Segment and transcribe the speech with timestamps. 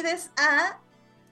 [0.00, 0.78] Bienvenidos a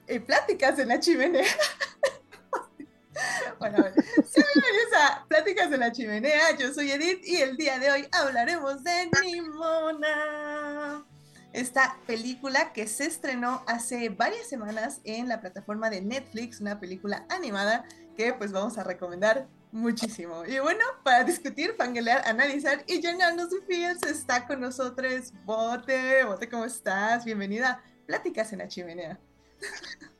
[0.07, 1.45] eh, Pláticas en la Chimenea.
[3.59, 6.57] bueno, bienvenidos a Pláticas en la Chimenea.
[6.57, 11.05] Yo soy Edith y el día de hoy hablaremos de Nimona.
[11.53, 17.25] Esta película que se estrenó hace varias semanas en la plataforma de Netflix, una película
[17.29, 17.85] animada
[18.17, 20.43] que pues vamos a recomendar muchísimo.
[20.45, 26.25] Y bueno, para discutir, fangelear, analizar y llenarnos de feels está con nosotros Bote.
[26.25, 27.23] Bote, ¿cómo estás?
[27.23, 29.19] Bienvenida Pláticas en la Chimenea.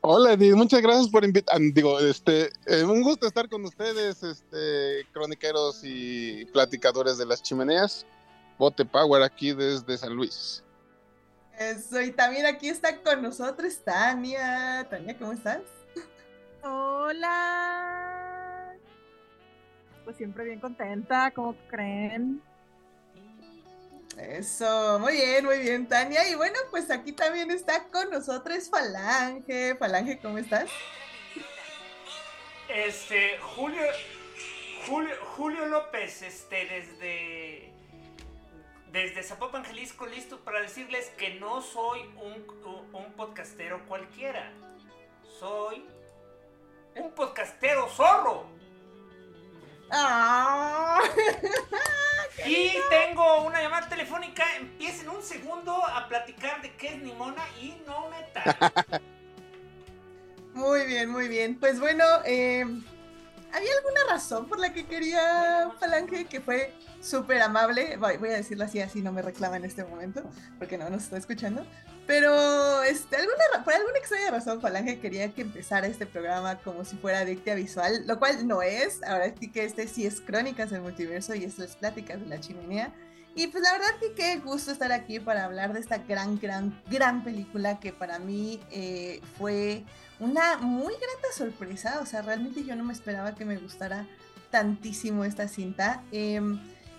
[0.01, 1.55] Hola Edith, muchas gracias por invitar.
[1.55, 7.41] Ah, digo, este, eh, un gusto estar con ustedes, este, croniqueros y platicadores de las
[7.41, 8.05] chimeneas.
[8.57, 10.63] Bote Power aquí desde San Luis.
[11.57, 14.85] Eso, y también aquí está con nosotros Tania.
[14.89, 15.61] Tania, ¿cómo estás?
[16.63, 17.97] Hola.
[20.03, 22.41] Pues siempre bien contenta, ¿cómo creen?
[24.17, 26.27] Eso, muy bien, muy bien, Tania.
[26.27, 29.75] Y bueno, pues aquí también está con nosotros Falange.
[29.75, 30.69] Falange, ¿cómo estás?
[32.67, 33.83] Este, Julio,
[34.87, 37.71] Julio, Julio López, este, desde,
[38.91, 42.45] desde Zapopan, Jalisco, listo para decirles que no soy un,
[42.93, 44.51] un podcastero cualquiera.
[45.39, 45.85] Soy
[46.95, 48.56] un podcastero zorro.
[49.91, 50.99] Ah.
[52.45, 54.43] Y tengo una llamada telefónica.
[54.57, 59.01] Empieza en un segundo a platicar de qué es Nimona y no me
[60.53, 61.59] Muy bien, muy bien.
[61.59, 67.97] Pues bueno, eh, ¿había alguna razón por la que quería Falange que fue súper amable?
[67.97, 70.23] Voy, a decirlo así, así no me reclama en este momento,
[70.57, 71.65] porque no nos está escuchando.
[72.07, 76.95] Pero este, alguna, por alguna extraña razón, Falange quería que empezara este programa como si
[76.95, 79.03] fuera Adictia Visual, lo cual no es.
[79.03, 82.93] Ahora sí que este sí es Crónicas del Multiverso y es Pláticas de la Chimenea.
[83.35, 87.23] Y pues la verdad que gusto estar aquí para hablar de esta gran, gran, gran
[87.25, 89.83] película que para mí eh, fue
[90.19, 91.99] una muy grata sorpresa.
[92.01, 94.07] O sea, realmente yo no me esperaba que me gustara
[94.49, 96.01] tantísimo esta cinta.
[96.13, 96.41] Eh,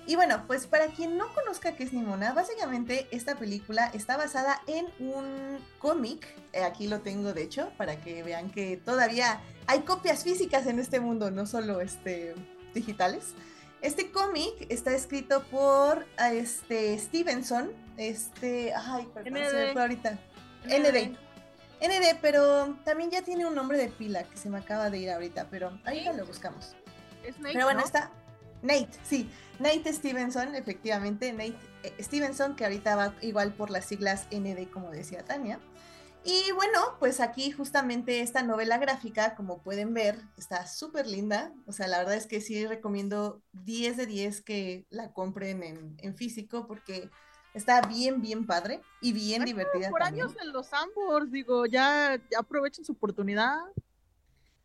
[0.08, 4.62] Y bueno, pues para quien no conozca qué es Nimona, básicamente esta película está basada
[4.66, 9.81] en un cómic, eh, aquí lo tengo de hecho, para que vean que todavía hay
[9.81, 12.34] copias físicas en este mundo, no solo este,
[12.72, 13.34] digitales.
[13.82, 20.19] Este cómic está escrito por este Stevenson, este, ay, perdón, se me fue ahorita.
[20.64, 21.19] ND.
[21.82, 25.10] ND, pero también ya tiene un nombre de pila que se me acaba de ir
[25.10, 26.75] ahorita, pero ahorita lo buscamos.
[27.22, 27.84] Es Nate, Pero bueno, ¿no?
[27.84, 28.10] está
[28.62, 29.31] Nate, sí.
[29.58, 34.90] Nate Stevenson, efectivamente, Nate eh, Stevenson, que ahorita va igual por las siglas ND, como
[34.90, 35.58] decía Tania.
[36.25, 41.52] Y bueno, pues aquí justamente esta novela gráfica, como pueden ver, está súper linda.
[41.66, 45.94] O sea, la verdad es que sí recomiendo 10 de 10 que la compren en,
[45.99, 47.08] en físico porque
[47.55, 49.90] está bien, bien padre y bien Bueno, divertida.
[49.90, 50.26] Por también.
[50.26, 53.56] años en los Sambors, digo, ya, ya aprovechen su oportunidad.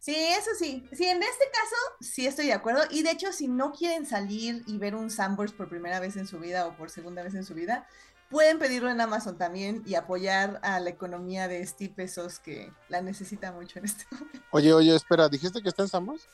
[0.04, 0.86] Sí, eso sí.
[0.92, 2.82] Sí, en este caso sí estoy de acuerdo.
[2.90, 6.28] Y de hecho, si no quieren salir y ver un Sambors por primera vez en
[6.28, 7.88] su vida o por segunda vez en su vida,
[8.30, 13.02] pueden pedirlo en Amazon también y apoyar a la economía de Steve Pesos que la
[13.02, 14.42] necesita mucho en este momento.
[14.52, 16.28] Oye, oye, espera, ¿dijiste que está en Sambors?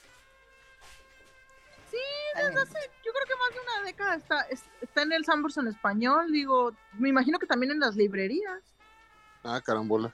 [2.34, 2.56] También.
[3.06, 6.32] Yo creo que más de una década está, es- está en el Sambors en español,
[6.32, 8.62] digo, me imagino que también en las librerías.
[9.44, 10.12] Ah, carambola.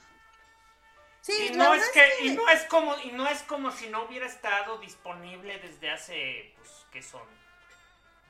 [1.25, 4.03] Sí, Y no es que, y no es como, y no es como si no
[4.03, 7.23] hubiera estado disponible desde hace, pues, ¿qué son?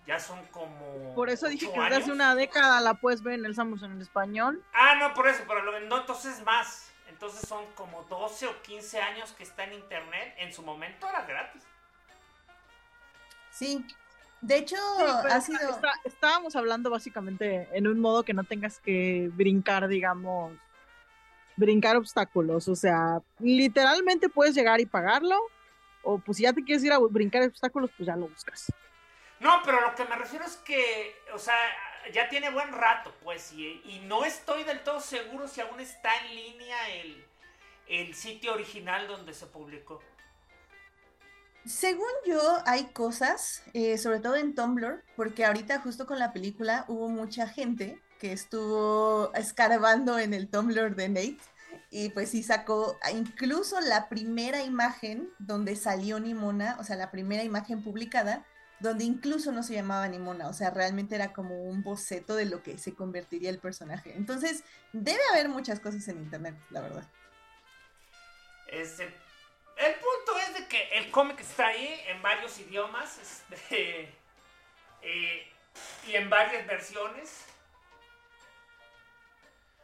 [0.07, 1.13] Ya son como.
[1.13, 3.99] Por eso dije que desde hace una década la puedes ver en el Sambors en
[4.01, 4.63] español.
[4.71, 6.89] Ah, no, por eso, pero lo, no, entonces más.
[7.09, 10.33] Entonces son como 12 o 15 años que está en internet.
[10.37, 11.63] En su momento era gratis.
[13.51, 13.85] Sí.
[14.39, 15.69] De hecho, Sí, ha está- sido.
[15.69, 20.53] está- estábamos hablando básicamente en un modo que no tengas que brincar, digamos,
[21.55, 22.67] brincar obstáculos.
[22.67, 25.39] O sea, literalmente puedes llegar y pagarlo.
[26.03, 28.71] O pues si ya te quieres ir a brincar obstáculos, pues ya lo buscas.
[29.39, 31.55] No, pero lo que me refiero es que, o sea,
[32.13, 36.09] ya tiene buen rato, pues, y, y no estoy del todo seguro si aún está
[36.21, 37.25] en línea el,
[37.87, 40.01] el sitio original donde se publicó.
[41.65, 46.85] Según yo, hay cosas, eh, sobre todo en Tumblr, porque ahorita justo con la película
[46.87, 51.37] hubo mucha gente que estuvo escarbando en el Tumblr de Nate
[51.89, 57.43] y pues sí sacó incluso la primera imagen donde salió Nimona, o sea, la primera
[57.43, 58.45] imagen publicada,
[58.79, 62.63] donde incluso no se llamaba Nimona, o sea, realmente era como un boceto de lo
[62.63, 64.13] que se convertiría el personaje.
[64.15, 67.07] Entonces, debe haber muchas cosas en internet, la verdad.
[68.67, 74.01] Este, el punto es de que el cómic está ahí en varios idiomas este,
[75.01, 75.51] eh,
[76.07, 77.45] y en varias versiones.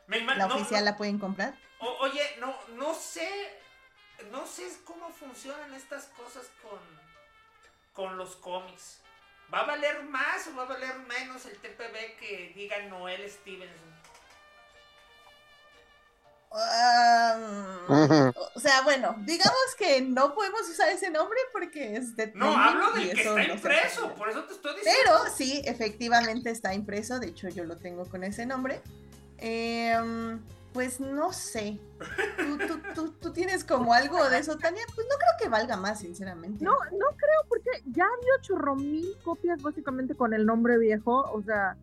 [0.08, 1.54] Me La no- oficial la pueden comprar.
[1.80, 3.28] o- oye, no, no sé,
[4.32, 6.80] no sé cómo funcionan estas cosas con,
[7.94, 8.98] con los cómics.
[9.54, 13.92] ¿Va a valer más o va a valer menos el TPB que diga Noel Stevenson?
[16.54, 17.38] Ah,
[18.56, 22.92] o sea, bueno, digamos que no podemos usar ese nombre porque es de No, hablo
[22.92, 25.00] del que está impreso, por eso te estoy diciendo.
[25.04, 28.82] Pero sí, efectivamente está impreso, de hecho yo lo tengo con ese nombre.
[29.42, 30.40] Em,
[30.72, 31.80] pues no sé.
[32.38, 34.84] ¿Tú, tú, tú, tú tienes como algo de eso, Tania?
[34.96, 36.64] Pues no creo que valga más, sinceramente.
[36.64, 41.30] No, no creo, porque ya había chorro mil copias básicamente con el nombre viejo.
[41.34, 41.76] O sea,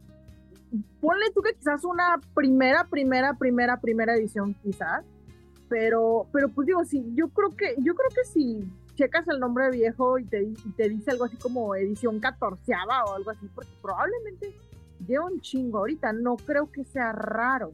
[1.00, 5.05] ponle tú que quizás una primera, primera, primera, primera edición, quizás.
[5.69, 9.71] Pero, pero pues digo, sí, yo creo que, yo creo que si checas el nombre
[9.71, 13.71] viejo y te, y te dice algo así como edición catorceava o algo así, porque
[13.83, 14.55] probablemente
[15.07, 17.73] lleva un chingo ahorita, no creo que sea raro.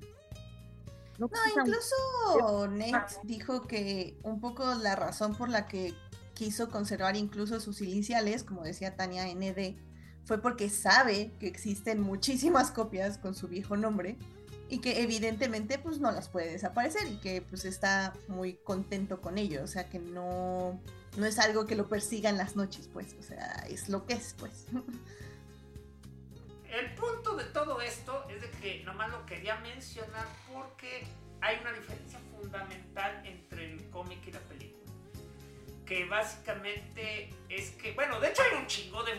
[1.19, 5.95] No, No, un- incluso Nate dijo que un poco la razón por la que
[6.35, 9.77] quiso conservar incluso sus iniciales, como decía Tania ND,
[10.25, 14.17] fue porque sabe que existen muchísimas copias con su viejo nombre
[14.69, 19.39] y que evidentemente pues no las puede desaparecer y que pues está muy contento con
[19.39, 20.81] ello, o sea que no,
[21.17, 24.15] no es algo que lo persiga en las noches, pues, o sea, es lo que
[24.15, 24.65] es, pues.
[26.75, 31.05] El punto de todo esto es de que nomás lo quería mencionar porque
[31.41, 34.93] hay una diferencia fundamental entre el cómic y la película.
[35.87, 39.15] Que básicamente es que, bueno, de hecho hay un chingo de,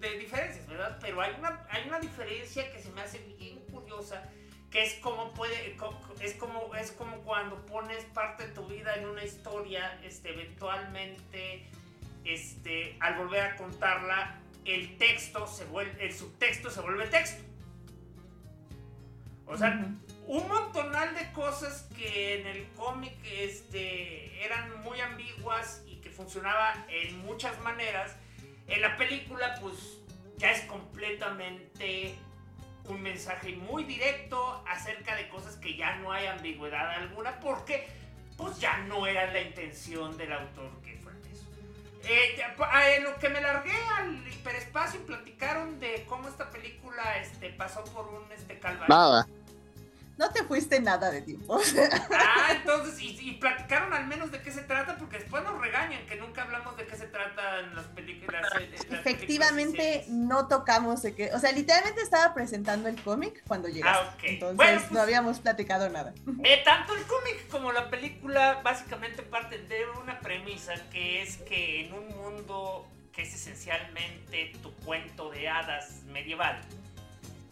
[0.00, 0.96] de- diferencias, ¿verdad?
[1.00, 4.30] Pero hay una, hay una diferencia que se me hace bien curiosa,
[4.70, 5.76] que es como puede,
[6.20, 11.68] es como, es como cuando pones parte de tu vida en una historia, este, eventualmente,
[12.24, 17.42] este, al volver a contarla, el texto se vuelve, el subtexto se vuelve texto.
[19.46, 19.86] O sea,
[20.26, 26.86] un montonal de cosas que en el cómic este, eran muy ambiguas y que funcionaba
[26.88, 28.16] en muchas maneras.
[28.66, 29.98] En la película, pues,
[30.38, 32.14] ya es completamente
[32.88, 37.86] un mensaje muy directo acerca de cosas que ya no hay ambigüedad alguna porque
[38.36, 41.46] pues ya no era la intención del autor que fue eso.
[42.02, 47.50] Eh, eh, lo que me largué al hiperespacio y platicaron de cómo esta película este,
[47.50, 48.94] pasó por un este, calvario.
[48.94, 49.26] Nada.
[50.16, 51.58] No te fuiste nada de tiempo.
[52.12, 56.16] Ah, entonces, y, platicaron al menos de qué se trata, porque después nos regañan que
[56.16, 58.46] nunca hablamos de qué se trata en las películas.
[58.90, 61.32] Efectivamente, no tocamos de qué.
[61.32, 64.06] O sea, literalmente estaba presentando el cómic cuando llegaste.
[64.06, 66.12] Ah, Entonces, no pues, habíamos platicado nada.
[66.44, 71.86] Eh, tanto el cómic como la película básicamente parten de una premisa que es que
[71.86, 76.60] en un mundo que es esencialmente tu cuento de hadas medieval,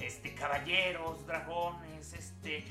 [0.01, 2.65] este, caballeros, dragones, este...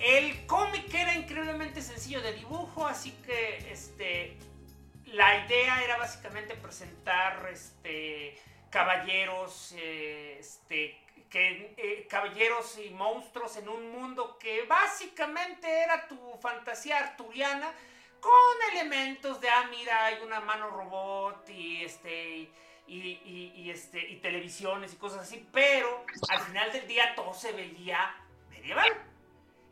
[0.00, 4.36] El cómic era increíblemente sencillo de dibujo, así que este,
[5.06, 8.38] la idea era básicamente presentar este,
[8.70, 16.16] caballeros, eh, este, que, eh, caballeros y monstruos en un mundo que básicamente era tu
[16.40, 17.72] fantasía arturiana
[18.20, 22.50] con elementos de, ah, mira, hay una mano robot y este
[22.88, 28.16] y, este, y televisiones y cosas así, pero al final del día todo se veía
[28.48, 28.90] medieval.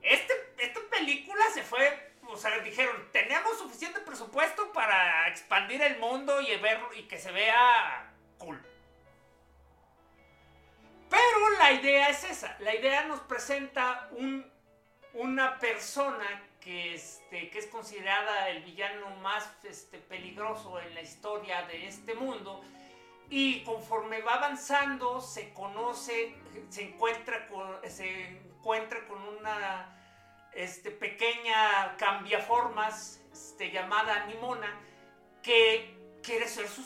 [0.02, 6.40] Este, esta película se fue, o sea, dijeron, tenemos suficiente presupuesto para expandir el mundo
[6.40, 8.60] y, verlo y que se vea cool.
[11.08, 14.50] Pero la idea es esa, la idea nos presenta un,
[15.14, 21.62] una persona que, este, que es considerada el villano más este, peligroso en la historia
[21.62, 22.60] de este mundo.
[23.30, 26.34] Y conforme va avanzando se conoce,
[26.68, 29.96] se encuentra con, se encuentra con una
[30.54, 34.74] este, pequeña cambiaformas este, llamada Nimona
[35.44, 36.82] que quiere ser su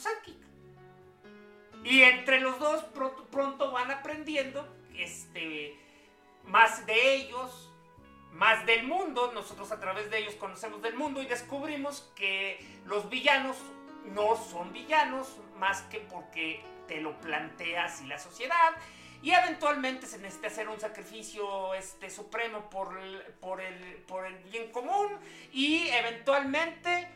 [1.85, 2.85] Y entre los dos
[3.31, 5.75] pronto, van aprendiendo este,
[6.45, 7.70] más de ellos,
[8.33, 9.33] más del mundo.
[9.35, 13.57] Nosotros a través de ellos conocemos del mundo y descubrimos que los villanos
[14.15, 18.75] no son villanos más que porque te lo plantea así la sociedad
[19.23, 23.75] y eventualmente se necesita hacer un sacrificio este, supremo por el, por, el,
[24.07, 25.09] por el bien común
[25.53, 27.09] y eventualmente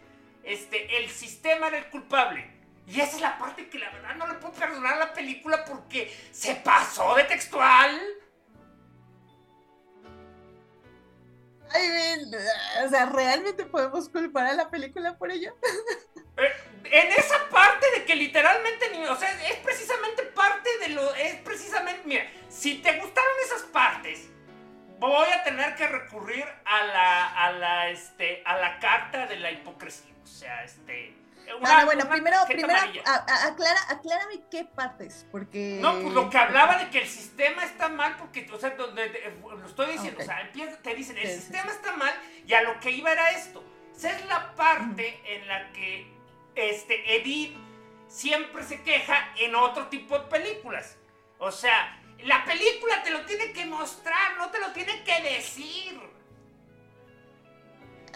[0.42, 2.52] este, el sistema era el culpable.
[2.86, 5.64] Y esa es la parte que la verdad no le puedo perdonar a la película
[5.64, 7.98] porque se pasó de textual.
[11.74, 12.30] Ay,
[12.84, 15.54] o sea, ¿realmente podemos culpar a la película por ello?
[16.36, 16.52] Eh,
[16.86, 22.02] en esa parte de que literalmente, o sea, es precisamente parte de lo, es precisamente,
[22.04, 24.30] mira, si te gustaron esas partes,
[24.98, 29.52] voy a tener que recurrir a la, a la, este, a la carta de la
[29.52, 31.23] hipocresía, o sea, este...
[31.60, 32.74] Una, bueno, primero, primero
[33.04, 35.78] aclara, aclárame qué partes, porque...
[35.80, 39.34] No, pues lo que hablaba de que el sistema está mal, porque, o sea, donde,
[39.42, 42.12] lo estoy diciendo, o sea, empieza, te dicen, el sistema está mal,
[42.46, 43.62] y a lo que iba era esto.
[43.96, 46.12] Esa es la parte en la que
[46.54, 47.56] este, Edith
[48.08, 50.96] siempre se queja en otro tipo de películas.
[51.38, 56.00] O sea, la película te lo tiene que mostrar, no te lo tiene que decir.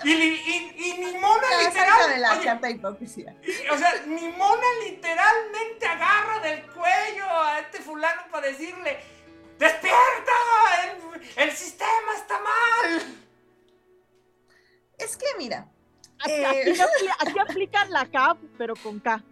[0.04, 2.22] Y, y, ni Mona literal.
[3.70, 8.98] o sea, ni Mona literalmente agarra del cuello a este fulano para decirle:
[9.58, 10.32] ¡Despierta!
[11.36, 13.02] el sistema está mal.
[14.98, 15.68] Es que mira,
[16.26, 16.74] eh,
[17.20, 19.22] aquí, aplican la K, pero con K.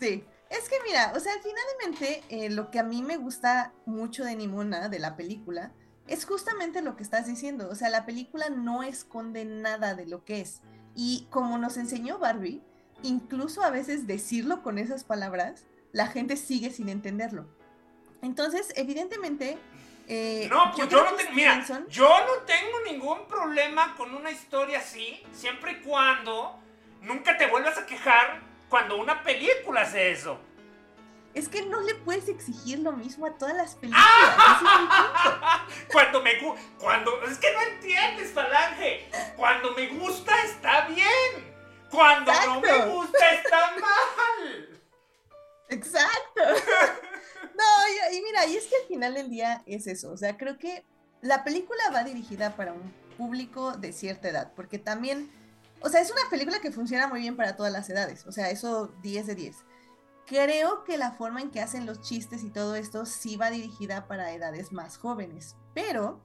[0.00, 4.24] Sí, es que mira, o sea, finalmente eh, lo que a mí me gusta mucho
[4.24, 5.72] de Nimona, de la película,
[6.08, 7.68] es justamente lo que estás diciendo.
[7.70, 10.60] O sea, la película no esconde nada de lo que es.
[10.94, 12.62] Y como nos enseñó Barbie,
[13.02, 17.46] incluso a veces decirlo con esas palabras, la gente sigue sin entenderlo.
[18.22, 19.58] Entonces, evidentemente,
[20.08, 24.78] eh, no, pues yo, no tengo, mira, yo no tengo ningún problema con una historia
[24.78, 26.58] así, siempre y cuando
[27.02, 30.38] nunca te vuelvas a quejar cuando una película hace eso.
[31.34, 34.06] Es que no le puedes exigir lo mismo a todas las películas.
[35.92, 36.32] cuando me
[36.78, 39.08] cuando es que no entiendes, Falange.
[39.36, 41.52] Cuando me gusta está bien.
[41.90, 44.80] Cuando no me gusta está mal.
[45.68, 46.42] Exacto.
[47.54, 50.10] No, y, mira, y es que al final del día es eso.
[50.10, 50.84] O sea, creo que
[51.20, 55.30] la película va dirigida para un público de cierta edad, porque también,
[55.80, 58.26] o sea, es una película que funciona muy bien para todas las edades.
[58.26, 59.56] O sea, eso 10 de 10.
[60.26, 64.06] Creo que la forma en que hacen los chistes y todo esto sí va dirigida
[64.06, 66.22] para edades más jóvenes, pero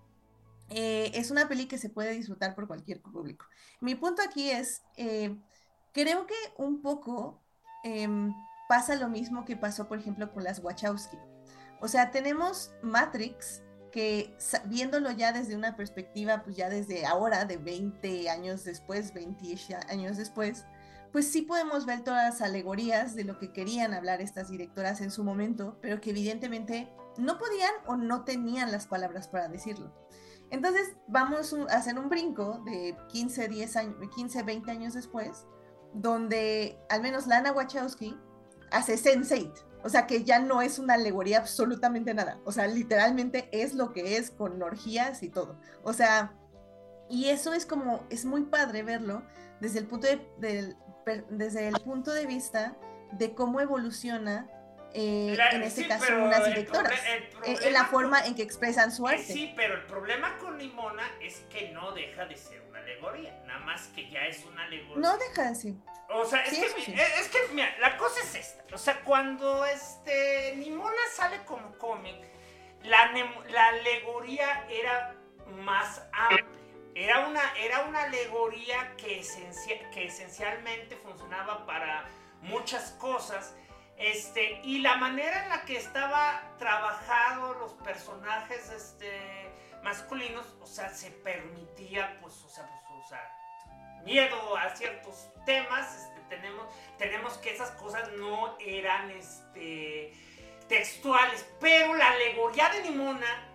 [0.70, 3.46] eh, es una peli que se puede disfrutar por cualquier público.
[3.80, 5.36] Mi punto aquí es, eh,
[5.94, 7.42] creo que un poco
[7.84, 8.34] em,
[8.68, 11.18] pasa lo mismo que pasó, por ejemplo, con las Wachowski.
[11.80, 14.36] O sea, tenemos Matrix, que
[14.66, 20.18] viéndolo ya desde una perspectiva, pues ya desde ahora, de 20 años después, 20 años
[20.18, 20.66] después,
[21.12, 25.12] pues sí podemos ver todas las alegorías de lo que querían hablar estas directoras en
[25.12, 29.92] su momento, pero que evidentemente no podían o no tenían las palabras para decirlo.
[30.50, 35.46] Entonces vamos a hacer un brinco de 15, 10 años, 15, 20 años después,
[35.94, 38.18] donde al menos Lana Wachowski
[38.72, 43.50] hace Sense8, o sea que ya no es una alegoría absolutamente nada, o sea, literalmente
[43.52, 45.60] es lo que es con orgías y todo.
[45.84, 46.34] O sea,
[47.10, 49.24] y eso es como, es muy padre verlo
[49.60, 50.76] desde el punto de,
[51.30, 52.76] desde el punto de vista
[53.12, 54.50] de cómo evoluciona
[54.94, 56.94] eh, en este caso unas directoras,
[57.46, 59.22] eh, en la forma en que expresan su arte.
[59.22, 63.60] sí, pero el problema con Nimona es que no deja de ser una alegoría, nada
[63.60, 64.98] más que ya es una alegoría.
[64.98, 65.74] No deja de ser.
[66.10, 68.64] O sea, es, que, es, que, mira, la cosa es esta.
[68.74, 72.16] O sea, cuando este Nimona sale como cómic,
[72.84, 73.12] la,
[73.50, 75.16] la alegoría era
[75.58, 76.46] más amplia.
[76.98, 79.24] Era una, era una alegoría que,
[79.94, 82.06] que esencialmente funcionaba para
[82.42, 83.56] muchas cosas
[83.98, 89.52] este, y la manera en la que estaba trabajado los personajes este,
[89.84, 93.38] masculinos, o sea, se permitía, pues, o sea, pues, o sea
[94.04, 95.96] miedo a ciertos temas.
[95.96, 96.66] Este, tenemos,
[96.98, 100.14] tenemos que esas cosas no eran este,
[100.68, 103.50] textuales, pero la alegoría de Nimona,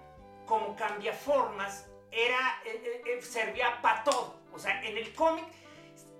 [0.46, 4.40] como cambia formas, era, eh, eh, eh, servía para todo.
[4.52, 5.46] O sea, en el cómic,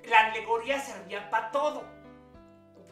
[0.04, 1.84] la alegoría servía para todo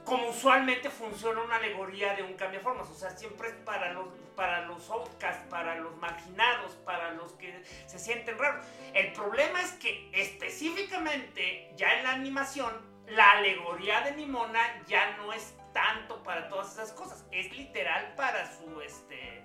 [0.04, 3.92] como usualmente funciona una alegoría de un cambio de formas, o sea, siempre es para
[3.92, 8.64] los, para los outcasts, para los marginados, para los que se sienten raros.
[8.94, 12.72] El problema es que específicamente ya en la animación,
[13.08, 18.50] la alegoría de Nimona ya no es tanto para todas esas cosas, es literal para
[18.56, 19.44] su, este,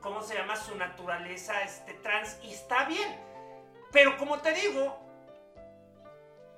[0.00, 0.56] ¿cómo se llama?
[0.56, 3.20] Su naturaleza este, trans y está bien.
[3.92, 4.98] Pero como te digo,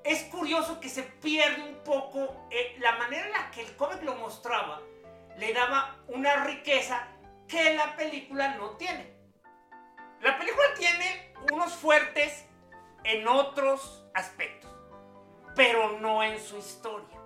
[0.05, 4.03] es curioso que se pierde un poco eh, la manera en la que el cómic
[4.03, 4.81] lo mostraba,
[5.37, 7.09] le daba una riqueza
[7.49, 9.15] que la película no tiene.
[10.21, 12.47] La película tiene unos fuertes
[13.03, 14.71] en otros aspectos,
[15.55, 17.21] pero no en su historia.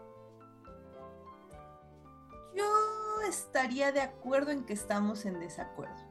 [2.54, 6.08] Yo estaría de acuerdo en que estamos en desacuerdo.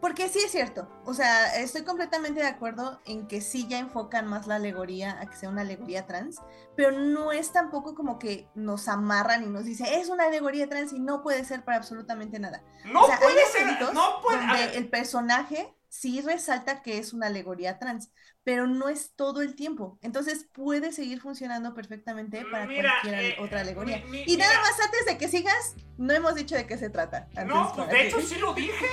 [0.00, 4.28] Porque sí es cierto, o sea, estoy completamente de acuerdo en que sí ya enfocan
[4.28, 6.36] más la alegoría a que sea una alegoría trans,
[6.76, 10.92] pero no es tampoco como que nos amarran y nos dice, es una alegoría trans
[10.92, 12.62] y no puede ser para absolutamente nada.
[12.84, 14.38] No puede ser, no puede.
[14.38, 18.10] Donde el personaje sí resalta que es una alegoría trans,
[18.44, 19.98] pero no es todo el tiempo.
[20.02, 24.02] Entonces puede seguir funcionando perfectamente para cualquier eh, otra alegoría.
[24.26, 27.28] y nada más antes de que sigas, no hemos dicho de qué se trata.
[27.46, 28.86] no, pues de hecho sí lo dije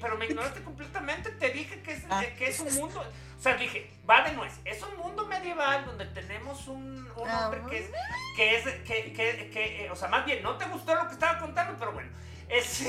[0.00, 1.30] pero me ignoraste completamente.
[1.30, 2.22] Te dije que es, ah.
[2.38, 3.00] que es un mundo.
[3.38, 4.54] O sea, dije, va de nuez.
[4.64, 7.90] Es un mundo medieval donde tenemos un, ah, hombre que es.
[8.36, 11.14] Que es que, que, que, eh, o sea, más bien, no te gustó lo que
[11.14, 12.10] estaba contando, pero bueno.
[12.48, 12.82] Es.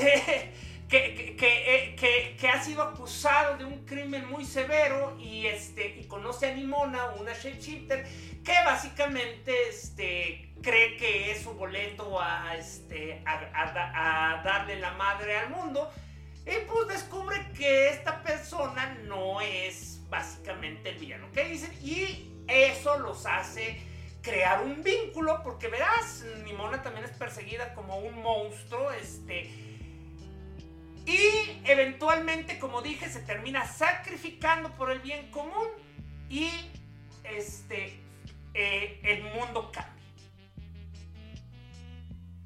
[1.00, 6.54] Que, que, ha sido acusado de un crimen muy severo y, este, y conoce a
[6.54, 8.06] Nimona, una shapeshifter,
[8.44, 15.50] que básicamente este, cree que es su boleto a, este, a darle la madre al
[15.50, 15.90] mundo
[16.44, 21.72] y pues descubre que esta persona no es básicamente el villano que dicen.
[21.80, 23.80] Y eso los hace
[24.22, 29.71] crear un vínculo, porque verás, Nimona también es perseguida como un monstruo, este.
[31.06, 35.68] Y eventualmente, como dije, se termina sacrificando por el bien común
[36.28, 36.50] y
[37.24, 37.98] este,
[38.54, 39.92] eh, el mundo cambia.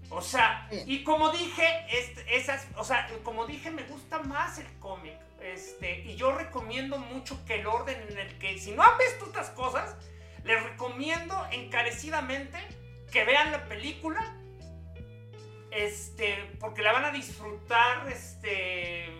[0.08, 1.64] O sea, y como dije,
[2.30, 5.14] esas, o sea, como dije, me gusta más el cómic.
[5.40, 9.26] Este, y yo recomiendo mucho que el orden en el que, si no han visto
[9.26, 9.96] estas cosas,
[10.44, 12.58] les recomiendo encarecidamente
[13.12, 14.34] que vean la película.
[15.76, 19.10] Este, porque la van a disfrutar este,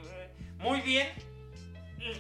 [0.57, 1.07] muy bien.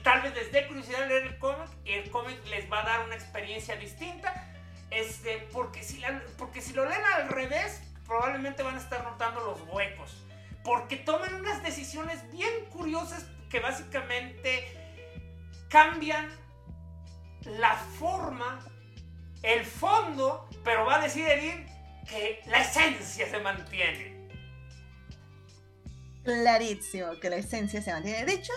[0.03, 3.07] Tal vez les dé curiosidad leer el cómic y el cómic les va a dar
[3.07, 4.53] una experiencia distinta.
[4.90, 6.03] Este, porque si,
[6.37, 10.22] porque si lo leen al revés, probablemente van a estar notando los huecos.
[10.62, 14.70] Porque toman unas decisiones bien curiosas que básicamente
[15.70, 16.29] cambian
[17.40, 18.61] la forma,
[19.42, 21.66] el fondo, pero va a decir Edith
[22.07, 24.15] que la esencia se mantiene.
[26.27, 28.25] Clarísimo que la esencia se mantiene.
[28.25, 28.53] De hecho,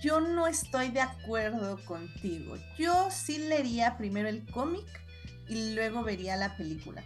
[0.00, 2.56] yo no estoy de acuerdo contigo.
[2.78, 4.86] Yo sí leería primero el cómic
[5.48, 7.02] y luego vería la película.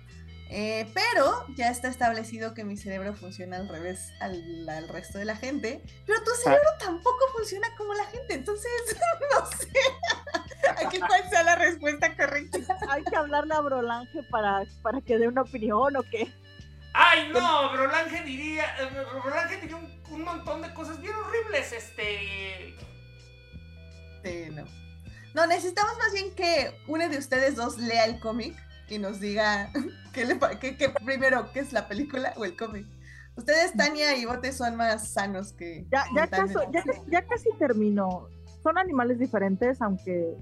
[0.51, 5.25] Eh, pero ya está establecido que mi cerebro funciona al revés al, al resto de
[5.25, 8.71] la gente, pero tu cerebro tampoco funciona como la gente, entonces
[9.35, 9.71] no sé
[10.85, 12.59] aquí cuál sea la respuesta correcta.
[12.89, 16.33] Hay que hablarle a Brolange para, para que dé una opinión o qué.
[16.95, 18.89] Ay, no, Brolange diría, eh,
[19.23, 22.75] Brolange diría un, un montón de cosas bien horribles, este...
[24.25, 24.65] Sí, no.
[25.35, 28.55] No, necesitamos más bien que uno de ustedes dos lea el cómic
[28.89, 29.71] y nos diga
[30.13, 32.87] qué le qué- qué primero, qué es la película o el cómic.
[33.35, 35.87] Ustedes, Tania y Bote, son más sanos que.
[35.91, 38.29] Ya, ya, que caso- ya, ya casi terminó.
[38.63, 40.37] Son animales diferentes, aunque.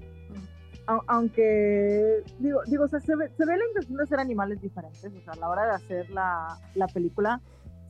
[0.87, 4.61] Au- Aunque, digo, digo o sea, se, ve, se ve la intención de ser animales
[4.61, 5.05] diferentes.
[5.05, 7.41] O sea, a la hora de hacer la, la película,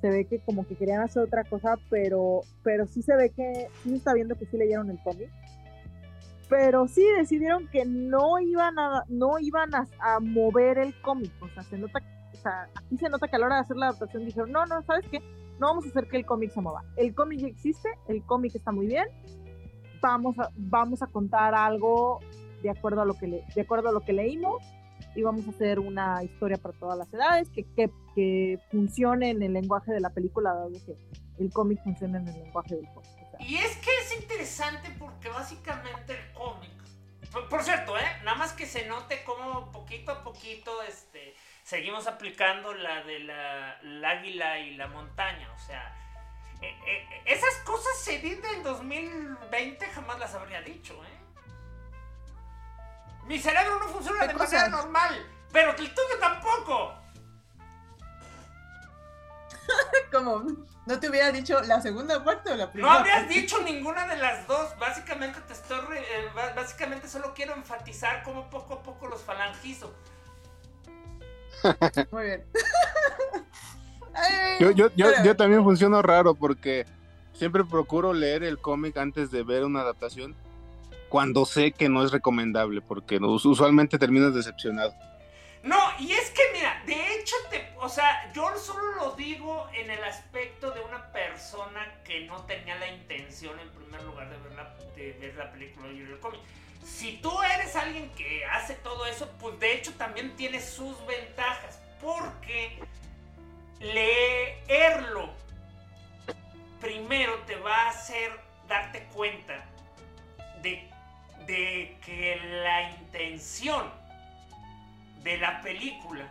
[0.02, 3.68] se ve que como que querían hacer otra cosa, pero, pero sí se ve que,
[3.84, 5.30] sí se está viendo que sí leyeron el cómic.
[6.50, 11.32] Pero sí decidieron que no iban a, no iban a, a mover el cómic.
[11.42, 12.02] O sea, se nota,
[12.34, 14.66] o sea, aquí se nota que a la hora de hacer la adaptación dijeron, no,
[14.66, 15.22] no, ¿sabes qué?
[15.62, 16.84] no vamos a hacer que el cómic se mueva.
[16.96, 19.06] El cómic ya existe, el cómic está muy bien.
[20.02, 22.20] Vamos a, vamos a contar algo
[22.62, 24.64] de acuerdo a lo que de acuerdo a lo que leímos
[25.16, 29.42] y vamos a hacer una historia para todas las edades que, que, que funcione en
[29.42, 30.96] el lenguaje de la película, dado que
[31.40, 33.22] el cómic funciona en el lenguaje del cómic.
[33.40, 36.70] Y es que es interesante porque básicamente el cómic.
[37.50, 38.06] Por, cierto, ¿eh?
[38.24, 43.80] Nada más que se note cómo poquito a poquito este, seguimos aplicando la de la,
[44.10, 45.50] águila y la montaña.
[45.54, 45.96] O sea,
[46.62, 51.21] eh, eh, esas cosas se vienen en 2020, jamás las habría dicho, ¿eh?
[53.32, 54.52] Mi cerebro no funciona ¿Qué de cosas?
[54.52, 56.94] manera normal, pero el tuyo tampoco.
[60.12, 60.44] Como,
[60.86, 62.94] ¿no te hubiera dicho la segunda parte o la No primera?
[62.96, 63.34] habrías parte?
[63.34, 64.78] dicho ninguna de las dos.
[64.78, 65.80] Básicamente te estoy.
[65.88, 69.94] re- eh, básicamente solo quiero enfatizar cómo poco a poco los falangizo.
[72.12, 72.46] Muy bien.
[74.14, 76.86] Ay, Yo, yo, yo, yo también funciono raro porque
[77.34, 80.36] siempre procuro leer el cómic antes de ver una adaptación
[81.12, 84.96] cuando sé que no es recomendable porque us- usualmente termino decepcionado.
[85.62, 87.36] No, y es que mira, de hecho,
[87.80, 92.76] o sea, yo solo lo digo en el aspecto de una persona que no tenía
[92.80, 96.40] la intención en primer lugar de ver la, de ver la película y el cómic.
[96.84, 101.80] Si tú eres alguien que hace todo eso, pues de hecho también tiene sus ventajas,
[102.02, 102.80] porque
[103.80, 105.30] leerlo
[106.80, 108.32] primero te va a hacer
[108.68, 109.66] darte cuenta
[110.64, 110.90] de,
[111.46, 113.92] de que la intención
[115.24, 116.26] de la película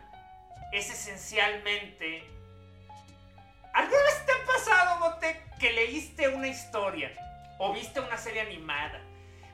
[0.73, 2.25] es esencialmente...
[3.73, 7.13] ¿Alguna vez te ha pasado, Bote, que leíste una historia
[7.59, 9.01] o viste una serie animada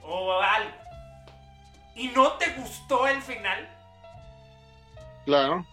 [0.02, 0.70] o algo
[1.94, 3.68] y no te gustó el final?
[5.24, 5.66] Claro.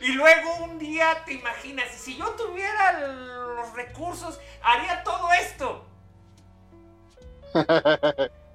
[0.00, 5.86] Y luego un día te imaginas, si yo tuviera los recursos, haría todo esto.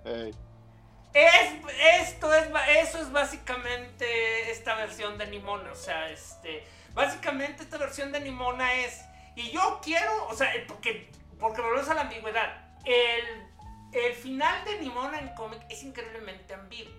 [1.14, 1.54] Es,
[2.02, 2.48] esto es,
[2.80, 5.72] eso es básicamente esta versión de Nimona.
[5.72, 9.04] O sea, este, básicamente esta versión de Nimona es,
[9.36, 12.76] y yo quiero, o sea, eh, porque, porque volvemos a la ambigüedad.
[12.86, 13.48] El,
[13.94, 16.94] el final de Nimona en cómic es increíblemente ambiguo.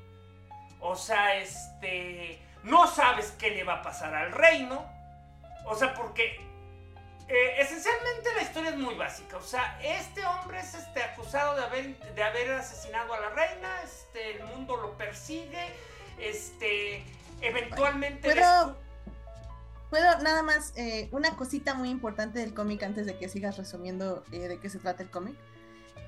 [0.81, 4.85] O sea, este, no sabes qué le va a pasar al reino.
[5.65, 6.41] O sea, porque
[7.33, 9.37] eh, esencialmente la historia es muy básica.
[9.39, 13.69] O sea, este hombre es este, acusado de haber, de haber asesinado a la reina.
[13.83, 15.73] Este, el mundo lo persigue.
[16.19, 17.05] Este,
[17.41, 18.31] eventualmente.
[18.33, 18.77] ¿Puedo- descu-
[19.91, 24.25] Puedo nada más, eh, una cosita muy importante del cómic antes de que sigas resumiendo
[24.33, 25.37] eh, de qué se trata el cómic.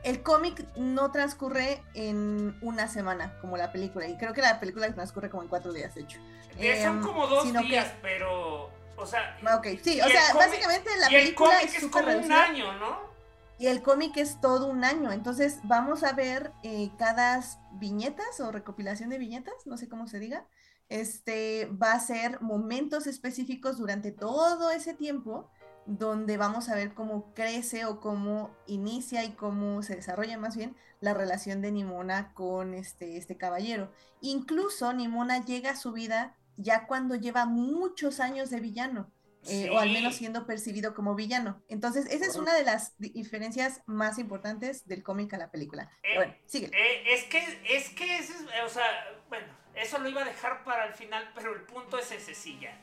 [0.04, 4.90] El cómic no transcurre en una semana como la película, y creo que la película
[4.94, 6.18] transcurre como en cuatro días, de hecho.
[6.58, 8.70] eh, son em, como dos que- días, pero.
[8.96, 9.37] O sea.
[9.46, 12.33] Ah, Ok, sí, o sea, cómic- básicamente la y el película cómic es como un
[12.33, 13.14] año, ¿no?
[13.59, 17.40] Y el cómic es todo un año, entonces vamos a ver eh, cada
[17.74, 20.44] viñetas o recopilación de viñetas, no sé cómo se diga,
[20.88, 25.48] este va a ser momentos específicos durante todo ese tiempo
[25.87, 30.74] donde vamos a ver cómo crece o cómo inicia y cómo se desarrolla más bien
[31.00, 33.92] la relación de Nimona con este, este caballero.
[34.20, 39.10] Incluso Nimona llega a su vida ya cuando lleva muchos años de villano
[39.46, 41.62] eh, o al menos siendo percibido como villano.
[41.68, 45.90] Entonces, esa es una de las di- diferencias más importantes del cómic a la película.
[46.02, 46.70] Eh, bueno, sigue.
[46.72, 47.38] Eh, es que,
[47.68, 48.84] es que, ese es, o sea,
[49.28, 52.58] bueno, eso lo iba a dejar para el final, pero el punto es ese, sí,
[52.58, 52.80] ya.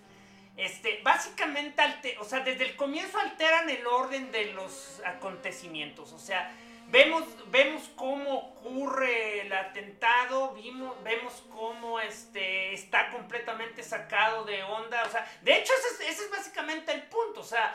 [0.56, 6.20] Este, básicamente, alte- o sea, desde el comienzo alteran el orden de los acontecimientos, o
[6.20, 6.56] sea,
[6.92, 15.04] vemos, vemos cómo ocurre el atentado, vimos, vemos cómo este, está completamente sacado de onda.
[15.06, 17.42] O sea, de hecho, ese es, ese es básicamente el punto.
[17.42, 17.74] O sea,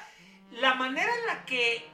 [0.53, 1.85] la manera en la que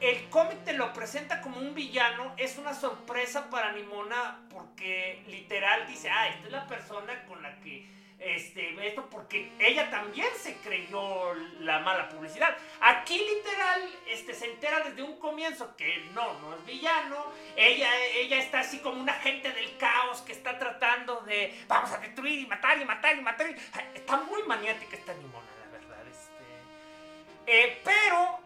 [0.00, 5.86] el cómic te lo presenta como un villano es una sorpresa para Nimona porque literal
[5.88, 10.56] dice, ah, esta es la persona con la que este, esto porque ella también se
[10.56, 12.56] creyó la mala publicidad.
[12.80, 17.26] Aquí literal este, se entera desde un comienzo que no, no es villano.
[17.56, 21.98] Ella, ella está así como un agente del caos que está tratando de vamos a
[21.98, 23.54] destruir y matar y matar y matar.
[23.94, 26.06] Está muy maniática esta Nimona, la verdad.
[26.08, 27.46] Este.
[27.46, 28.40] Eh, pero...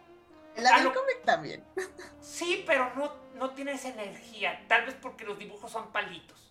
[0.55, 1.63] La del cómic también.
[2.21, 4.63] Sí, pero no, no tiene esa energía.
[4.67, 6.42] Tal vez porque los dibujos son palitos.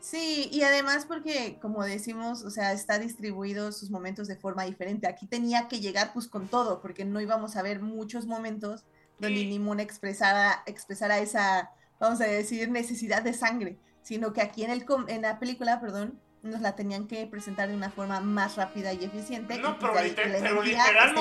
[0.00, 5.06] Sí, y además porque, como decimos, o sea, está distribuido sus momentos de forma diferente.
[5.06, 8.84] Aquí tenía que llegar pues con todo, porque no íbamos a ver muchos momentos
[9.18, 14.70] donde Nimona expresara, expresara esa, vamos a decir, necesidad de sangre, sino que aquí en,
[14.70, 18.92] el, en la película, perdón, nos la tenían que presentar de una forma más rápida
[18.92, 19.58] y eficiente.
[19.58, 21.14] No, pues pero, literal,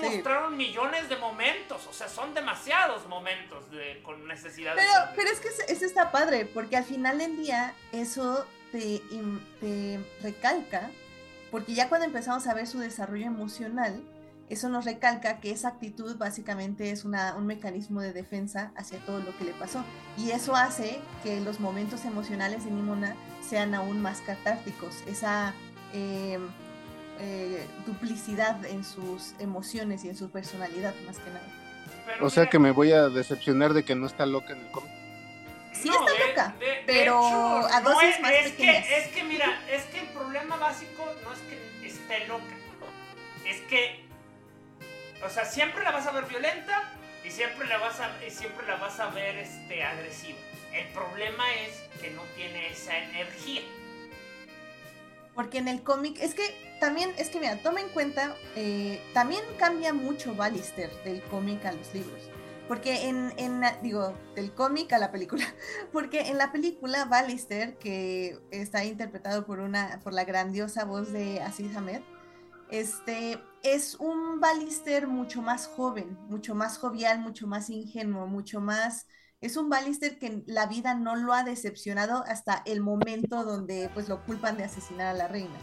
[0.00, 5.16] mostraron millones de momentos, o sea, son demasiados momentos de, con necesidad pero, de...
[5.16, 9.02] Pero es que eso está padre, porque al final del día eso te,
[9.60, 10.90] te recalca,
[11.50, 14.02] porque ya cuando empezamos a ver su desarrollo emocional,
[14.54, 19.20] eso nos recalca que esa actitud básicamente es una, un mecanismo de defensa hacia todo
[19.20, 19.84] lo que le pasó.
[20.16, 23.14] Y eso hace que los momentos emocionales de Nimona
[23.46, 25.02] sean aún más catárticos.
[25.06, 25.54] Esa
[25.92, 26.38] eh,
[27.20, 31.46] eh, duplicidad en sus emociones y en su personalidad, más que nada.
[32.20, 34.90] o sea que me voy a decepcionar de que no está loca en el cómic.
[35.72, 36.54] Sí está loca,
[36.86, 41.32] pero a dosis más es Que, es que mira, es que el problema básico no
[41.32, 42.54] es que esté loca,
[43.44, 44.03] es que
[45.24, 46.82] o sea, siempre la vas a ver violenta
[47.24, 50.38] y siempre la vas a, y siempre la vas a ver este, agresiva.
[50.72, 53.62] El problema es que no tiene esa energía.
[55.34, 59.42] Porque en el cómic, es que también, es que mira, toma en cuenta, eh, también
[59.58, 62.30] cambia mucho Ballister del cómic a los libros.
[62.68, 65.44] Porque en, en digo, del cómic a la película.
[65.92, 71.42] Porque en la película Ballister, que está interpretado por una, por la grandiosa voz de
[71.42, 72.00] Aziz Ahmed,
[72.80, 79.06] este, es un Ballister mucho más joven, mucho más jovial, mucho más ingenuo, mucho más...
[79.40, 84.08] Es un Ballister que la vida no lo ha decepcionado hasta el momento donde pues
[84.08, 85.56] lo culpan de asesinar a la reina.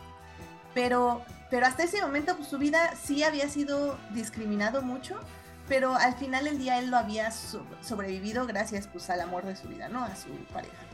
[0.73, 5.19] Pero, pero hasta ese momento pues, su vida sí había sido discriminado mucho,
[5.67, 9.67] pero al final del día él lo había sobrevivido gracias pues al amor de su
[9.67, 10.01] vida, ¿no?
[10.03, 10.90] A su pareja.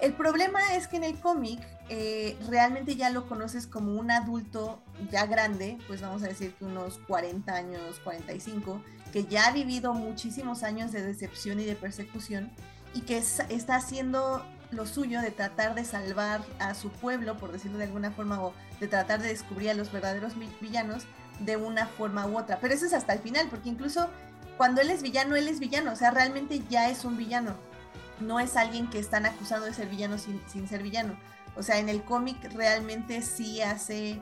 [0.00, 4.82] El problema es que en el cómic eh, realmente ya lo conoces como un adulto
[5.10, 9.94] ya grande, pues vamos a decir que unos 40 años, 45, que ya ha vivido
[9.94, 12.50] muchísimos años de decepción y de persecución
[12.92, 17.78] y que está haciendo lo suyo de tratar de salvar a su pueblo, por decirlo
[17.78, 21.04] de alguna forma, o de tratar de descubrir a los verdaderos villanos
[21.40, 22.58] de una forma u otra.
[22.60, 24.08] Pero eso es hasta el final, porque incluso
[24.56, 27.54] cuando él es villano, él es villano, o sea, realmente ya es un villano
[28.20, 31.16] no es alguien que están acusando de ser villano sin, ser villano.
[31.56, 34.20] O sea, en el cómic realmente sí hace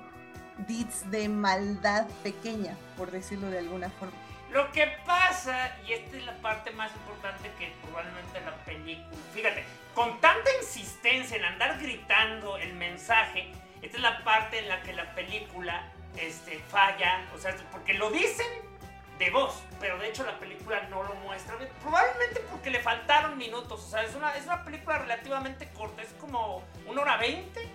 [0.67, 4.17] deeds de maldad pequeña, por decirlo de alguna forma.
[4.51, 9.65] Lo que pasa, y esta es la parte más importante que probablemente la película, fíjate,
[9.95, 13.51] con tanta insistencia en andar gritando el mensaje,
[13.81, 18.11] esta es la parte en la que la película este, falla, o sea, porque lo
[18.11, 18.47] dicen
[19.25, 23.85] de voz, pero de hecho la película no lo muestra, probablemente porque le faltaron minutos,
[23.85, 27.69] o sea, es una, es una película relativamente corta, es como una hora veinte.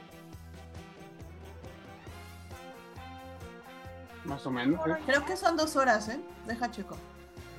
[4.26, 4.86] Más o menos.
[4.88, 5.02] ¿eh?
[5.06, 6.20] Creo que son dos horas, ¿eh?
[6.46, 6.98] Deja chico.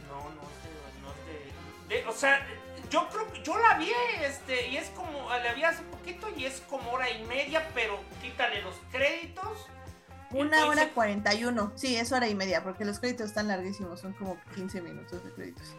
[0.06, 0.42] No, no,
[1.02, 2.46] no, de, o sea,
[2.90, 6.44] yo creo que yo la vi, este, y es como, la vi hace poquito y
[6.44, 9.66] es como hora y media, pero quítale los créditos
[10.30, 11.72] una hora cuarenta y uno.
[11.74, 15.32] Sí, es hora y media, porque los créditos están larguísimos, son como 15 minutos de
[15.32, 15.74] créditos.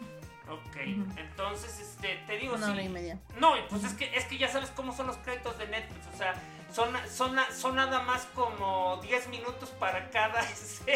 [0.48, 0.76] Ok,
[1.16, 2.56] entonces este, te digo.
[2.56, 3.18] Una hora y media.
[3.38, 6.16] No, pues es que, es que ya sabes cómo son los créditos de Netflix, o
[6.18, 6.34] sea,
[6.72, 10.42] son, son, son nada más como 10 minutos para cada,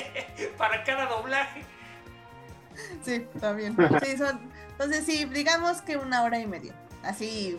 [0.59, 1.63] para cada doblaje.
[3.03, 3.77] Sí, está bien.
[4.05, 6.75] Sí, son, entonces sí, digamos que una hora y media.
[7.05, 7.59] Así.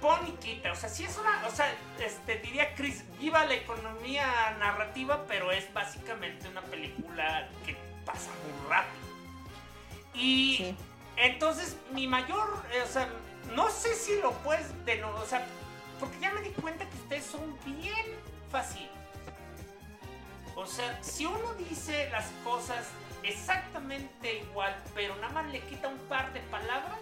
[0.00, 1.66] Pon y quita, o sea, sí es una, o sea,
[1.98, 8.70] este, diría Chris, viva la economía narrativa, pero es básicamente una película que pasa muy
[8.70, 9.04] rápido.
[10.14, 10.76] Y
[11.16, 13.08] entonces mi mayor, eh, o sea,
[13.56, 15.44] no sé si lo puedes, de o sea,
[15.98, 18.06] porque ya me di cuenta que ustedes son bien
[18.50, 18.90] fáciles.
[20.54, 22.86] O sea, si uno dice las cosas
[23.24, 27.00] exactamente igual, pero nada más le quita un par de palabras,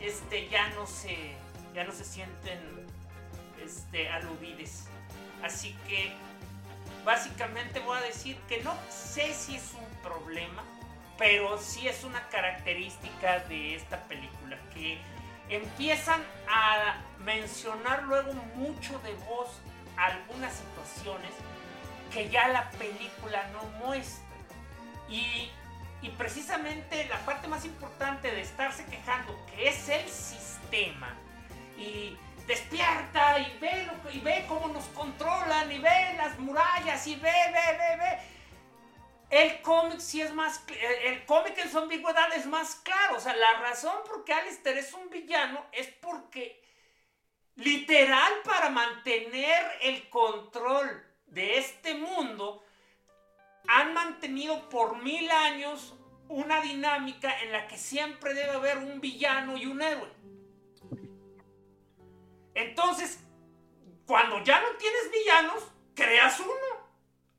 [0.00, 1.36] este, ya no se,
[1.74, 2.86] ya no se sienten
[3.64, 4.86] este, aludides.
[5.42, 6.12] Así que
[7.04, 10.62] básicamente voy a decir que no sé si es un problema,
[11.16, 14.98] pero sí es una característica de esta película, que
[15.48, 19.48] empiezan a mencionar luego mucho de voz
[19.96, 21.32] algunas situaciones
[22.12, 24.24] que ya la película no muestra.
[25.08, 25.50] Y,
[26.02, 31.14] y, precisamente la parte más importante de estarse quejando, que es el sistema,
[31.78, 37.32] y despierta y ve, y ve cómo nos controlan, y ve las murallas, y ve,
[37.52, 38.18] ve, ve, ve.
[39.30, 40.64] El cómic sí es más,
[41.04, 44.78] el cómic en su ambigüedad es más claro, o sea, la razón por qué Alistair
[44.78, 46.62] es un villano es porque
[47.56, 52.64] literal para mantener el control de este mundo,
[53.66, 55.94] han mantenido por mil años
[56.28, 60.08] una dinámica en la que siempre debe haber un villano y un héroe.
[62.58, 63.20] Entonces,
[64.04, 65.62] cuando ya no tienes villanos,
[65.94, 66.88] creas uno.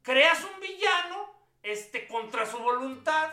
[0.02, 1.30] Creas un villano
[1.62, 3.32] este, contra su voluntad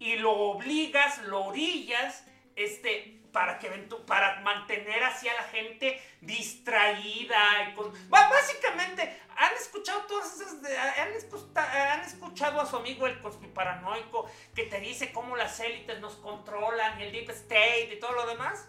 [0.00, 2.24] y lo obligas, lo orillas,
[2.56, 3.68] este, para, que,
[4.04, 7.72] para mantener así a la gente distraída.
[8.08, 10.58] Básicamente, han escuchado todas esas.
[10.98, 13.20] Han, escuchado a su amigo el
[13.54, 18.10] paranoico que te dice cómo las élites nos controlan y el Deep State y todo
[18.10, 18.66] lo demás.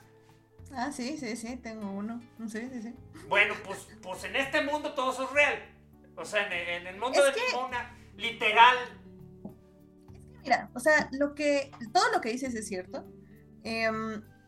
[0.74, 2.22] Ah, sí, sí, sí, tengo uno.
[2.48, 2.94] Sí, sí, sí.
[3.28, 5.60] Bueno, pues, pues en este mundo todo eso es real.
[6.16, 8.78] O sea, en, el mundo de Limona, literal.
[10.14, 13.06] Es que mira, o sea, lo que, todo lo que dices es cierto.
[13.64, 13.90] Eh,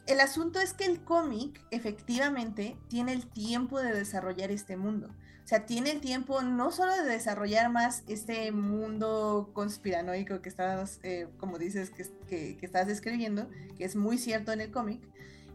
[0.08, 5.08] el asunto es que el cómic efectivamente tiene el tiempo de desarrollar este mundo.
[5.44, 11.00] O sea, tiene el tiempo no solo de desarrollar más este mundo conspiranoico que estás,
[11.04, 15.02] eh, como dices, que, estás describiendo, que es muy cierto en el cómic,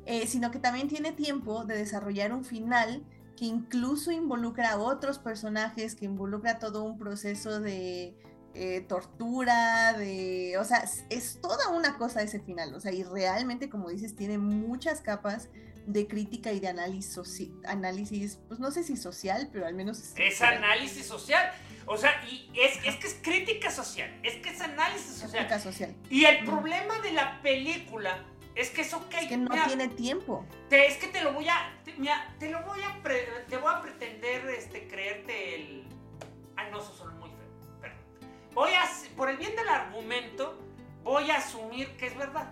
[0.07, 3.05] eh, sino que también tiene tiempo de desarrollar un final
[3.37, 8.17] que incluso involucra a otros personajes, que involucra todo un proceso de
[8.55, 13.69] eh, tortura, de, o sea, es toda una cosa ese final, o sea, y realmente,
[13.69, 15.51] como dices, tiene muchas capas
[15.87, 20.15] de crítica y de análisis, análisis pues no sé si social, pero al menos...
[20.17, 21.53] Es, análisis social.
[21.85, 25.47] O sea, y es, es, que es crítica social, es que es análisis social.
[25.47, 25.95] Crítica social.
[26.11, 28.25] Y el problema de la película
[28.57, 29.15] es que es ok.
[29.15, 30.45] Es que no tiene tiempo.
[30.69, 31.93] Te, es que te lo voy a, te,
[32.39, 33.03] te lo voy a,
[33.47, 35.85] te voy a pretender este, creerte el...
[36.57, 37.31] Ay, no, eso muy
[38.57, 40.59] voy a, por el bien del argumento,
[41.05, 42.51] voy a asumir que es verdad,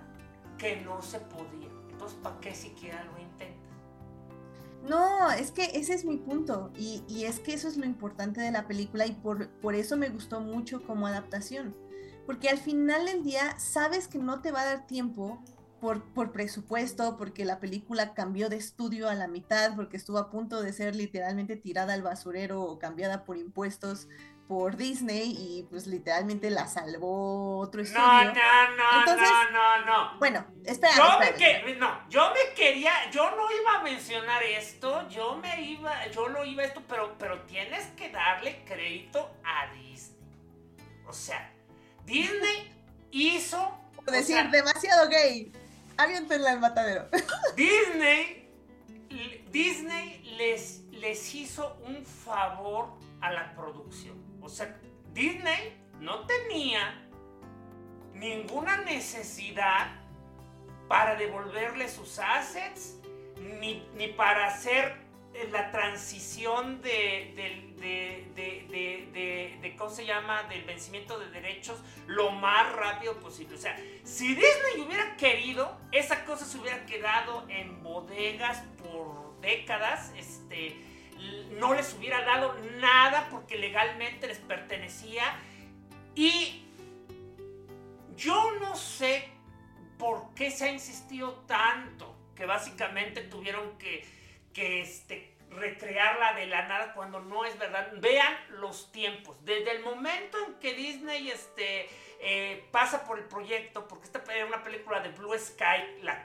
[0.58, 1.70] que no se podía.
[1.90, 3.64] Entonces, ¿para qué siquiera lo intentas?
[4.86, 6.70] No, es que ese es mi punto.
[6.76, 10.10] Y, es que eso es lo importante de la película y por, por eso me
[10.10, 11.74] gustó mucho como adaptación.
[12.26, 15.42] Porque al final del día sabes que no te va a dar tiempo
[15.84, 20.30] por, por, presupuesto, porque la película cambió de estudio a la mitad, porque estuvo a
[20.30, 24.08] punto de ser literalmente tirada al basurero o cambiada por impuestos
[24.48, 28.02] por Disney y pues literalmente la salvó otro estudio.
[28.02, 30.18] No, no, no, no, no, no.
[30.18, 30.94] Bueno, espera.
[30.96, 36.06] Yo me no, yo me quería, yo no iba a mencionar esto, yo me iba,
[36.12, 40.16] yo lo iba a esto, pero, pero tienes que darle crédito a Disney.
[41.06, 41.52] O sea,
[42.06, 42.72] Disney
[43.10, 43.78] hizo.
[44.06, 45.52] Decir demasiado gay.
[45.96, 47.08] Aviéntenla al matadero.
[47.56, 48.48] Disney,
[49.50, 52.88] Disney les, les hizo un favor
[53.20, 54.22] a la producción.
[54.42, 54.76] O sea,
[55.12, 57.00] Disney no tenía
[58.12, 60.04] ninguna necesidad
[60.88, 62.96] para devolverle sus assets,
[63.40, 63.82] ni,
[64.16, 65.03] para hacer
[65.50, 67.32] la transición de,
[67.80, 73.56] de, ¿cómo se llama?, del vencimiento de derechos lo más rápido posible.
[73.56, 80.12] O sea, si Disney hubiera querido, esa cosa se hubiera quedado en bodegas por décadas,
[80.16, 80.76] este
[81.58, 85.22] no les hubiera dado nada porque legalmente les pertenecía.
[86.14, 86.64] Y
[88.16, 89.28] yo no sé
[89.98, 94.04] por qué se ha insistido tanto que básicamente tuvieron que,
[94.54, 97.92] que este, recrearla de la nada cuando no es verdad.
[97.96, 99.36] Vean los tiempos.
[99.44, 101.90] Desde el momento en que Disney este,
[102.20, 106.24] eh, pasa por el proyecto, porque esta era una película de Blue Sky, la,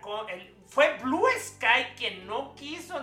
[0.68, 2.98] fue Blue Sky quien no quiso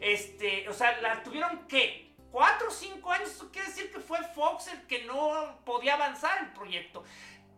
[0.00, 3.30] este, o sea, la tuvieron que cuatro o cinco años.
[3.30, 7.04] Eso quiere decir que fue Fox el que no podía avanzar el proyecto.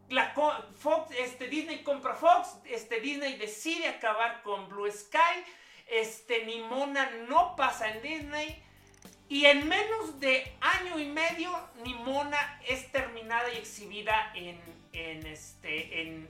[0.09, 5.45] La Fox, este, Disney compra Fox, este, Disney decide acabar con Blue Sky,
[5.89, 8.63] este, Nimona no pasa en Disney
[9.29, 11.51] Y en menos de año y medio,
[11.85, 14.61] Nimona es terminada y exhibida en,
[14.93, 16.29] en, este, en,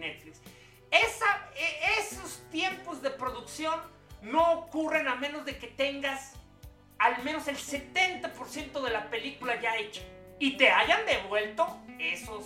[0.00, 0.40] Netflix.
[0.90, 3.78] E- esos tiempos de producción
[4.22, 6.32] no ocurren a menos de que tengas
[6.98, 10.00] al menos el 70% de la película ya hecha
[10.38, 12.44] y te hayan devuelto esos,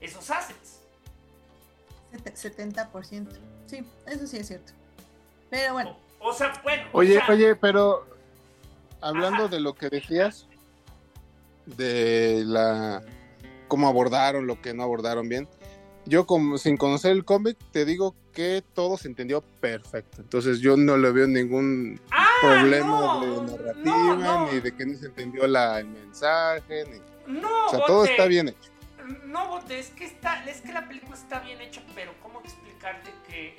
[0.00, 0.80] esos assets.
[2.10, 3.53] Sete- 70%.
[3.74, 4.72] Sí, eso sí es cierto.
[5.50, 6.84] Pero bueno, O, o sea, bueno.
[6.92, 8.06] o Oye, sea, oye, pero
[9.00, 9.48] hablando Ajá.
[9.48, 10.46] de lo que decías,
[11.66, 13.02] de la
[13.68, 15.48] cómo abordaron, lo que no abordaron bien,
[16.06, 20.20] yo como sin conocer el cómic te digo que todo se entendió perfecto.
[20.20, 23.20] Entonces yo no le veo ningún ¡Ah, problema no!
[23.20, 24.52] de narrativa, No, no.
[24.52, 26.84] ni de que no se entendió la, el mensaje,
[27.26, 28.70] ni- No, o sea, todo está bien hecho.
[29.24, 33.10] No, Bote, es que, está, es que la película está bien hecha, pero ¿cómo explicarte
[33.28, 33.56] que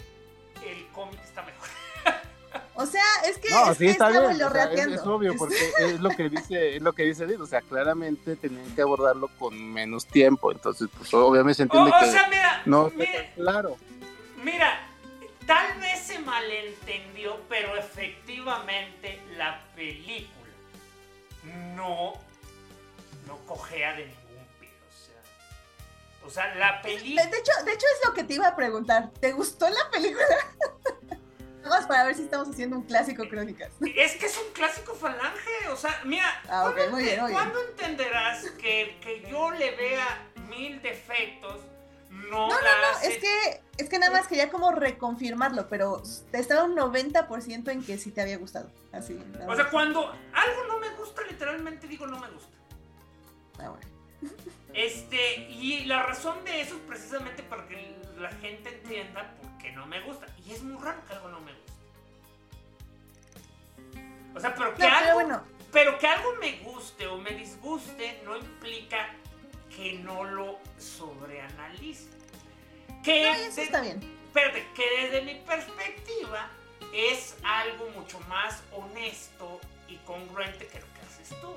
[0.66, 1.68] el cómic está mejor?
[2.76, 4.24] o sea, es que, No, es sí está bien.
[4.42, 7.42] o sea, es, obvio, Es- porque es lo que dice, es lo que dice Edith,
[7.42, 10.52] o sea, claramente tenían que abordarlo con menos tiempo.
[10.52, 13.78] Entonces, pues obviamente se O, entiende o que sea, mira, no mira, claro.
[14.44, 14.80] mira,
[15.46, 20.32] tal vez se malentendió, pero efectivamente la película
[21.76, 22.14] no,
[23.28, 24.25] no cojea de ningún.
[24.25, 24.25] O
[26.26, 27.26] o sea la película...
[27.26, 29.12] de hecho, de hecho es lo que te iba a preguntar.
[29.20, 30.26] ¿Te gustó la película?
[31.64, 33.72] Vamos para ver si estamos haciendo un clásico crónicas.
[33.96, 37.32] Es que es un clásico falange, o sea, mira, Ah, ok, ¿cuándo, muy bien, muy
[37.32, 37.42] bien.
[37.42, 41.62] cuándo entenderás que, que yo le vea mil defectos
[42.12, 46.02] no, No, no, no, hace- es que, es que nada más quería como reconfirmarlo, pero
[46.34, 48.70] estaba un 90% en que sí te había gustado.
[48.94, 49.20] Así.
[49.48, 52.56] O sea, cuando algo no me gusta, literalmente digo no me gusta.
[53.60, 53.95] Ah, bueno.
[54.74, 59.72] Este, y la razón de eso es precisamente para que la gente entienda por qué
[59.72, 60.26] no me gusta.
[60.46, 61.72] Y es muy raro que algo no me guste.
[64.36, 67.32] O sea, pero que, No, pero algo, bueno, pero que algo me guste o me
[67.32, 69.14] disguste no implica
[69.74, 72.10] que no lo sobreanalice.
[73.04, 74.02] Que, no, eso de- está bien.
[74.28, 76.50] espérate, que desde mi perspectiva
[76.94, 81.54] es algo mucho más honesto y congruente que lo que haces tú.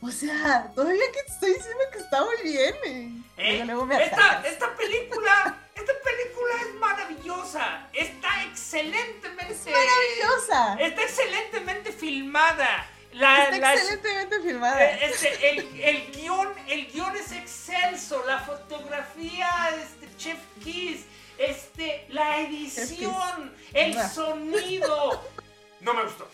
[0.00, 2.74] O sea, todavía que te estoy diciendo que está muy bien.
[2.86, 3.12] eh.
[3.36, 3.62] ¿Eh?
[3.64, 7.88] Luego, me Esta, esta película, esta película es maravillosa.
[7.92, 9.70] Está excelentemente.
[9.70, 10.76] Maravillosa.
[10.80, 12.86] Está excelentemente filmada.
[13.12, 14.84] La, Está la- excelentemente filmada.
[14.84, 18.22] eh, este, el, el guion, el guion es excelso.
[18.26, 19.48] La fotografía,
[19.82, 21.04] este, Chef Kiss,
[21.38, 25.24] este, la edición, el sonido.
[25.80, 26.28] No me gustó.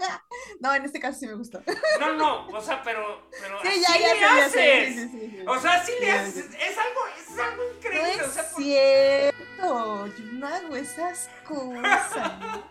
[0.60, 1.62] No, en este caso sí me gustó.
[2.00, 4.94] No, no, o sea, pero, pero Sí, así ya, le ya haces.
[4.94, 5.44] Sí, sí.
[5.46, 6.46] O sea, sí le haces.
[6.54, 8.22] Es algo, es algo No increíble.
[8.24, 10.06] o sea, es por- cierto.
[10.06, 12.10] Yo no hago esas cosas.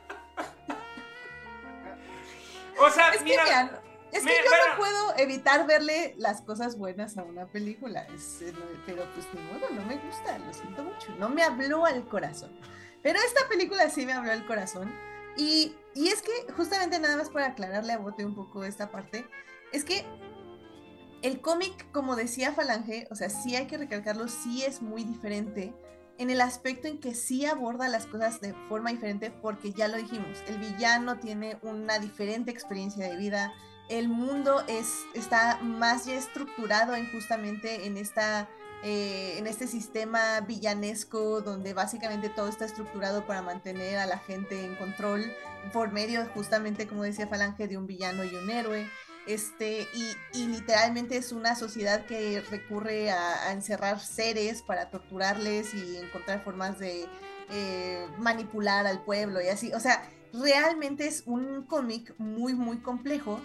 [2.81, 3.77] O sea, Es que, mira, no-
[4.11, 4.65] es que mira, yo bueno.
[4.71, 8.07] no puedo evitar verle las cosas buenas a una película.
[8.15, 11.13] es, eh, no- pero pues ni modo, no me gusta, lo siento mucho.
[11.17, 12.57] No me habló al corazón.
[13.03, 14.93] Pero esta película sí me habló al corazón.
[15.39, 19.25] Y, es que, justamente nada más para aclararle a Bote un poco esta parte,
[19.71, 20.03] es que
[21.21, 25.73] el cómic, como decía Falange, o sea, sí hay que recalcarlo, sí es muy diferente
[26.17, 29.95] en el aspecto en que sí aborda las cosas de forma diferente, porque ya lo
[29.95, 33.53] dijimos, el villano tiene una diferente experiencia de vida,
[33.89, 38.49] el mundo es, está más ya estructurado en justamente en esta
[38.83, 44.63] eh, en este sistema villanesco donde básicamente todo está estructurado para mantener a la gente
[44.63, 45.33] en control
[45.73, 48.89] por medio justamente como decía Falange de un villano y un héroe.
[49.27, 49.87] Este
[50.33, 56.43] y, literalmente es una sociedad que recurre a, a encerrar seres para torturarles y encontrar
[56.43, 57.05] formas de
[57.51, 59.73] eh, manipular al pueblo y así.
[59.73, 63.41] O sea realmente es un cómic muy muy complejo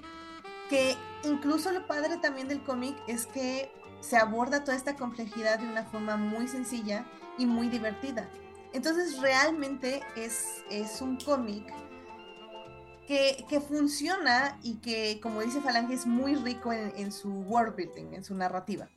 [0.68, 3.70] que incluso lo padre también del cómic es que
[4.04, 7.06] se aborda toda esta complejidad de una forma muy sencilla
[7.38, 8.28] y muy divertida.
[8.72, 11.72] Entonces realmente es, es un cómic
[13.06, 17.76] que, que funciona y que, como dice Falange, es muy rico en, en su world
[17.76, 18.88] building, en su narrativa.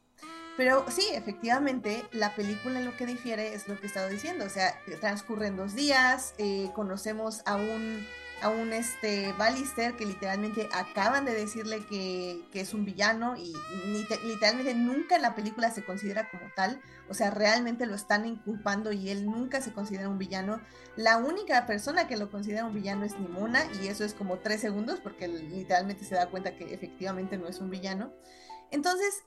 [0.58, 4.44] Pero sí, efectivamente, la película lo que difiere es lo que he estado diciendo.
[4.44, 8.04] O sea, transcurren dos días, eh, conocemos a un,
[8.42, 13.54] a un este, Ballister que literalmente acaban de decirle que, que es un villano y
[14.24, 16.82] literalmente nunca en la película se considera como tal.
[17.10, 20.62] O sea, realmente lo están inculpando y él nunca se considera un villano.
[20.96, 24.62] La única persona que lo considera un villano es Nimona y eso es como tres
[24.62, 28.14] segundos porque literalmente se da cuenta que efectivamente no es un villano.
[28.72, 29.24] Entonces,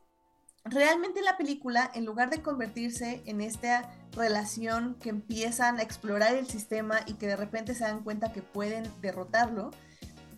[0.64, 6.46] realmente la película, en lugar de convertirse en esta relación que empiezan a explorar el
[6.46, 9.70] sistema y que de repente se dan cuenta que pueden derrotarlo,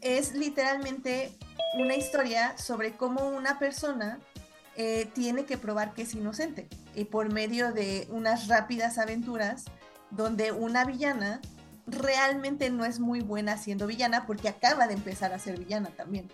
[0.01, 1.37] es literalmente
[1.79, 4.19] una historia sobre cómo una persona
[4.77, 9.67] eh, tiene que probar que es inocente y por medio de unas rápidas aventuras
[10.11, 11.41] donde una villana
[11.87, 16.29] realmente no es muy buena siendo villana porque acaba de empezar a ser villana también.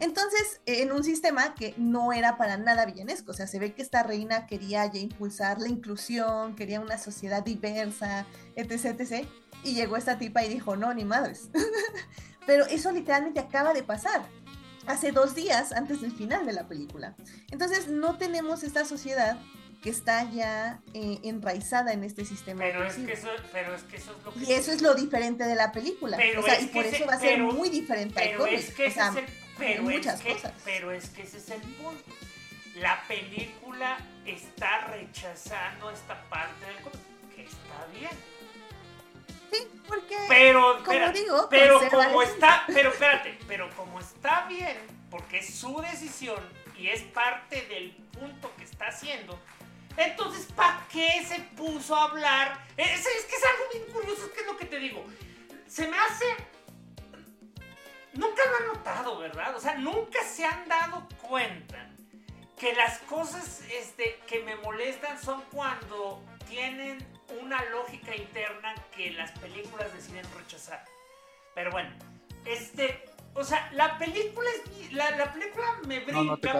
[0.00, 3.82] Entonces, en un sistema que no era para nada villanesco, o sea, se ve que
[3.82, 8.24] esta reina quería ya impulsar la inclusión, quería una sociedad diversa,
[8.56, 9.26] etc, etc.
[9.64, 11.48] Y llegó esta tipa y dijo, no, ni madres.
[12.46, 14.22] Pero eso literalmente acaba de pasar
[14.86, 17.14] hace dos días antes del final de la película.
[17.50, 19.38] Entonces, no tenemos esta sociedad
[19.82, 22.60] que está ya eh, enraizada en este sistema.
[22.62, 24.40] Pero es, que eso, pero es que eso es lo que...
[24.40, 26.16] Y eso es lo diferente de la película.
[26.16, 28.36] Pero o sea, es y por ese- eso va a ser pero- muy diferente al
[28.36, 28.54] cómic.
[28.54, 29.26] es que o sea, es el,
[29.58, 30.52] pero muchas es que, cosas.
[30.64, 32.04] pero es que ese es el punto.
[32.76, 36.76] La película está rechazando esta parte del
[37.34, 38.10] que está bien.
[39.50, 44.76] Sí, porque Pero, como digo, pero como está, pero espérate, pero como está bien,
[45.10, 46.40] porque es su decisión
[46.76, 49.40] y es parte del punto que está haciendo,
[49.96, 52.66] entonces ¿para qué se puso a hablar?
[52.76, 55.04] Es, es que es algo bien curioso, es que es lo que te digo.
[55.66, 56.26] Se me hace
[58.14, 59.56] nunca lo han notado, ¿verdad?
[59.56, 61.90] O sea, nunca se han dado cuenta
[62.58, 67.06] que las cosas este, que me molestan son cuando tienen
[67.40, 70.84] una lógica interna que las películas deciden rechazar.
[71.54, 71.90] Pero bueno,
[72.44, 73.04] este,
[73.34, 76.12] o sea, la película es, la, la película me brinca.
[76.12, 76.52] No, no te.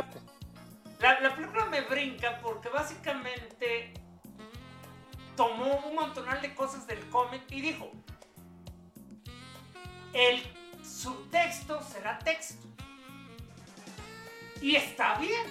[1.01, 3.94] La, la película me brinca porque básicamente
[5.36, 7.90] tomó un montonal de cosas del cómic y dijo,
[10.12, 10.42] el
[10.89, 12.66] subtexto será texto.
[14.61, 15.47] Y está bien,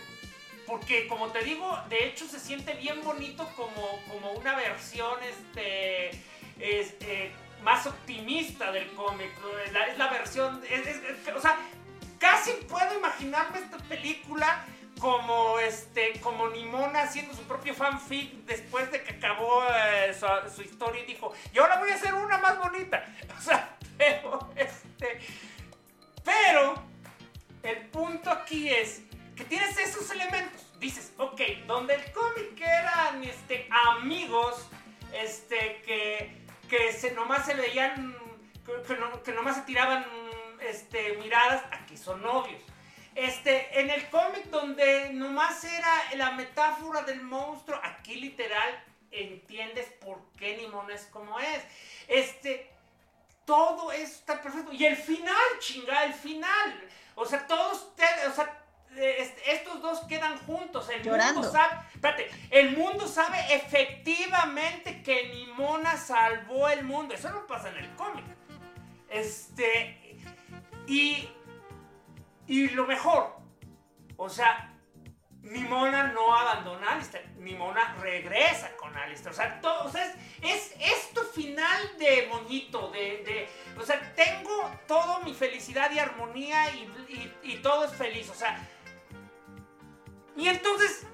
[0.65, 6.09] porque como te digo, de hecho se siente bien bonito como, como una versión este,
[6.59, 7.31] es, eh,
[7.63, 9.31] más optimista del cómic.
[9.65, 10.61] Es la, es versión,
[11.35, 11.57] o sea,
[12.19, 14.65] casi puedo imaginarme esta película
[14.99, 20.63] como este como Nimona haciendo su propio fanfic después de que acabó eh, su, su
[20.63, 23.05] historia y dijo y ahora voy a hacer una más bonita
[23.37, 25.19] o sea pero este
[26.23, 26.75] pero
[27.63, 29.01] el punto aquí es
[29.35, 33.67] que tienes esos elementos dices ok donde el cómic eran este
[33.97, 34.67] amigos
[35.13, 36.37] este que
[36.69, 38.15] que se nomás se veían
[38.87, 40.05] que, no- que nomás se tiraban
[40.61, 42.61] este miradas aquí son novios
[43.15, 50.19] este, en el cómic donde nomás era la metáfora del monstruo, aquí literal entiendes por
[50.37, 51.63] qué Nimona es como es.
[52.07, 52.69] Este,
[53.47, 54.71] todo está perfecto.
[54.73, 56.83] Y el final, chinga, el final.
[57.15, 58.61] O sea, todos, te- o sea,
[58.95, 60.87] eh, estos dos quedan juntos.
[60.89, 61.35] El Llorando.
[61.41, 67.15] mundo sabe, espérate, el mundo sabe efectivamente que Nimona salvó el mundo.
[67.15, 68.25] Eso no pasa en el cómic.
[69.09, 70.19] Este,
[70.85, 71.29] y
[72.47, 73.35] y lo mejor,
[74.17, 74.66] o sea,
[75.49, 79.33] Nimona no abandona a Alistair, Nimona regresa con Alistair.
[79.33, 83.47] O sea, es, es, tu final de moñito, de,
[83.79, 86.65] o sea, tengo todo mi felicidad y armonía
[87.43, 88.29] y todo es feliz.
[88.29, 88.59] O sea,
[90.37, 91.07] y entonces,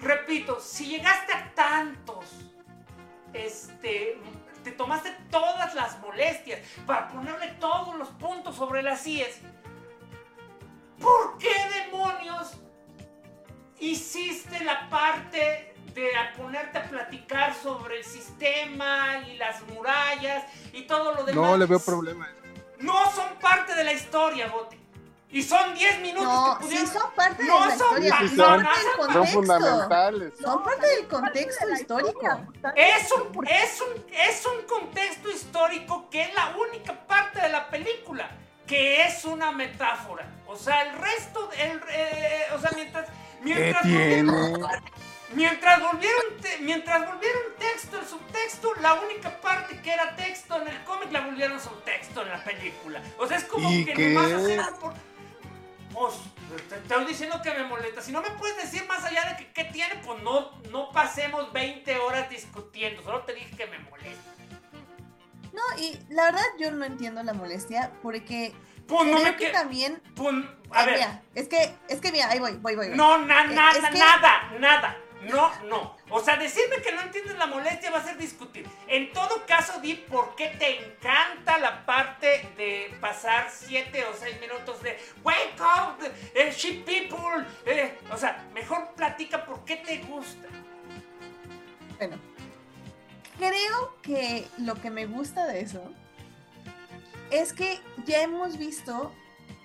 [0.00, 2.24] repito, si llegaste a tantos,
[3.34, 4.18] este,
[4.64, 9.40] te tomaste todas las molestias para ponerle todos los puntos sobre las IES.
[10.98, 11.52] ¿Por qué
[11.84, 12.56] demonios
[13.80, 20.82] hiciste la parte de a ponerte a platicar sobre el sistema y las murallas y
[20.82, 21.34] todo lo demás?
[21.34, 22.28] No le veo problema.
[22.78, 24.78] No son parte de la historia, Bote.
[25.32, 26.92] Y son 10 minutos No, que sí pudieron...
[26.92, 28.96] son parte No de la son historia, pa- Sí, no, son, no, parte del son-
[28.96, 29.38] son contexto.
[29.38, 30.32] fundamentales.
[30.40, 32.40] Son parte del contexto histórico.
[32.74, 37.68] Es un, es, un, es un contexto histórico que es la única parte de la
[37.70, 38.28] película
[38.66, 40.26] que es una metáfora.
[40.48, 43.06] O sea, el resto, el, eh, o sea, mientras,
[43.44, 44.32] ¿Qué mientras, tiene?
[45.34, 50.68] mientras volvieron, te- mientras volvieron texto el subtexto, la única parte que era texto en
[50.68, 53.00] el cómic la volvieron subtexto en la película.
[53.18, 54.08] O sea, es como ¿Y que qué?
[54.10, 54.94] nomás hacerlo por...
[54.94, 58.00] Te te estoy diciendo que me molesta.
[58.02, 61.52] Si no me puedes decir más allá de que qué tiene, pues no, no pasemos
[61.52, 63.02] 20 horas discutiendo.
[63.02, 64.30] Solo te dije que me molesta.
[65.52, 68.52] No, y la verdad yo no entiendo la molestia porque
[68.90, 69.50] Pues no creo me que que...
[69.52, 70.02] también...
[70.14, 70.34] pues,
[70.72, 72.88] a ver, mira, es que, es que mira, ahí voy, voy, voy.
[72.88, 72.96] voy.
[72.96, 74.96] no, na, na- es na- que- nada, nada.
[75.22, 75.96] No, no.
[76.08, 78.66] O sea, decirme que no entiendes la molestia va a ser discutir.
[78.88, 84.40] En todo caso, di por qué te encanta la parte de pasar 7 o 6
[84.40, 86.02] minutos de Wake up,
[86.34, 86.54] eh,
[86.86, 87.44] people.
[87.66, 90.48] eh, o sea, mejor platica por qué te gusta.
[91.98, 92.16] Bueno,
[93.38, 95.82] creo que lo que me gusta de eso
[97.30, 99.12] es que ya hemos visto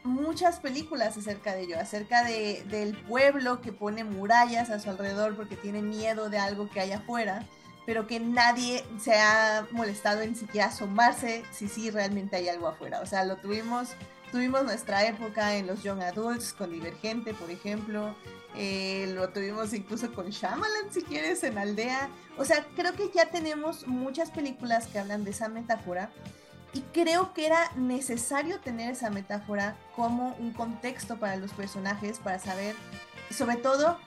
[0.04, 5.36] muchas películas acerca de ello, acerca de, del pueblo que pone murallas a su alrededor
[5.36, 7.46] porque tiene miedo de algo que hay afuera,
[7.86, 13.02] pero que nadie se ha molestado en siquiera asomarse si sí realmente hay algo afuera.
[13.02, 13.90] O sea, lo tuvimos,
[14.32, 18.16] tuvimos nuestra época en los Young Adults con Divergente, por ejemplo,
[18.56, 22.10] eh, lo tuvimos incluso con Shyamalan, si quieres, en Aldea.
[22.38, 26.12] O sea, creo que ya tenemos muchas películas que hablan de esa metáfora
[26.76, 32.38] y creo que era necesario tener esa metáfora como un contexto para los personajes, para
[32.38, 32.76] saber,
[33.32, 33.98] sobre todo,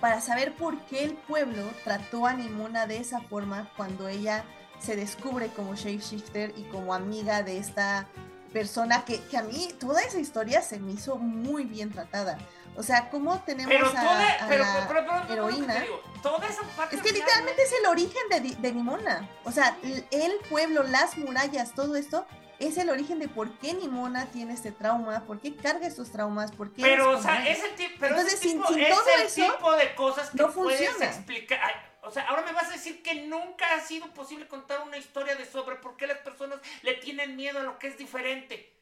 [0.00, 4.44] para saber por qué el pueblo trató a Nimona de esa forma cuando ella
[4.80, 8.08] se descubre como shapeshifter y como amiga de esta
[8.52, 12.36] persona que, que a mí toda esa historia se me hizo muy bien tratada.
[12.76, 15.74] O sea, ¿cómo tenemos Pero a, toda, a pero, la pero, pero, heroína?
[15.74, 19.28] te digo, toda esa parte Es que literalmente es el origen de, de Nimona.
[19.44, 22.26] O sea, el pueblo, las murallas, todo esto
[22.58, 26.52] es el origen de por qué Nimona tiene este trauma, por qué carga estos traumas,
[26.52, 26.80] por qué...
[26.82, 27.58] Pero, o sea, es.
[27.58, 30.30] ese tipo, pero Entonces, ese sin- tipo, sin es todo el eso, tipo de cosas
[30.30, 31.12] que no puedes funciona.
[31.12, 31.92] explicar.
[32.04, 35.34] O sea, ahora me vas a decir que nunca ha sido posible contar una historia
[35.36, 38.72] de sobre por qué las personas le tienen miedo a lo que es diferente.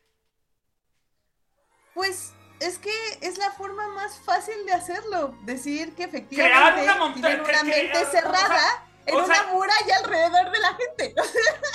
[1.95, 2.93] Pues es que
[3.23, 5.35] es la forma más fácil de hacerlo.
[5.43, 9.97] Decir que efectivamente una tienen una mente o sea, cerrada en o una sea- muralla
[9.97, 11.15] alrededor de la gente.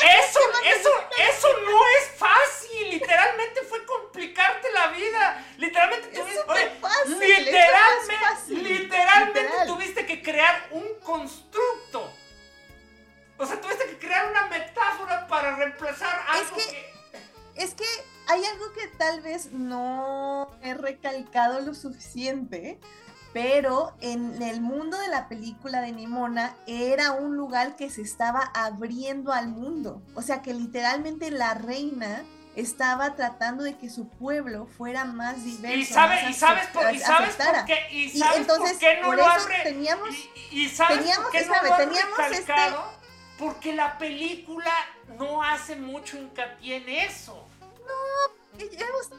[0.05, 2.89] Eso, eso, eso no es fácil.
[2.91, 5.43] Literalmente fue complicarte la vida.
[5.57, 9.67] Literalmente Es tuviste, oye, fácil, literalmente, fácil, literalmente literal.
[9.67, 12.11] tuviste que crear un constructo.
[13.37, 16.94] O sea, tuviste que crear una metáfora para reemplazar algo que- que
[17.55, 17.85] Es que
[18.27, 22.79] hay algo que tal vez no he recalcado lo suficiente,
[23.33, 28.51] pero en el mundo de la película de Nimona era un lugar que se estaba
[28.53, 30.01] abriendo al mundo.
[30.15, 32.23] O sea que literalmente la reina
[32.55, 35.77] estaba tratando de que su pueblo fuera más diverso.
[35.77, 38.79] Y, sabe- más y sabes por, y sabes por qué, y Y sabes entonces, por
[38.79, 40.15] qué no por lo eso han re- teníamos-
[40.51, 42.53] y, sabes teníamos- por qué no lo teníamos este-?
[43.37, 44.71] Porque la película
[45.19, 47.44] no hace mucho hincapié en eso.
[48.57, 49.09] Y ya hemos-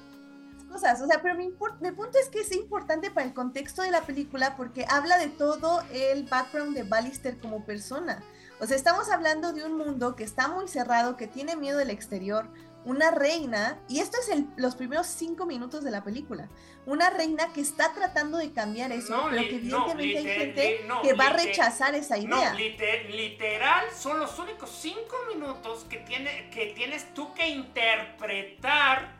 [0.71, 1.49] cosas, o sea, pero mi,
[1.81, 5.29] mi punto es que es importante para el contexto de la película porque habla de
[5.29, 8.23] todo el background de Ballister como persona.
[8.61, 11.91] O sea, estamos hablando de un mundo que está muy cerrado, que tiene miedo del
[11.91, 12.49] exterior,
[12.87, 16.49] una reina, y esto es el- los primeros cinco minutos de la película,
[16.87, 20.81] una reina que está tratando de cambiar eso, No, pero que no, evidentemente hay gente
[20.87, 22.55] no, que va a rechazar esa idea.
[22.55, 29.17] Liter- literal, son los únicos cinco minutos que, tiene, que tienes tú que interpretar,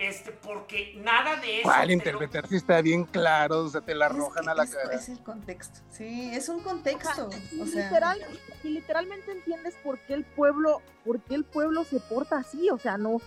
[0.00, 1.68] este, porque nada de eso.
[1.68, 2.46] ¿Cuál te lo- interpretar?
[2.48, 4.94] Si está bien claro, o sea, te la Es arrojan a la esto cara.
[4.94, 7.28] Es el contexto, sí, es un contexto.
[7.52, 8.20] Y O sea, literal,
[8.64, 12.78] y literalmente entiendes por qué el pueblo, por qué el pueblo se porta así, o
[12.78, 13.20] sea, no,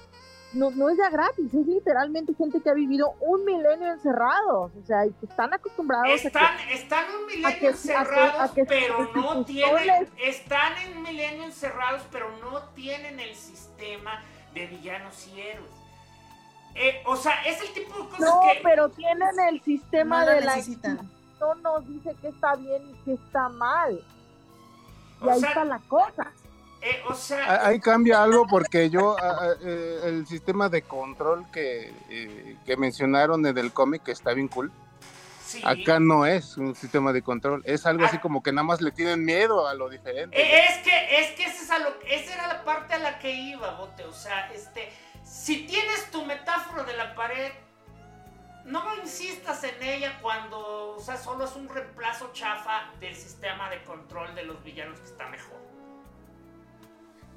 [0.53, 4.85] no, no es ya gratis, es literalmente gente que ha vivido un milenio encerrados, o
[4.85, 7.67] sea, y que están acostumbrados a Están, que están un a que- milenio a que-
[7.67, 10.07] encerrados, a que- pero a que no tienen.
[10.17, 14.21] Están en milenio encerrados, pero no tienen el sistema
[14.53, 15.71] de villanos y héroes.
[16.75, 18.59] Eh, o sea, es el tipo de cosas no, que.
[18.63, 20.55] pero tienen el sistema no de la
[21.39, 23.99] no nos dice que está bien y que está mal.
[25.21, 26.31] Y O ahí sea, está la cosa.
[26.81, 30.83] eh, o sea, Ah, Ahí cambia algo porque yo, ah, ah, eh, el sistema de
[30.83, 34.71] control que, eh, que mencionaron en el cómic que está bien cool,
[35.45, 35.61] sí.
[35.65, 38.21] acá no es un sistema de control, es algo así Ah.
[38.21, 40.39] como que nada más le tienen miedo a lo diferente.
[40.39, 43.17] Eh, Es que, es que esa, es a lo- esa era la parte a la
[43.19, 44.05] que iba, Bote.
[44.05, 44.91] O sea, este,
[45.31, 47.51] si tienes tu metáfora de la pared,
[48.65, 53.81] no insistas en ella cuando, o sea, solo es un reemplazo chafa del sistema de
[53.83, 55.57] control de los villanos que está mejor.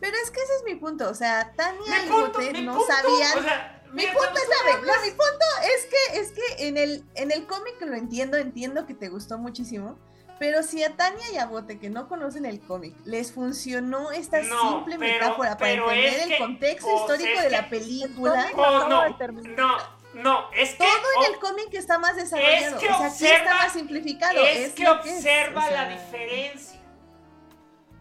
[0.01, 3.39] Pero es que ese es mi punto, o sea, Tania y Bote no punto, sabían.
[3.39, 7.31] o sea, mi punto es, no, mi punto es que, es que en el, en
[7.31, 9.97] el cómic lo entiendo, entiendo que te gustó muchísimo,
[10.39, 14.43] pero si a Tania y a Bote, que no conocen el cómic, les funcionó esta
[14.43, 17.57] No, simple pero- metáfora para entender es el que- contexto pues, histórico es de que-
[17.57, 19.79] la película, Oh, no, no,
[20.15, 20.77] no, es que...
[20.79, 23.73] todo oh, en el cómic está más desarrollado, que o sea, aquí está observa- más
[23.73, 24.45] simplificado.
[24.45, 26.81] es, que es, observa o sea, la diferencia.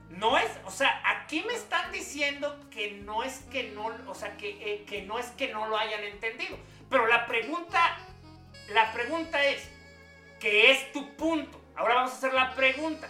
[0.10, 4.38] No es, o sea, aquí me están diciendo que no es que no, o sea,
[4.38, 6.56] que, eh, que no es que no lo hayan entendido.
[6.88, 7.80] Pero la pregunta,
[8.70, 9.68] la pregunta es,
[10.40, 11.60] ¿qué es tu punto?
[11.76, 13.10] Ahora vamos a hacer la pregunta.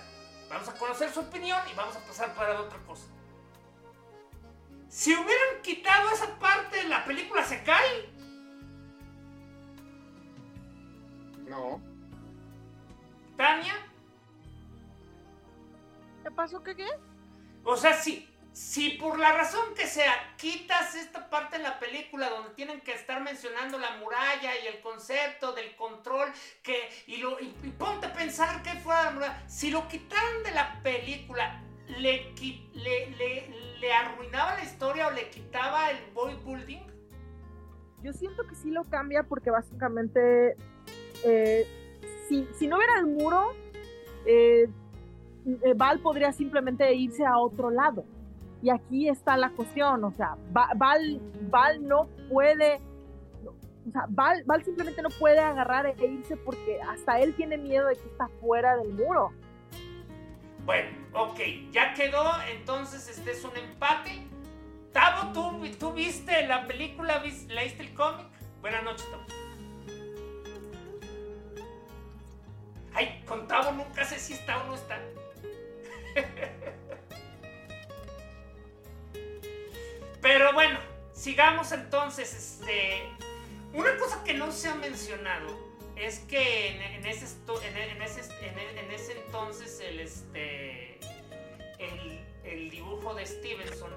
[0.50, 3.08] Vamos a conocer su opinión y vamos a pasar para otra cosa.
[4.88, 8.10] Si hubieran quitado esa parte, la película se cae.
[11.48, 11.82] No.
[13.36, 13.74] Tania.
[16.22, 16.64] ¿Qué pasó?
[16.64, 16.88] ¿Qué qué?
[17.64, 22.30] O sea, si, si por la razón que sea quitas esta parte en la película
[22.30, 26.30] donde tienen que estar mencionando la muralla y el concepto del control,
[26.62, 27.22] que, y,
[27.72, 31.64] ponte a pensar que fuera la muralla, si lo quitaran de la película,
[31.98, 32.34] le,
[32.74, 36.82] le, le, le arruinaba la historia o le quitaba el boy building?
[38.04, 40.56] Yo siento que sí lo cambia porque básicamente
[41.24, 41.66] eh,
[42.28, 43.54] si, si, no hubiera el muro,
[44.26, 44.68] eh,
[45.46, 48.06] eh, Val podría simplemente irse a otro lado.
[48.64, 52.80] Y aquí está la cuestión, o sea, Val, Val no puede,
[53.86, 57.90] o sea, Val, Val, simplemente no puede agarrar e irse porque hasta él tiene miedo
[57.90, 59.34] de que está fuera del muro.
[60.66, 61.40] Bueno, ok,
[61.72, 64.26] ya quedó, entonces este es un empate.
[64.94, 68.28] Tavo, ¿tú, ¿tú viste la película, leíste el cómic?
[68.62, 69.24] Buenas noches, Tavo.
[72.94, 75.00] Ay, con Tavo nunca sé si está o no está.
[80.24, 80.80] Pero bueno,
[81.12, 82.34] sigamos entonces.
[82.34, 83.04] Este,
[83.74, 85.48] una cosa que no se ha mencionado
[85.98, 88.22] es que en, ese, en, ese,
[88.80, 90.98] en, ese, entonces el, este,
[92.46, 93.92] el, dibujo de Stevenson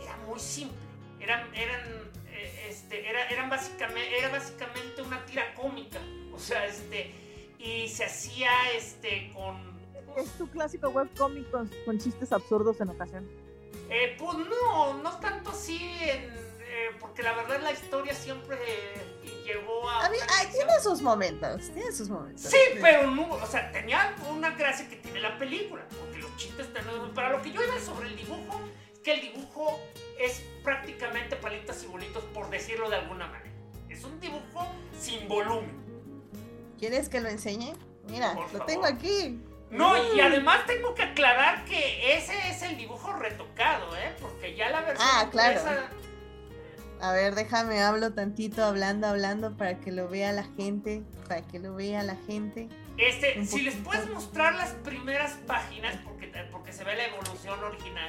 [0.00, 0.76] era muy simple.
[1.20, 6.00] Eran, eran, eh, este, era, eran básicamente, era básicamente una tira cómica.
[6.34, 7.12] O sea, este,
[7.58, 9.74] y se hacía este, con
[10.16, 13.45] es tu clásico webcomic con, con chistes absurdos en ocasión.
[13.88, 18.58] Eh, pues no, no tanto así, eh, porque la verdad la historia siempre
[19.44, 20.06] llevó a...
[20.06, 20.16] a mí,
[20.52, 22.42] tiene sus momentos, tiene sus momentos.
[22.42, 26.66] Sí, pero no, o sea, tenía una gracia que tiene la película, porque los chistes
[26.66, 26.84] están...
[27.14, 28.60] Para lo que yo iba sobre el dibujo,
[28.92, 29.78] es que el dibujo
[30.18, 33.52] es prácticamente palitas y bolitos, por decirlo de alguna manera.
[33.88, 34.66] Es un dibujo
[34.98, 35.84] sin volumen.
[36.78, 37.72] ¿Quieres que lo enseñe?
[38.08, 39.40] Mira, lo tengo aquí.
[39.70, 44.14] No, y además tengo que aclarar que ese es el dibujo retocado, ¿eh?
[44.20, 45.08] Porque ya la versión.
[45.10, 45.60] Ah, claro.
[47.00, 51.58] A ver, déjame, hablo tantito, hablando, hablando, para que lo vea la gente, para que
[51.58, 52.68] lo vea la gente.
[52.96, 58.08] Este, si les puedes mostrar las primeras páginas, porque, porque se ve la evolución original.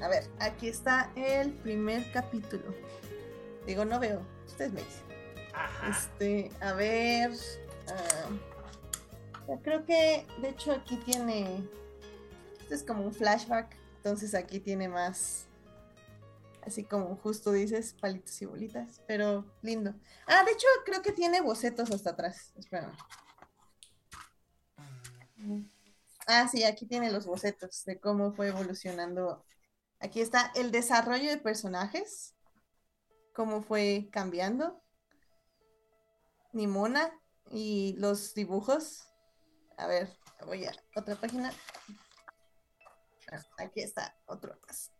[0.00, 2.74] A ver, aquí está el primer capítulo.
[3.66, 5.02] Digo, no veo, ustedes me dicen.
[5.54, 5.88] Ajá.
[5.90, 7.30] Este, a ver,
[9.48, 11.68] Ah, creo que, de hecho, aquí tiene.
[12.60, 13.76] Este es como un flashback.
[13.96, 15.46] Entonces aquí tiene más.
[16.66, 19.00] Así como justo dices, palitos y bolitas.
[19.06, 19.94] Pero lindo.
[20.26, 22.52] Ah, de hecho, creo que tiene bocetos hasta atrás.
[22.56, 22.92] Espera.
[26.26, 29.44] Ah, sí, aquí tiene los bocetos de cómo fue evolucionando.
[29.98, 32.34] Aquí está el desarrollo de personajes.
[33.34, 34.82] Cómo fue cambiando.
[36.52, 37.12] Nimona,
[37.52, 39.08] y los dibujos.
[39.76, 40.08] A ver,
[40.46, 41.52] voy a otra página.
[43.58, 44.92] Aquí está, otro más.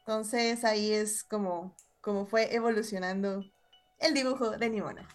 [0.00, 3.44] Entonces ahí es como, como fue evolucionando
[3.98, 5.06] el dibujo de Nimona.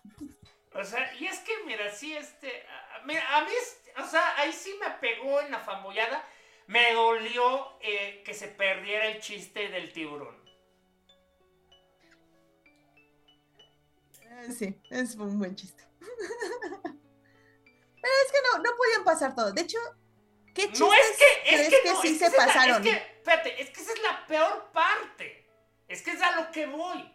[0.76, 2.64] O sea, y es que, mira, sí, este,
[3.06, 3.52] mira, a mí,
[3.98, 6.24] o sea, ahí sí me pegó en la famollada,
[6.68, 10.43] me dolió eh, que se perdiera el chiste del tiburón.
[14.58, 15.84] Sí, es un buen chiste.
[18.02, 19.52] Pero es que no, no podían pasar todo.
[19.52, 19.78] De hecho,
[20.54, 22.86] ¿qué chistes no, es que, es que, sí se pasaron?
[22.86, 25.48] es que, espérate, es que esa es la peor parte.
[25.88, 27.10] Es que es a lo que voy.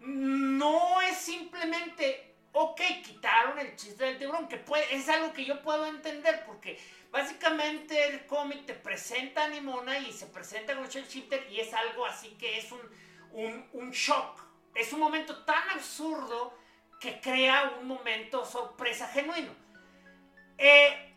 [0.00, 5.60] No es simplemente, ok, quitaron el chiste del tiburón, que puede, es algo que yo
[5.62, 6.78] puedo entender, porque
[7.10, 11.74] básicamente el cómic te presenta a Nimona y se presenta con Shell Shifter y es
[11.74, 12.80] algo así que es un,
[13.32, 14.47] un, un shock
[14.78, 16.56] es un momento tan absurdo
[17.00, 19.52] que crea un momento sorpresa genuino.
[20.56, 21.14] Eh,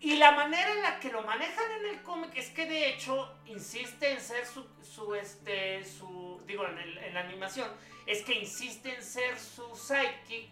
[0.00, 3.36] y la manera en la que lo manejan en el cómic es que de hecho
[3.46, 7.68] insiste en ser su, este, su, digo, en, la animación,
[8.06, 10.48] es que insiste en ser su sidekick,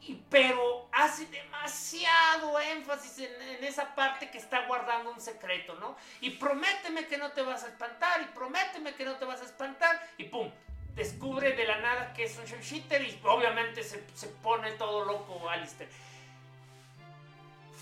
[0.00, 5.96] y, pero hace demasiado énfasis en, en, esa parte que está guardando un secreto, ¿no?
[6.20, 9.44] Y prométeme que no te vas a espantar, y prométeme que no te vas a
[9.44, 10.50] espantar, y pum,
[10.94, 13.98] descubre de la nada que es un shooter y obviamente se,
[14.42, 15.88] pone todo loco Alistair.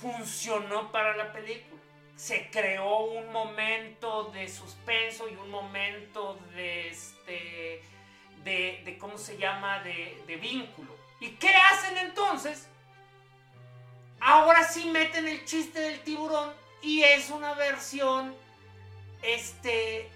[0.01, 1.81] Funcionó para la película.
[2.17, 7.83] Se creó un momento de suspenso y un momento de este.
[8.45, 10.97] de, cómo se llama, de, de vínculo.
[11.21, 12.69] ¿Y qué hacen entonces?
[14.21, 18.35] Ahora sí meten el chiste del tiburón y es una versión
[19.23, 20.09] este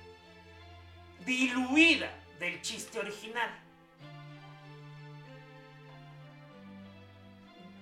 [1.25, 3.51] diluida del chiste original.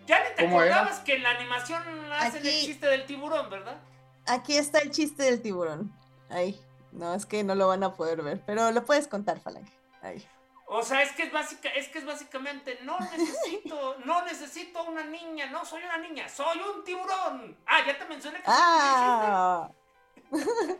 [0.06, 0.76] te ¿Cómo era?
[0.76, 1.82] acordabas que en la animación
[2.12, 3.80] hacen el chiste del tiburón, ¿verdad?
[4.26, 5.92] Aquí está el chiste del tiburón.
[6.30, 6.60] Ahí.
[6.92, 9.72] No, es que no lo van a poder ver, pero lo puedes contar, Falange.
[10.02, 10.24] Ahí.
[10.66, 15.04] O sea, es que es básica, es que es básicamente no necesito, no necesito una
[15.04, 17.58] niña, no soy una niña, soy un tiburón.
[17.66, 19.70] Ah, ya te mencioné que soy Ah.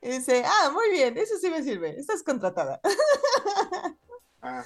[0.00, 1.98] Y dice, ah, muy bien, eso sí me sirve.
[1.98, 2.80] Estás contratada.
[4.40, 4.62] Ah,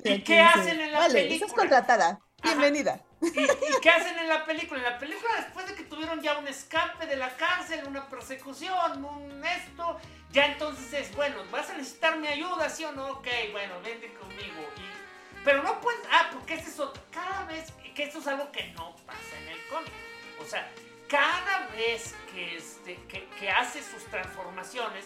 [0.00, 1.34] ¿Y qué dice, hacen en la vale, película?
[1.36, 2.20] Estás contratada.
[2.42, 3.00] Bienvenida.
[3.22, 4.80] ¿Y, y qué hacen en la película?
[4.80, 9.04] En la película, después de que tuvieron ya un escape de la cárcel, una persecución,
[9.04, 9.96] un esto,
[10.32, 13.06] ya entonces es, bueno, vas a necesitar mi ayuda, ¿sí o no?
[13.12, 14.60] Ok, bueno, vente conmigo.
[14.76, 18.50] Y, pero no puedes, ah, porque ese es otro, cada vez, que esto es algo
[18.50, 19.92] que no pasa en el cómic.
[20.40, 20.68] O sea,
[21.14, 25.04] cada vez que, este, que, hace sus transformaciones,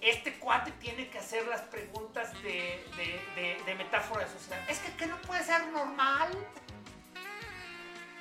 [0.00, 2.84] este cuate tiene que hacer las preguntas de,
[3.34, 4.24] de, de- metáfora.
[4.68, 6.30] Es que no puede ser normal.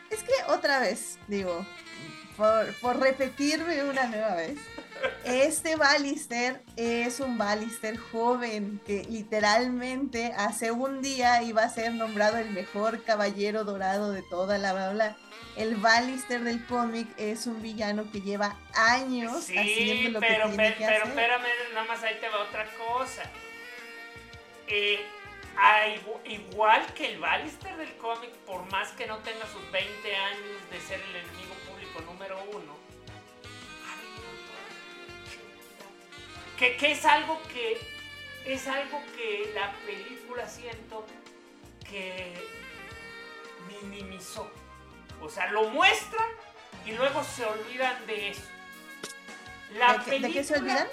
[0.10, 1.64] Es que otra vez, digo,
[2.38, 4.58] por, por repetirme una nueva vez,
[5.26, 12.38] este Ballister es un Ballister joven que literalmente hace un día iba a ser nombrado
[12.38, 15.18] el mejor caballero dorado de toda la bla.
[15.56, 20.56] El Ballister del cómic es un villano que lleva años Sí, haciendo lo pero, que
[20.56, 21.08] tiene pero, que pero hacer.
[21.08, 23.24] espérame, nada más ahí te va otra cosa.
[24.68, 25.04] Eh,
[26.26, 30.80] igual que el Ballister del cómic, por más que no tenga sus 20 años de
[30.80, 31.47] ser el enemigo
[31.98, 32.76] público número uno,
[36.58, 37.80] que, que es algo que
[38.46, 41.06] es algo que la película siento
[41.90, 42.34] que
[43.82, 44.50] minimizó.
[45.22, 46.28] O sea, lo muestran
[46.86, 48.44] y luego se olvidan de eso.
[49.74, 50.88] La ¿De qué- de qué se película- olvidan?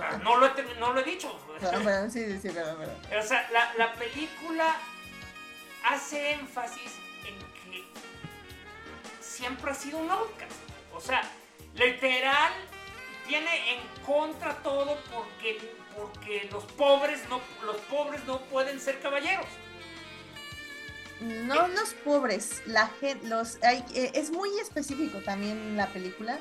[0.00, 1.38] Ah, No lo he, no lo he dicho.
[1.60, 2.96] Perdón, perdón, sí, sí, sí, perdón, perdón.
[3.18, 4.76] O sea, la, la película
[5.84, 6.92] hace énfasis
[9.38, 10.52] siempre ha sido un outcast.
[10.92, 11.22] O sea,
[11.74, 12.52] literal
[13.26, 15.60] tiene en contra todo porque,
[15.96, 19.46] porque los pobres no los pobres no pueden ser caballeros.
[21.20, 22.90] No los pobres, la
[23.24, 26.38] los, hay- eh, es muy específico también la película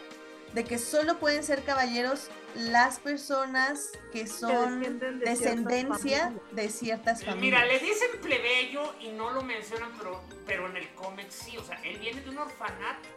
[0.53, 7.61] de que solo pueden ser caballeros las personas que son de descendencia de ciertas familias.
[7.61, 11.57] Mira, le dicen plebeyo y no lo mencionan, pero, pero en el cómic sí.
[11.57, 13.07] O sea, él viene de un orfanato.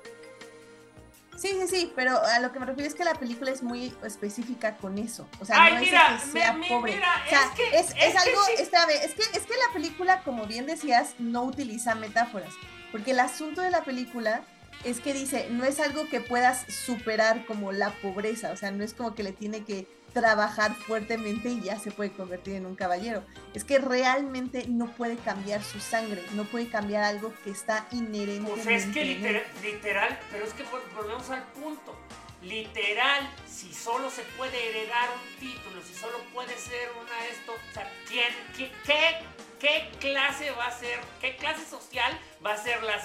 [1.36, 3.94] Sí, sí, sí, pero a lo que me refiero es que la película es muy
[4.04, 5.26] específica con eso.
[5.40, 6.94] O sea, Ay, no mira, es que sea mi- mi- pobre.
[6.96, 8.52] mira, o sea, es que- es, es es que algo, sí.
[8.58, 12.52] espérame, es que, es que la película, como bien decías, no utiliza metáforas.
[12.92, 14.42] Porque el asunto de la película
[14.84, 18.52] es que dice, no es algo que puedas superar como la pobreza.
[18.52, 22.10] O sea, no es como que le tiene que trabajar fuertemente y ya se puede
[22.10, 23.24] convertir en un caballero.
[23.54, 28.50] Es que realmente no puede cambiar su sangre, no puede cambiar algo que está inherente.
[28.50, 31.96] Pues es que literal, literal, pero es que vol- volvemos al punto.
[32.42, 37.74] Literal, si solo se puede heredar un título, si solo puede ser una esto, o
[37.74, 39.18] sea, ¿quién, qué, qué,
[39.60, 42.98] qué clase va a ser, qué clase social va a ser la...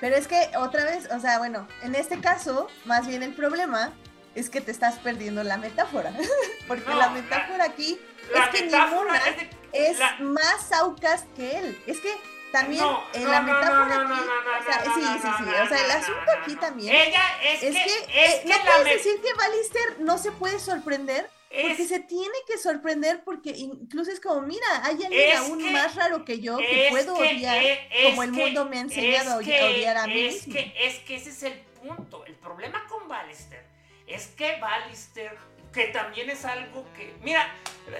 [0.00, 3.92] Pero es que otra vez, o sea, bueno, en este caso, más bien el problema
[4.34, 6.12] es que te estás perdiendo la metáfora.
[6.68, 8.00] Porque No, la la- metáfora aquí
[8.32, 11.82] La es que ninguna es de- es la- más outcast que él.
[11.86, 12.14] Es que
[12.52, 14.20] también No, en no, la metáfora aquí,
[14.60, 17.84] o sea, sí, sí, sí, o sea, el asunto aquí también Ella es, es que,
[17.84, 21.28] que, es eh, que no puedes decir que Ballister no se puede sorprender
[21.62, 25.94] porque se tiene que sorprender porque incluso es como, mira, hay alguien aún que- más
[25.94, 28.80] raro que yo que puedo que- odiar eh, es como el que- mundo me ha
[28.80, 30.52] enseñado a odiar a mí es mismo.
[30.54, 32.24] que, es que ese es el punto.
[32.26, 33.64] El problema con Ballister
[34.06, 35.36] es que Ballister,
[35.72, 37.14] que también es algo que.
[37.22, 37.46] Mira,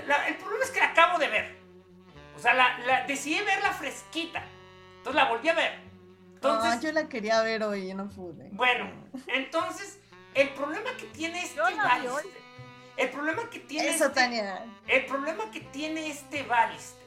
[0.07, 1.57] la- el problema es que la acabo de ver.
[2.37, 4.45] O sea, la, la- decidí verla fresquita.
[4.99, 5.89] Entonces la volví a ver.
[6.35, 8.49] Entonces, Ah, yo la quería ver hoy y no pude.
[8.53, 8.91] bueno,
[9.27, 9.99] entonces,
[10.35, 12.15] el problema que tiene este Yo la vi hoy.
[12.15, 12.48] Ballister.
[12.99, 14.67] El problema que tiene Eso, este- Tania.
[14.89, 16.99] el problema que tiene este Ballister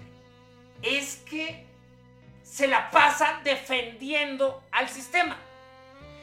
[0.82, 1.66] es que
[2.44, 5.38] se la pasa defendiendo al sistema.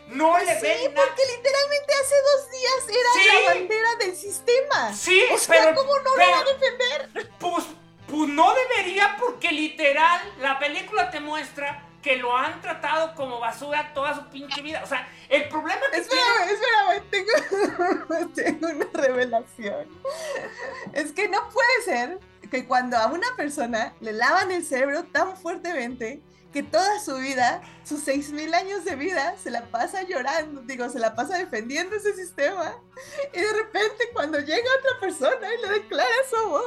[0.09, 3.29] No Pues le sí, ven porque literalmente hace dos días era Sí.
[3.45, 4.93] la bandera del sistema.
[4.95, 7.31] Sí, O sea, pero, ¿cómo no pero- lo va a defender?
[7.39, 7.65] Pues,
[8.09, 13.93] pues no debería porque literal la película te muestra que lo han tratado como basura
[13.93, 14.83] toda su pinche vida.
[14.85, 16.23] O sea, el problema que tiene...
[17.11, 19.89] Tengo, tengo una revelación.
[20.93, 22.19] Es que no puede ser
[22.51, 26.23] que cuando a una persona le lavan el cerebro tan fuertemente
[26.53, 30.89] que toda su vida, sus seis mil años de vida, se la pasa llorando, digo,
[30.89, 32.75] se la pasa defendiendo ese sistema,
[33.35, 36.65] y de repente cuando llega otra persona y le declara su amor,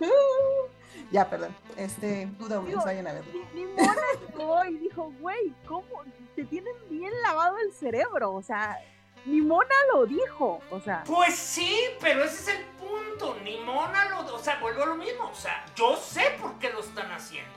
[1.12, 1.54] Ya, perdón.
[1.76, 3.30] Este, Good Omens, vayan a verlo.
[3.54, 4.02] Ni, ni Mona
[4.36, 5.86] llegó y dijo, güey, ¿cómo?
[6.34, 8.32] Te tienen bien lavado el cerebro.
[8.32, 8.78] O sea,
[9.26, 10.60] ni Mona lo dijo.
[10.70, 13.36] O sea, Pues sí, pero ese es el punto.
[13.44, 14.34] Ni Mona lo.
[14.34, 15.28] O sea, vuelvo a lo mismo.
[15.28, 17.52] O sea, yo sé por qué lo están haciendo.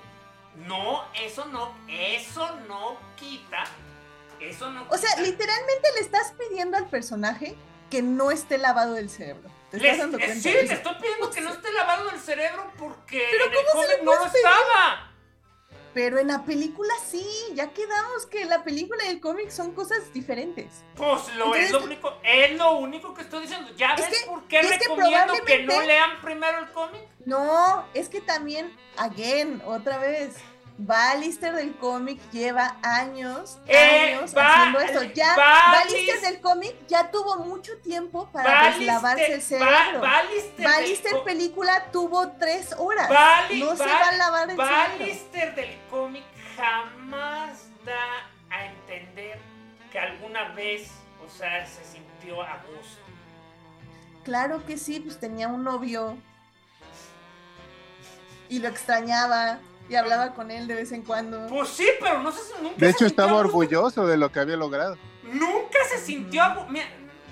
[0.67, 1.73] No, eso no.
[1.87, 3.63] Eso no quita.
[4.39, 7.55] Eso no O sea, literalmente le estás pidiendo al personaje
[7.89, 9.49] que no esté lavado del cerebro.
[9.75, 10.73] ¿Te Le- estás dando cuenta sí, eso?
[10.73, 14.03] estoy pidiendo que no esté lavado el cerebro porque Pero en el ¿cómo se cómic
[14.03, 15.11] no lo estaba.
[15.93, 20.11] Pero en la película sí, ya quedamos que la película y el cómic son cosas
[20.13, 20.83] diferentes.
[20.97, 23.71] Pues lo es lo único, es lo único que estoy diciendo.
[23.77, 27.01] ¿Ya Es ves que- por qué es que recomiendo que no lean primero el cómic?
[27.25, 30.35] No, es que también, again, otra vez,
[30.77, 35.03] Ballister del cómic lleva años, Eh, años haciendo esto.
[35.13, 40.01] Ya, Ballister del cómic ya tuvo mucho tiempo para deslavarse el Ballister, Ba- cerebro.
[40.59, 43.07] Ballister película tuvo tres horas.
[43.07, 44.75] Bali- no se va a lavar el cerebro.
[44.99, 46.23] Ballister del cómic
[46.57, 49.39] jamás da a entender
[49.91, 50.91] que alguna vez,
[51.25, 52.99] o sea, se sintió a gusto.
[54.25, 56.17] Claro que sí, pues tenía un novio
[58.49, 59.59] y lo extrañaba
[59.89, 61.47] y hablaba con él de vez en cuando.
[61.47, 64.31] Pues sí, pero no sé si nunca De se hecho, sintió estaba orgulloso de lo
[64.31, 64.97] que había logrado.
[65.23, 66.87] Nunca se sintió Mira,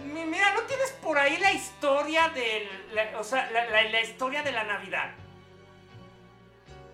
[0.06, 2.68] mi- mira, ¿no tienes por ahí la historia del.
[2.94, 5.12] la- o sea, la, la- la historia de la Navidad?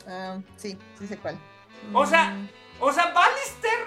[0.07, 1.38] Ah, sí, sí sé cuál.
[1.93, 2.49] O sea, Mm,
[2.82, 3.80] O sea, Ballister.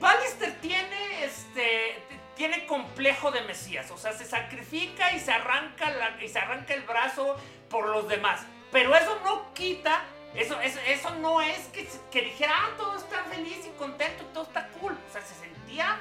[0.00, 2.02] Ballister tiene este.
[2.36, 3.90] Tiene complejo de Mesías.
[3.90, 7.36] O sea, se sacrifica y se arranca la, y se arranca el brazo
[7.70, 8.40] por los demás.
[8.72, 10.02] Pero eso no quita.
[10.34, 14.34] Eso, eso, eso no es que, que dijera, ah, todo está feliz y contento y
[14.34, 14.98] todo está cool.
[15.08, 16.00] O sea, se sentía.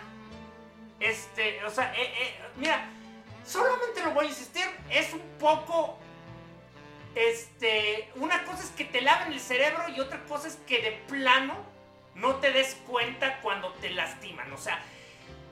[1.00, 1.64] Este.
[1.66, 2.90] O sea, eh, eh, mira.
[3.46, 4.66] Solamente lo voy a insistir.
[4.90, 5.98] Es un poco
[7.16, 10.92] este, una cosa es que te laven el cerebro y otra cosa es que de
[11.08, 11.56] plano
[12.16, 14.52] no te des cuenta cuando te lastiman.
[14.52, 14.82] O sea,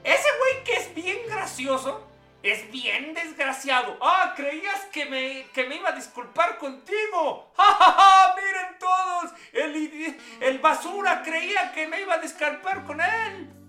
[0.02, 2.06] ese güey que es bien gracioso
[2.42, 3.96] es bien desgraciado.
[4.00, 7.52] Ah, creías que me, que me iba a disculpar contigo.
[7.56, 8.34] ¡Ja, ja, ja!
[8.36, 9.32] Miren todos.
[9.52, 13.61] El, el basura creía que me iba a disculpar con él.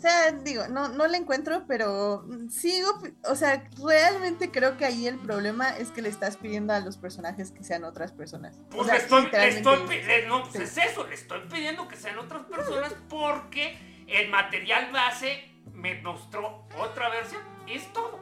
[0.00, 2.88] Sea, digo, no, no le encuentro, pero sigo,
[3.24, 6.96] o sea, realmente creo que ahí el problema es que le estás pidiendo a los
[6.96, 8.56] personajes que sean otras personas.
[8.72, 10.80] O Pues sea, le estoy, le estoy le- no, pues sí.
[10.80, 16.64] es eso, le estoy pidiendo que sean otras personas porque el material base me mostró
[16.78, 17.42] otra versión.
[17.68, 18.18] Es todo.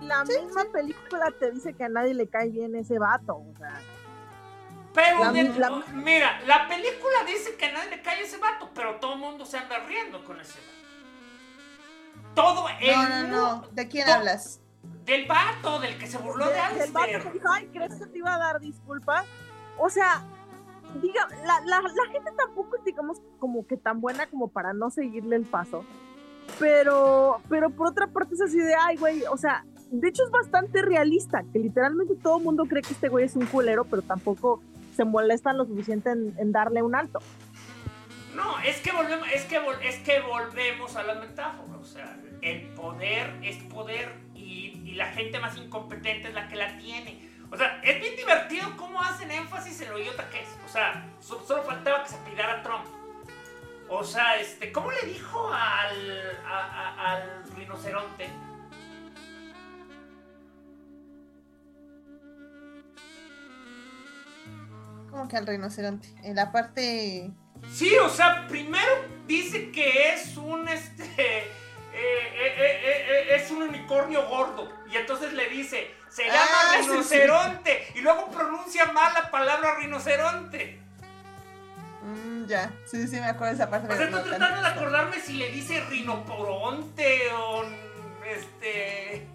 [0.00, 3.34] la misma película te dice que a nadie le cae bien ese vato.
[3.36, 3.80] O sea,
[4.94, 8.70] Pero, La- de- la- mira, la película dice que a nadie le cae ese vato,
[8.74, 10.77] pero todo el mundo se anda riendo con ese vato.
[12.42, 13.28] Todo el No, no,
[13.62, 13.68] no.
[13.72, 14.60] ¿De quién hablas?
[15.04, 17.32] Del vato, del que se burló de, del- del vato que Alistair.
[17.34, 19.24] dijo, ay, ¿crees que te iba a dar disculpas?
[19.78, 20.22] O sea,
[21.02, 24.90] diga, la, la, la gente tampoco es, digamos, como que tan buena como para no
[24.90, 25.84] seguirle el paso.
[26.58, 30.30] Pero, pero por otra parte es así de, ay, güey, o sea, de hecho es
[30.30, 34.02] bastante realista, que literalmente todo el mundo cree que este güey es un culero, pero
[34.02, 34.62] tampoco
[34.96, 37.20] se molestan lo suficiente en, en darle un alto.
[38.34, 41.76] No, es que volvemos, es que vol- es que volvemos a la metáfora.
[41.80, 46.56] O sea, el poder es poder y, y la gente más incompetente es la que
[46.56, 47.28] la tiene.
[47.50, 50.48] O sea, es bien divertido cómo hacen énfasis en lo idiota que es.
[50.66, 52.84] O sea, so- solo faltaba que se pidara Trump.
[53.88, 58.28] O sea, este, ¿cómo le dijo al, a- a- al rinoceronte?
[65.10, 66.08] Como que al rinoceronte.
[66.22, 67.30] En la parte.
[67.72, 68.86] Sí, o sea, primero
[69.26, 71.44] dice que es un este
[72.00, 76.88] eh, eh, eh, es un unicornio gordo y entonces le dice se llama Ah, sí.
[76.88, 80.80] rinoceronte y luego pronuncia mal la palabra rinoceronte.
[82.02, 82.70] Mm, ya.
[82.86, 83.92] Sí, sí, me acuerdo de esa parte.
[83.92, 87.64] O sea, estoy tratando de acordarme si le dice rinoporonte o
[88.26, 89.26] este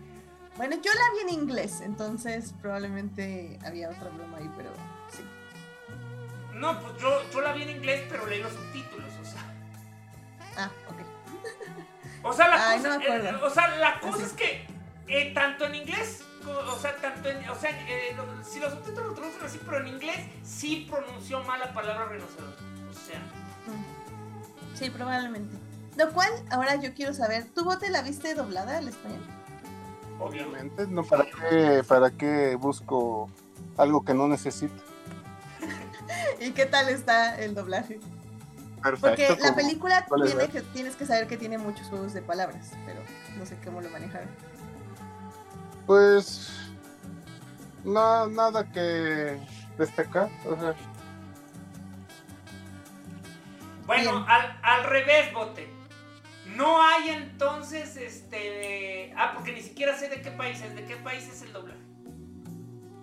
[0.57, 4.71] Bueno, yo la vi en inglés, entonces probablemente había otra broma ahí, pero
[5.11, 5.23] sí.
[6.53, 9.43] no, pues yo, yo la vi en inglés pero leí los subtítulos, o sea.
[10.57, 10.92] Ah, ok.
[12.23, 14.23] O sea, la Ay, cosa, no eh, o sea, la cosa Así.
[14.25, 14.65] es que
[15.07, 19.09] eh, tanto en inglés, o sea, tanto en, o sea, eh, lo- si los subtítulos
[19.09, 22.63] lo traducen así, pero en inglés sí pronunció mal la palabra rinoceronte.
[22.89, 23.19] O sea,
[23.67, 24.75] Mm.
[24.77, 25.55] Sí, probablemente.
[25.97, 29.21] Lo cual, ahora yo quiero saber, ¿tú bote la viste doblada al español?
[30.19, 33.29] Obviamente, no para qué, para qué busco
[33.77, 34.73] algo que no necesito.
[36.39, 37.99] ¿Y qué tal está el doblaje?
[38.83, 39.25] Perfecto.
[39.27, 42.21] Porque la película ¿cuál es tiene que, tienes que saber que tiene muchos juegos de
[42.21, 43.01] palabras, pero
[43.37, 44.29] no sé cómo lo manejaron.
[45.87, 46.51] Pues
[47.83, 49.39] no, nada que
[49.77, 50.29] destacar.
[50.45, 50.75] O sea,
[53.85, 55.69] Bueno, al, al revés, bote.
[56.55, 59.13] No hay entonces, este...
[59.17, 60.75] Ah, porque ni siquiera sé de qué país es.
[60.75, 61.79] ¿De qué país es el doblaje?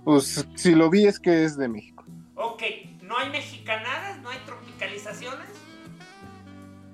[0.04, 2.04] pues si lo vi es que es de México.
[2.34, 2.62] Ok,
[3.02, 5.46] no hay mexicanadas, no hay tropicalizaciones.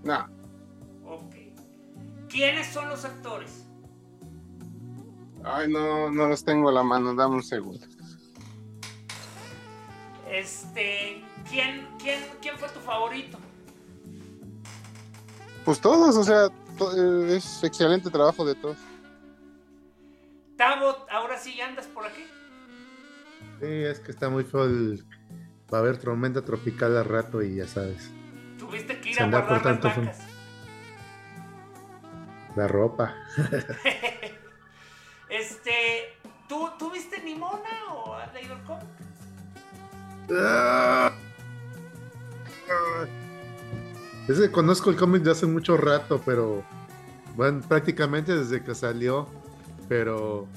[0.07, 0.27] No,
[1.05, 1.35] Ok.
[2.29, 3.65] ¿Quiénes son los actores?
[5.45, 7.87] ay, no, no los tengo a la mano, dame un segundo.
[10.31, 11.23] Este...
[11.49, 13.39] ¿Quién, quién, quién fue tu favorito?
[15.65, 16.93] Pues todos, o sea, to-
[17.31, 18.77] eh, es excelente trabajo de todos.
[20.57, 22.23] Tavo, ahora sí andas por aquí.
[23.61, 25.05] Sí, es que está muy feo el...
[25.73, 28.11] Va a haber tormenta tropical al rato y ya sabes.
[28.59, 30.19] Tuviste que ir las cortando vacas.
[32.55, 33.15] La ropa.
[35.29, 36.17] Este...
[36.49, 38.87] ¿tú, ¿Tú viste Nimona o has leído el cómic?
[44.29, 46.65] Es que conozco el cómic de hace mucho rato, pero
[47.37, 49.29] bueno, prácticamente desde que salió,
[49.89, 50.49] pero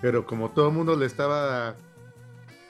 [0.00, 1.74] pero como todo el mundo le estaba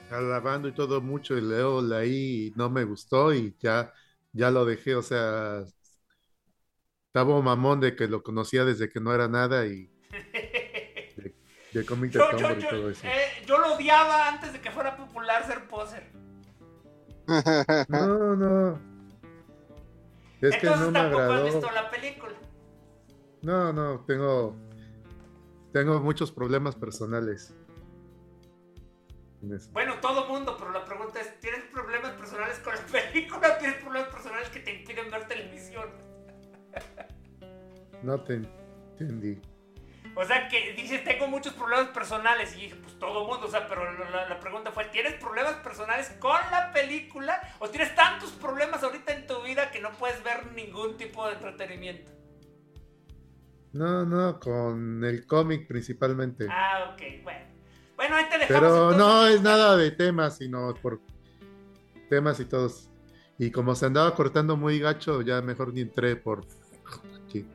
[0.09, 3.93] alabando y todo mucho y leo leí y no me gustó y ya
[4.37, 5.65] ya lo dejé, o sea,
[7.07, 9.91] estaba mamón de que lo conocía desde que no era nada y
[11.15, 11.35] de,
[11.71, 13.07] de cómic de Yo, y todo eso.
[13.07, 16.11] eh, yo lo odiaba antes de que fuera popular ser poser.
[17.89, 18.79] No, no.
[20.41, 21.45] Es que Entonces no me tampoco has agradó.
[21.53, 22.33] visto la película.
[23.41, 24.55] No, no, tengo
[25.71, 27.53] tengo muchos problemas personales.
[29.71, 31.66] Bueno, todo mundo, pero la pregunta es, ¿tienes
[32.37, 35.89] personales con la película o tienes problemas personales que te impiden ver televisión?
[38.03, 38.41] No te
[38.99, 39.41] entendí.
[40.15, 42.55] O sea, que dices, tengo muchos problemas personales.
[42.55, 46.09] Y dije, pues todo mundo, o sea, pero la, la pregunta fue, ¿tienes problemas personales
[46.19, 47.39] con la película?
[47.59, 51.33] ¿O tienes tantos problemas ahorita en tu vida que no puedes ver ningún tipo de
[51.33, 52.11] entretenimiento?
[53.73, 56.47] No, no, con el cómic principalmente.
[56.49, 57.45] Ah, ok, bueno.
[57.95, 58.47] Bueno, ahí te dejamos.
[58.47, 58.97] Pero entonces.
[58.97, 60.99] no es nada de temas, sino por
[62.07, 62.89] temas y todos.
[63.37, 66.45] Y como se andaba cortando muy gacho, ya mejor ni entré por
[67.23, 67.45] aquí.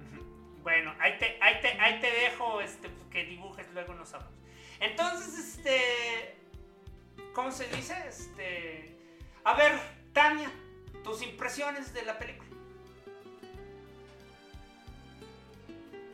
[0.62, 4.36] Bueno, ahí te, ahí te, ahí te dejo este, que dibujes, luego nos hablamos.
[4.80, 6.36] Entonces, este.
[7.34, 7.94] ¿Cómo se dice?
[8.08, 8.96] Este.
[9.44, 9.72] A ver,
[10.12, 10.50] Tania,
[11.02, 12.48] tus impresiones de la película.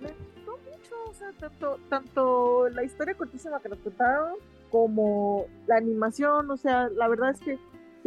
[0.01, 4.37] me gustó mucho, o sea, tanto, tanto la historia cortísima que nos contaron
[4.71, 7.59] como la animación, o sea, la verdad es que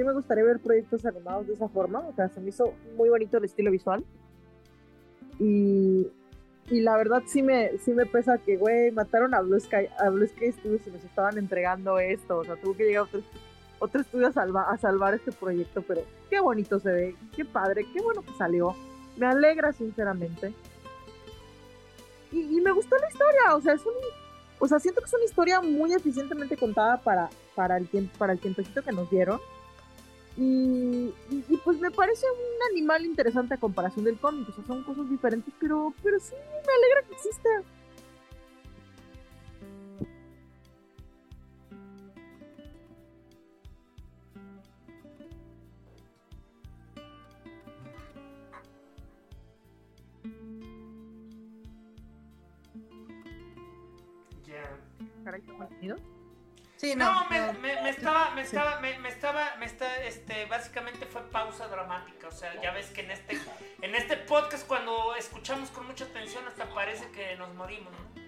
[0.02, 3.10] sí me gustaría ver proyectos animados de esa forma, o sea, se me hizo muy
[3.10, 4.04] bonito el estilo visual.
[5.38, 6.08] Y,
[6.70, 10.10] y la verdad sí me, sí me pesa que, güey, mataron a Blue Sky, a
[10.10, 13.22] Blue Sky Studios y nos estaban entregando esto, o sea, tuvo que llegar otro,
[13.78, 17.86] otro estudio a, salva, a salvar este proyecto, pero qué bonito se ve, qué padre,
[17.94, 18.76] qué bueno que salió.
[19.18, 20.52] Me alegra sinceramente
[22.32, 23.94] y, y me gustó la historia, o sea, es un,
[24.58, 27.88] o sea, siento que es una historia muy eficientemente contada para, para el
[28.18, 29.40] para el tiempecito que nos dieron.
[30.42, 34.66] Y, y, y, pues me parece un animal interesante a comparación del cómic, o sea,
[34.66, 37.50] son cosas diferentes, pero, pero sí me alegra que exista.
[55.24, 56.11] Caray.
[56.82, 57.14] Sí, no.
[57.14, 57.54] No, me, no.
[57.60, 58.56] me, me estaba, me Sí.
[58.56, 62.88] estaba, me, me estaba, me está, este, básicamente fue pausa dramática, o sea, ya ves
[62.88, 63.40] que en este,
[63.84, 68.22] en este podcast cuando escuchamos con mucha atención hasta parece que nos morimos, ¿no?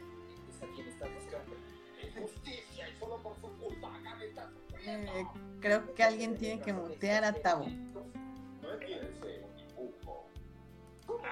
[4.85, 5.25] Eh,
[5.59, 7.65] creo que alguien tiene que mutear a Tabo.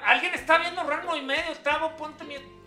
[0.03, 2.60] Alguien está viendo Rango y medio, Tavo, ponte mi...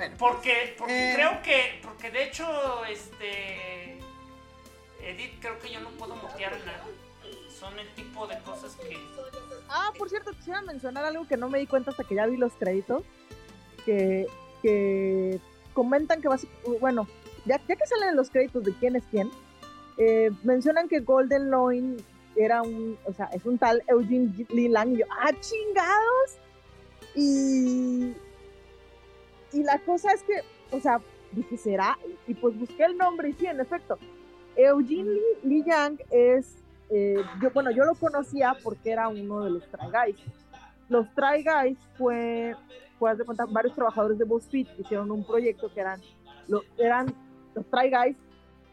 [0.00, 1.12] Bueno, Porque, porque Eh.
[1.14, 2.46] creo que, porque de hecho,
[2.86, 3.98] este,
[5.02, 6.84] Edith, creo que yo no puedo mutear nada.
[7.50, 8.96] Son el tipo de cosas que...
[9.68, 12.38] Ah, por cierto, quisiera mencionar algo que no me di cuenta hasta que ya vi
[12.38, 13.02] los créditos,
[13.84, 14.26] que,
[14.62, 15.38] que
[15.74, 17.06] comentan que básicamente, bueno,
[17.44, 19.30] ya, ya que salen los créditos de quién es quién,
[19.98, 22.02] eh, mencionan que Golden Loin
[22.36, 26.38] era un, o sea, es un tal Eugene Lee Lang, y yo, ¡ah, chingados!
[27.14, 28.14] Y,
[29.52, 31.00] y la cosa es que, o sea,
[31.32, 31.98] dije, ¿será?
[32.26, 33.98] Y pues busqué el nombre y sí, en efecto,
[34.56, 35.10] Eugene
[35.42, 36.56] Lee, Yang es
[36.90, 40.16] eh, yo, bueno, yo lo conocía porque era uno de los Try Guys.
[40.88, 42.56] Los Try Guys fue,
[42.98, 46.00] fue de contar, varios trabajadores de BuzzFeed hicieron un proyecto que eran,
[46.48, 47.14] lo, eran
[47.54, 48.16] los Try Guys,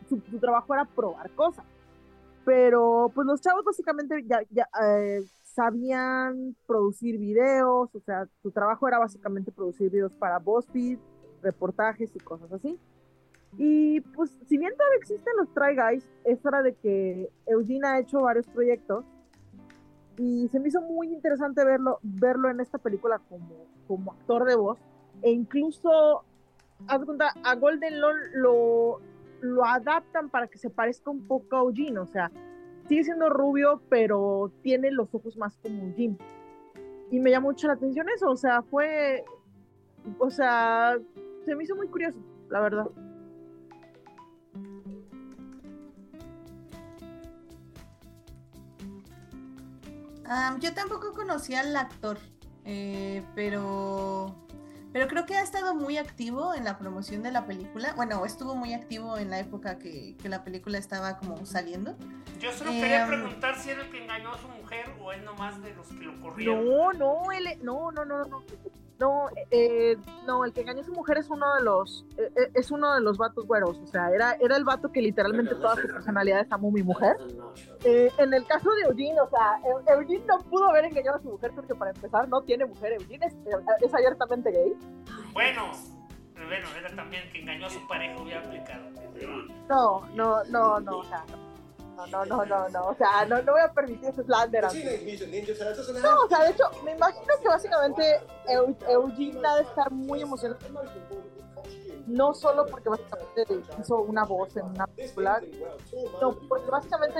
[0.09, 1.65] su, su trabajo era probar cosas.
[2.43, 5.21] Pero pues los chavos básicamente ya, ya eh,
[5.57, 10.99] sabían producir videos, o sea, su trabajo era básicamente producir videos para BuzzFeed,
[11.41, 12.79] reportajes y cosas así.
[13.57, 17.99] Y pues, si bien todavía existen los Try Guys, es hora de que Eugene ha
[17.99, 19.03] hecho varios proyectos
[20.19, 24.55] y se me hizo muy interesante verlo, verlo en esta película como, como actor de
[24.55, 24.77] voz.
[25.23, 26.23] E incluso,
[26.87, 29.01] haz cuenta, a Golden Law lo,
[29.41, 32.31] lo adaptan para que se parezca un poco a Eugene, o sea,
[32.87, 36.17] sigue siendo rubio, pero tiene los ojos más como Eugene.
[37.11, 39.23] Y me llamó mucho la atención eso, o sea, fue,
[40.19, 40.97] o sea,
[41.45, 42.19] se me hizo muy curioso,
[42.49, 42.87] la verdad.
[50.59, 52.17] Yo tampoco conocía al actor,
[52.65, 54.35] eh, pero,
[54.97, 57.93] pero creo que ha estado muy activo en la promoción de la película.
[57.95, 61.95] Bueno, estuvo muy activo en la época que, que la película estaba como saliendo.
[62.39, 65.13] Yo solo Eh, quería um, preguntar si era el que engañó a su mujer o
[65.13, 66.65] es nomás de los que lo corrieron.
[66.65, 68.43] No, no, él, no, no, no, no.
[68.99, 69.95] No, eh,
[70.25, 72.95] no, el que engañó a su mujer es uno de los, eh, eh, es uno
[72.95, 76.39] de los vatos güeros, o sea, era, era el vato que literalmente toda su personalidad
[76.41, 77.15] es amo mi mujer.
[77.83, 81.21] Eh, en el caso de Eugene, o sea, Eu- Eugene no pudo haber engañado a
[81.21, 83.35] su mujer porque para empezar no tiene mujer, Eugene es,
[83.81, 84.73] es abiertamente gay.
[85.31, 85.71] Bueno,
[86.33, 88.89] bueno, era también el que engañó a su pareja, hubiera aplicado.
[89.69, 91.23] No, no, no, no, o sea,
[91.97, 94.65] no, no, no, no, no, o sea, no, no voy a permitir ese slander.
[96.01, 100.21] No, o sea, de hecho, me imagino que básicamente Eu- Eugene ha de estar muy
[100.21, 100.59] emocionado.
[102.05, 103.45] No solo porque básicamente
[103.81, 105.41] hizo una voz en una película,
[106.21, 107.19] no, porque básicamente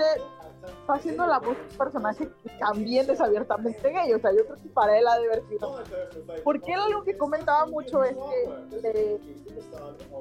[0.66, 4.12] está haciendo la voz de un personaje que también es abiertamente gay.
[4.12, 5.82] O sea, yo creo que para él ha de haber sido.
[6.44, 8.88] Porque él algo que comentaba mucho es que.
[8.88, 9.20] eh,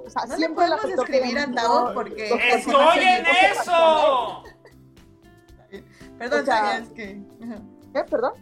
[0.06, 2.34] o sea, No le la podemos describir a Tao porque...
[2.54, 4.44] ¡Estoy en eso!
[6.18, 7.22] Perdón, O sea, es que...
[7.94, 8.04] ¿Eh?
[8.10, 8.34] ¿Perdón?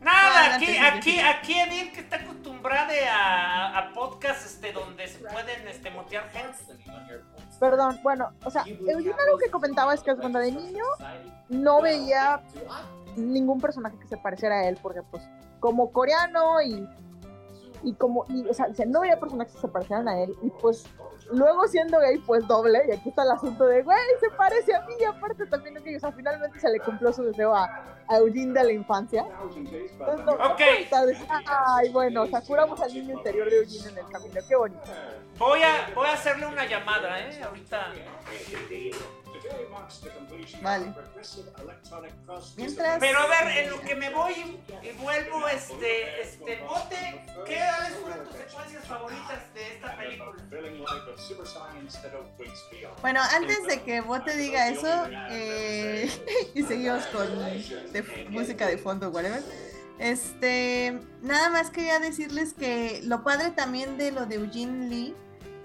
[0.00, 5.18] Nada, Adelante, aquí, aquí, aquí Edith que está acostumbrada a, a podcast este, donde se
[5.18, 6.84] pueden este, mutear gente.
[7.58, 10.84] Perdón, bueno, o sea, Eugene algo que comentaba es que cuando de niño
[11.48, 12.40] no veía
[13.16, 15.28] ningún personaje que se pareciera a él, porque pues
[15.58, 16.88] como coreano y,
[17.82, 20.84] y como, y, o sea, no veía personajes que se parecieran a él, y pues
[21.32, 24.80] luego siendo gay pues doble, y aquí está el asunto de, güey, se parece a
[24.82, 27.64] mí, y aparte también, ok, o sea, finalmente se le cumplió su deseo a,
[28.08, 29.26] a Eugene de la infancia.
[29.54, 30.36] Entonces, no,
[31.46, 34.82] ay, bueno, o sea, curamos al niño interior de Eugene en el camino, qué bonito.
[35.38, 37.42] Voy a, voy a hacerle una llamada, ¿eh?
[37.42, 37.92] Ahorita.
[40.62, 40.92] Vale.
[42.56, 42.98] Mientras...
[42.98, 47.98] Pero a ver, en lo que me voy y vuelvo, este, este, bote, ¿qué cuáles
[47.98, 50.32] fueron tus secuencias favoritas de esta película?
[53.00, 56.10] Bueno, antes de que Bote diga eso, eh,
[56.54, 57.26] y seguimos con
[57.92, 59.42] de- música de fondo, whatever.
[59.98, 65.14] Este, nada más quería decirles que lo padre también de lo de Eugene Lee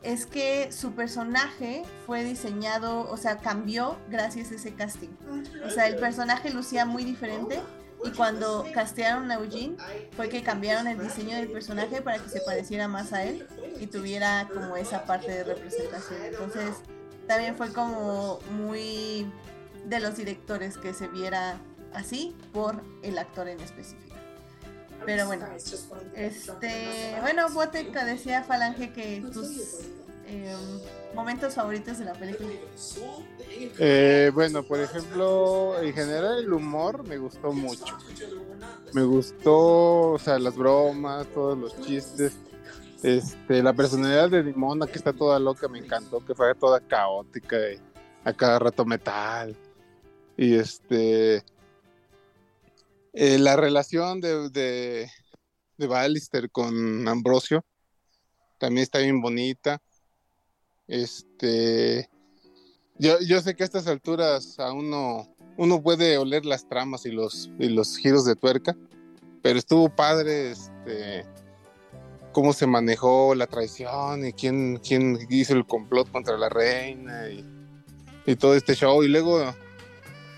[0.04, 5.10] es que su personaje fue diseñado, o sea, cambió gracias a ese casting.
[5.66, 7.62] O sea, el personaje lucía muy diferente
[8.04, 9.78] y cuando castearon a Eugene
[10.16, 13.48] fue que cambiaron el diseño del personaje para que se pareciera más a él
[13.80, 16.22] y tuviera como esa parte de representación.
[16.26, 16.76] Entonces,
[17.28, 19.26] también fue como muy
[19.86, 21.58] de los directores que se viera
[21.94, 24.13] así por el actor en específico.
[25.06, 25.46] Pero bueno,
[26.16, 29.82] este, bueno, Boteca decía Falange que tus
[30.28, 30.56] eh,
[31.14, 32.50] momentos favoritos de la película.
[33.80, 37.98] Eh, bueno, por ejemplo, en general el humor me gustó mucho.
[38.94, 42.34] Me gustó, o sea, las bromas, todos los chistes.
[43.04, 47.58] Este, la personalidad de Dimona que está toda loca me encantó, que fue toda caótica
[48.24, 49.56] a cada rato metal.
[50.38, 51.44] Y este
[53.14, 55.10] eh, la relación de, de,
[55.78, 57.64] de Ballister con Ambrosio
[58.60, 59.82] también está bien bonita.
[60.88, 62.10] Este
[62.98, 67.12] yo, yo sé que a estas alturas aún no uno puede oler las tramas y
[67.12, 68.76] los, y los giros de tuerca,
[69.42, 71.26] pero estuvo padre este
[72.32, 77.46] cómo se manejó la traición y quién, quién hizo el complot contra la reina y,
[78.26, 79.04] y todo este show.
[79.04, 79.54] Y luego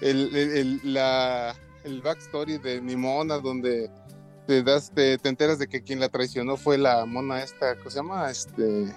[0.01, 3.91] el, el- la, el backstory de Nimona, donde
[4.47, 7.89] te, das, te, te enteras de que quien la traicionó fue la mona esta, ¿cómo
[7.89, 8.29] se llama?
[8.29, 8.95] Este...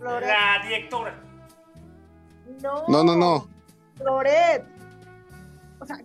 [0.00, 1.20] La directora.
[2.62, 3.48] No, No, no, no.
[4.04, 4.64] Loret.
[5.80, 5.98] o sea,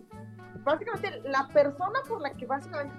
[0.64, 2.94] básicamente la persona por la que básicamente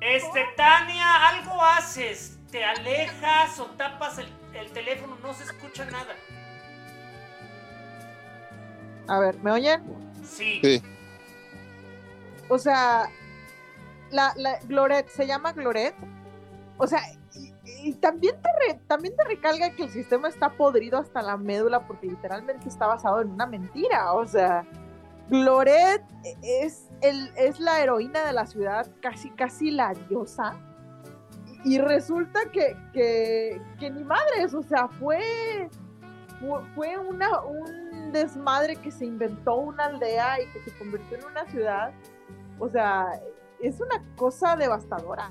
[0.00, 6.14] este, Tania, algo haces, te alejas o tapas el, el teléfono, no se escucha nada.
[9.08, 9.82] A ver, ¿me oyen?
[10.22, 10.60] Sí.
[10.62, 10.82] Sí.
[12.48, 13.08] O sea,
[14.10, 15.94] la, la Gloret, se llama Gloret.
[16.78, 17.00] O sea,
[17.34, 17.52] y,
[17.88, 21.86] y también, te re- también te recalga que el sistema está podrido hasta la médula
[21.86, 24.12] porque literalmente está basado en una mentira.
[24.12, 24.64] O sea,
[25.28, 26.02] Gloret
[26.42, 30.56] es, el, es la heroína de la ciudad, casi, casi la diosa.
[31.64, 35.68] Y resulta que, que, que ni madres, o sea, fue,
[36.40, 41.24] fue, fue una, un desmadre que se inventó una aldea y que se convirtió en
[41.24, 41.92] una ciudad.
[42.58, 43.20] O sea,
[43.60, 45.30] es una cosa devastadora.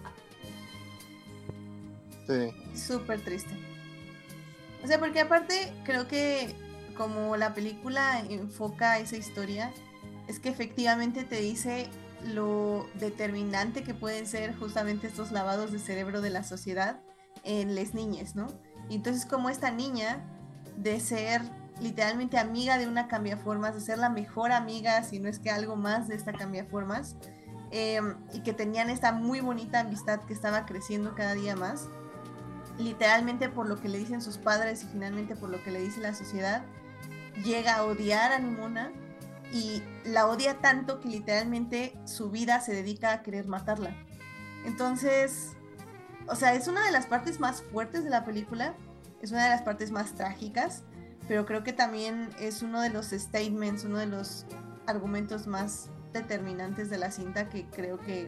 [2.27, 2.53] Sí.
[2.75, 3.55] Súper triste.
[4.83, 6.55] O sea, porque aparte creo que
[6.97, 9.71] como la película enfoca esa historia,
[10.27, 11.89] es que efectivamente te dice
[12.33, 16.99] lo determinante que pueden ser justamente estos lavados de cerebro de la sociedad
[17.43, 18.47] en las niñas, ¿no?
[18.89, 20.23] Y entonces como esta niña
[20.77, 21.41] de ser
[21.81, 25.75] literalmente amiga de una cambiaformas, de ser la mejor amiga, si no es que algo
[25.75, 27.15] más de esta cambiaformas,
[27.71, 27.99] eh,
[28.33, 31.89] y que tenían esta muy bonita amistad que estaba creciendo cada día más,
[32.77, 35.99] literalmente por lo que le dicen sus padres y finalmente por lo que le dice
[35.99, 36.63] la sociedad,
[37.43, 38.91] llega a odiar a Nimona
[39.51, 43.95] y la odia tanto que literalmente su vida se dedica a querer matarla.
[44.65, 45.53] Entonces,
[46.27, 48.75] o sea, es una de las partes más fuertes de la película,
[49.21, 50.83] es una de las partes más trágicas,
[51.31, 54.45] pero creo que también es uno de los statements, uno de los
[54.85, 58.27] argumentos más determinantes de la cinta que creo que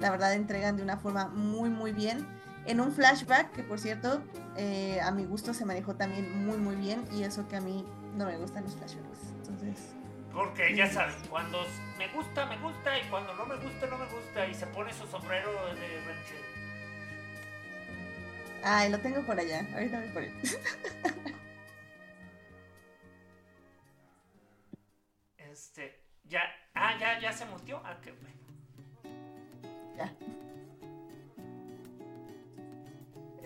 [0.00, 2.26] la verdad entregan de una forma muy muy bien.
[2.64, 4.22] En un flashback que por cierto
[4.56, 7.84] eh, a mi gusto se manejó también muy muy bien y eso que a mí
[8.16, 9.24] no me gustan los flashbacks.
[9.42, 9.90] Entonces
[10.32, 11.58] Porque ya saben, cuando
[11.98, 14.90] me gusta, me gusta y cuando no me gusta, no me gusta y se pone
[14.94, 16.44] su sombrero de ranchero.
[18.64, 20.32] ay lo tengo por allá ahorita voy por él
[25.58, 26.40] Este, ya,
[26.74, 27.82] ah, ya, ya se mutió.
[27.84, 28.36] Ah, qué bueno.
[29.96, 30.14] ya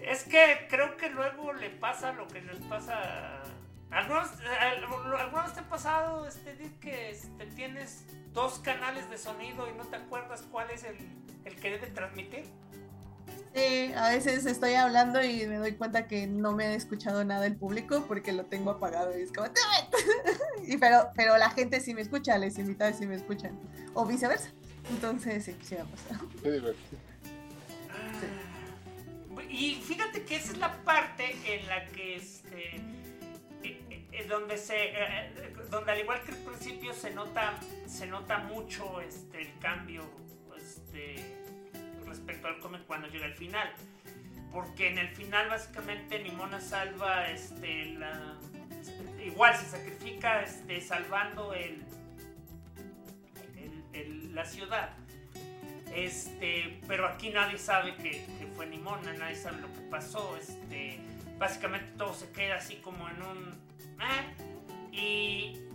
[0.03, 3.43] Es que creo que luego le pasa lo que les pasa
[3.91, 4.31] algunos,
[5.19, 9.97] algunos te ha pasado, este, que este, tienes dos canales de sonido y no te
[9.97, 10.99] acuerdas cuál es el,
[11.47, 12.45] el que debe transmitir.
[13.55, 17.47] Sí, a veces estoy hablando y me doy cuenta que no me ha escuchado nada
[17.47, 19.49] el público porque lo tengo apagado y es como
[20.67, 23.59] y pero pero la gente sí me escucha, les invitados sí me escuchan
[23.93, 24.51] o viceversa.
[24.91, 26.29] Entonces sí, sí me ha pasado.
[26.43, 27.01] Qué divertido.
[29.51, 32.77] Y fíjate que esa es la parte en la que este
[33.63, 38.39] eh, eh, donde se eh, donde al igual que al principio se nota se nota
[38.39, 40.05] mucho este el cambio
[40.57, 41.42] este
[42.13, 43.71] respecto al cómic cuando llega el final
[44.51, 48.39] porque en el final básicamente Nimona salva este la
[49.25, 51.85] igual se sacrifica este salvando el,
[54.35, 54.91] la ciudad
[55.95, 58.25] este, pero aquí nadie sabe que,
[58.57, 60.37] fue Nimona, nadie sabe lo que pasó.
[60.39, 60.99] Este,
[61.39, 63.61] básicamente todo se queda así como en un.
[63.99, 64.25] "Ah",
[64.91, 65.69] y eh,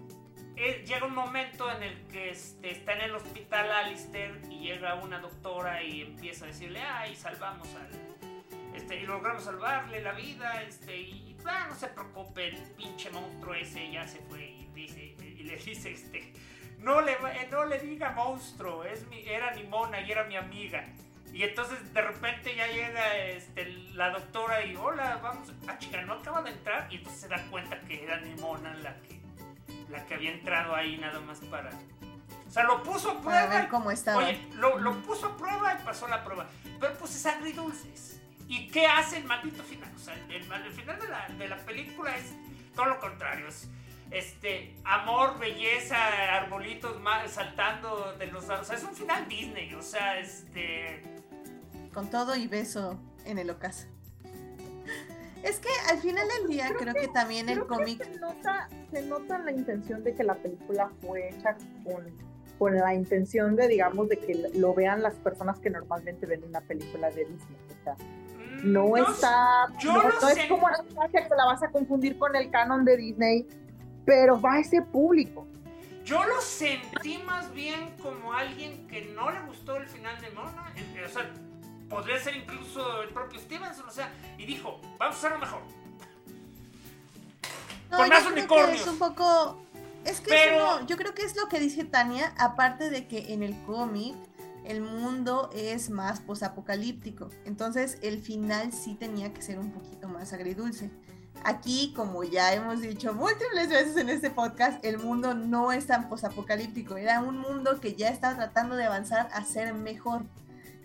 [0.58, 5.20] llega un momento en el que este, está en el hospital Alistair y llega una
[5.20, 7.90] doctora y empieza a decirle, ay, salvamos al.
[8.76, 11.28] Este, y logramos salvarle la vida, este, y
[11.70, 15.92] no se preocupe, el pinche monstruo ese ya se fue y, dice, y le dice,
[15.92, 16.34] este,
[16.80, 20.86] no le, eh, no le diga monstruo, es mi, era Nimona y era mi amiga.
[21.34, 26.14] Y entonces de repente ya llega este, la doctora y hola, vamos, ah chica, no
[26.14, 26.88] acaba de entrar.
[26.92, 29.17] Y entonces se da cuenta que era Nimona la que,
[29.90, 31.70] la que había entrado ahí nada más para...
[32.48, 33.48] O sea, lo puso a Para prueba.
[33.62, 34.18] ver cómo estaba.
[34.24, 36.48] Oye, lo, lo puso a prueba y pasó la prueba.
[36.80, 38.22] Pero pues es agridulces.
[38.48, 39.92] ¿Y qué hace el maldito final?
[39.96, 42.34] O sea, el, el final de la, de la película es
[42.74, 43.48] todo lo contrario.
[43.50, 43.68] Es
[44.12, 45.98] este, amor, belleza,
[46.38, 48.46] arbolitos ma- saltando de los...
[48.50, 49.74] O sea, es un final Disney.
[49.74, 51.04] O sea, este...
[51.94, 53.88] Con todo y beso en el ocaso.
[55.44, 58.70] Es que al final del día creo, que, también el Creo que cómic se nota,
[58.92, 62.06] se nota la intención de que la película fue hecha con,
[62.58, 66.62] con la intención de, digamos, de que lo vean las personas que normalmente ven una
[66.62, 67.58] película de Disney.
[67.80, 71.46] O sea, mm, no no está, yo no, no es como la infancia que la
[71.46, 73.48] vas a confundir con el canon de Disney,
[74.06, 75.48] pero va a ese público.
[76.08, 80.74] Yo lo sentí más bien como alguien que no le gustó el final de Mona.
[81.06, 81.30] O sea,
[81.90, 83.88] podría ser incluso el propio Stevenson.
[83.88, 85.62] O sea, y dijo, vamos a hacerlo mejor.
[87.92, 88.82] No, Con más unicornios.
[88.82, 89.62] es un poco
[90.04, 93.08] Es que Pero- eso no, yo creo que es lo que dice Tania, aparte de
[93.08, 94.16] que en el cómic
[94.64, 97.30] el mundo es más posapocalíptico.
[97.46, 100.90] Entonces el final sí tenía que ser un poquito más agridulce.
[101.44, 106.10] Aquí, como ya hemos dicho múltiples veces en este podcast, el mundo no es tan
[106.10, 106.98] posapocalíptico.
[106.98, 110.24] Era un mundo que ya estaba tratando de avanzar a ser mejor.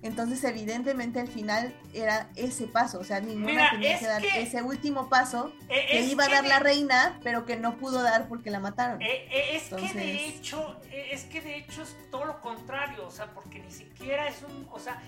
[0.03, 2.99] Entonces, evidentemente, el final era ese paso.
[2.99, 6.25] O sea, ninguna Mira, tenía es que dar que- ese último paso Eh, que iba
[6.25, 9.01] a dar de- la reina, pero que no pudo dar porque la mataron.
[9.01, 13.07] Eh, eh, es que de hecho, eh, es que de hecho es todo lo contrario,
[13.07, 15.01] o sea, porque ni siquiera es un, o sea,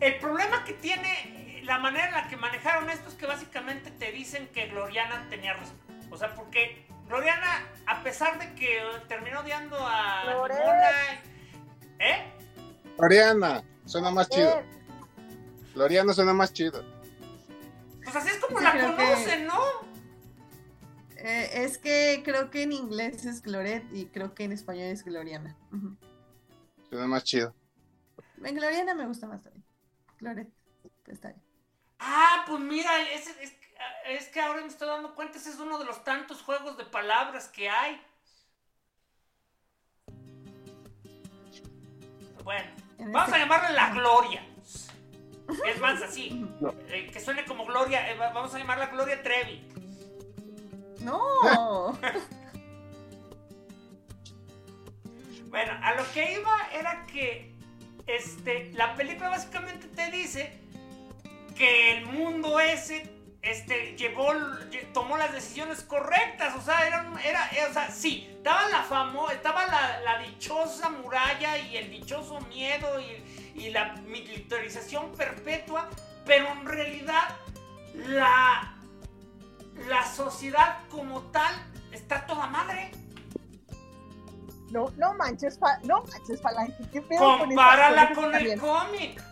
[0.00, 4.10] el problema que tiene la manera en la que manejaron esto es que básicamente te
[4.10, 5.76] dicen que Gloriana tenía razón,
[6.10, 10.24] o sea, porque Gloriana, a pesar de que terminó odiando a.
[10.34, 10.54] Mona,
[12.00, 12.24] ¿eh?
[12.96, 14.50] Oriana, suena más chido.
[14.60, 14.64] Eh,
[15.74, 16.84] Loriana suena más chido.
[18.02, 19.60] Pues así es como Sí, la que- conocen, ¿no?
[21.16, 25.04] Eh, es que creo que en inglés es Gloret y creo que en español es
[25.04, 25.56] Gloriana.
[26.88, 27.54] Suena más chido.
[28.44, 29.64] En Gloriana me gusta más también.
[30.20, 30.48] Gloret,
[31.06, 31.42] está bien.
[31.98, 33.56] Ah, pues mira, es, es-
[34.08, 36.84] es que ahora me estoy dando cuenta, ese es uno de los tantos juegos de
[36.84, 38.00] palabras que hay.
[42.44, 44.44] Bueno, En vamos este- a llamarle la Gloria.
[45.66, 46.44] Es más así,
[46.88, 49.66] eh, que suene como Gloria, eh, va- vamos a llamarla Gloria Trevi.
[51.00, 51.98] No.
[55.50, 57.54] Bueno, a lo que iba era que
[58.06, 60.52] este, la película básicamente te dice
[61.56, 63.10] que el mundo ese
[63.50, 67.90] este, llevó, lle- tomó las decisiones correctas, o sea, era, un- era, eh, o sea,
[67.90, 73.70] sí, estaba la famo, estaba la, la dichosa muralla y el dichoso miedo y, y
[73.70, 75.88] la militarización perpetua,
[76.24, 77.22] pero en realidad
[77.94, 78.74] la,
[79.88, 81.52] la sociedad como tal
[81.92, 82.90] está toda madre.
[84.70, 86.74] no, no manches, no manches, Falange.
[86.92, 89.22] ¿Qué pedo Compárala con el cómic.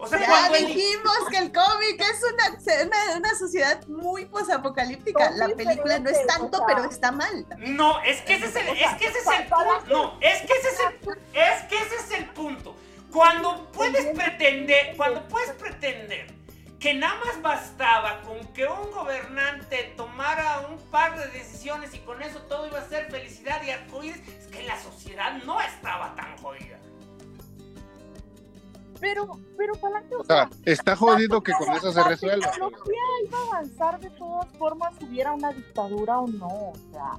[0.00, 5.30] O sea, Ya dijimos que el cómic es una, una, una sociedad muy posapocalíptica.
[5.32, 6.66] La película no es tanto, o sea.
[6.66, 7.46] pero está mal.
[7.58, 9.86] No, es que ese es el, es que ese es el punto.
[9.88, 12.74] No, es que ese es el, es que ese es el punto.
[13.12, 16.32] Cuando puedes pretender, cuando puedes pretender
[16.78, 22.22] que nada más bastaba con que un gobernante tomara un par de decisiones y con
[22.22, 26.38] eso todo iba a ser felicidad y arcoíris, es que la sociedad no estaba tan
[26.38, 26.79] jodida.
[29.00, 32.50] Pero, pero Falange, o O sea, está jodido que con eso se la resuelva.
[32.54, 37.12] pero- tecnología iba a avanzar de todas formas, hubiera una dictadura o no, o sea,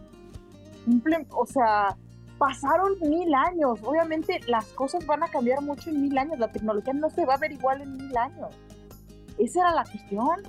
[0.85, 1.95] simple- o sea,
[2.37, 6.93] pasaron mil años, obviamente las cosas van a cambiar mucho en mil años, la tecnología
[6.93, 8.49] no se va a ver igual en mil años.
[9.37, 10.41] Esa era la cuestión.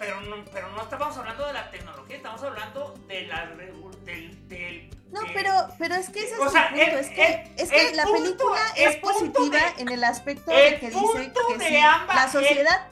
[0.00, 3.46] Pero no, pero no estábamos hablando de la tecnología, estamos hablando de la
[4.06, 6.82] del, del No, pero, pero es que ese es O el sea, punto.
[6.84, 10.02] el- es que, el- es que la punto- película el es positiva de- en el
[10.02, 12.86] aspecto el de que dice que sí, ambas- la sociedad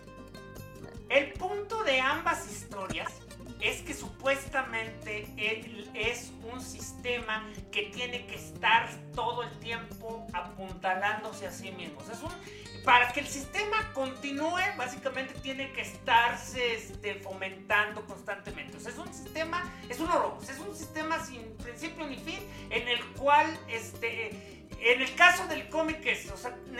[1.08, 3.10] El punto de ambas historias
[3.60, 5.26] es que supuestamente
[5.94, 12.00] es un sistema que tiene que estar todo el tiempo apuntalándose a sí mismo.
[12.10, 18.76] Es un- para que el sistema continúe, básicamente tiene que estarse este, fomentando constantemente.
[18.78, 22.40] Es un sistema, es un oro, es un sistema sin principio ni fin,
[22.70, 24.28] en el cual, este,
[24.80, 26.32] en el caso del cómic, es,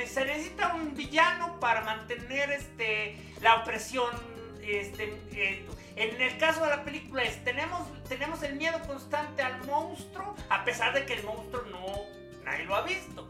[0.07, 4.38] se necesita un villano para mantener este, la opresión.
[4.69, 5.19] Este,
[5.97, 10.93] en el caso de la película tenemos, tenemos el miedo constante al monstruo, a pesar
[10.93, 13.27] de que el monstruo no, nadie lo ha visto.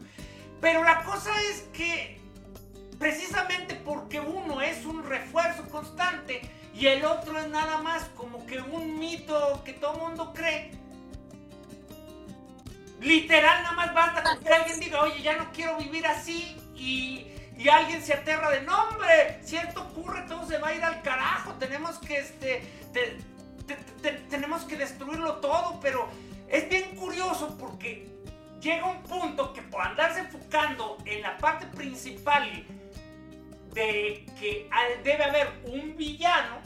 [0.59, 2.19] Pero la cosa es que
[2.99, 6.41] precisamente porque uno es un refuerzo constante
[6.75, 10.71] y el otro es nada más como que un mito que todo mundo cree.
[12.99, 17.27] Literal, nada más basta con que alguien diga, oye, ya no quiero vivir así y,
[17.59, 20.83] y alguien se aterra de, no hombre, si esto ocurre, todo se va a ir
[20.83, 22.61] al carajo, tenemos que, este,
[22.93, 23.17] te-
[23.67, 26.07] te- te- tenemos que destruirlo todo, pero
[26.47, 28.07] es bien curioso porque
[28.61, 32.65] llega un punto que por andarse enfocando en la parte principal
[33.73, 34.69] de que
[35.03, 36.57] debe haber un villano,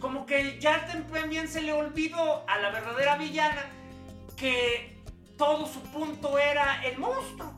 [0.00, 3.64] como que ya también se le olvidó a la verdadera villana
[4.36, 4.96] que
[5.38, 7.54] todo su punto era el monstruo.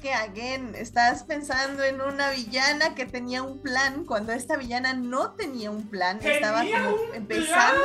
[0.00, 5.32] Que, again, estás pensando en una villana que tenía un plan cuando esta villana no
[5.32, 6.18] tenía un plan.
[6.22, 7.82] estaba Tenía como un empezando.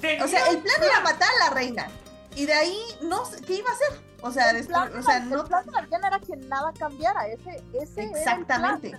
[0.00, 0.22] plan.
[0.22, 1.88] O sea, el plan era matar a la reina.
[2.34, 4.00] Y de ahí, no sé, ¿qué iba a hacer?
[4.22, 5.44] O sea, El después, plan, o sea, el no.
[5.44, 8.16] plan de la villana era que nada cambiara, ese, ese era el plan.
[8.16, 8.98] Exactamente.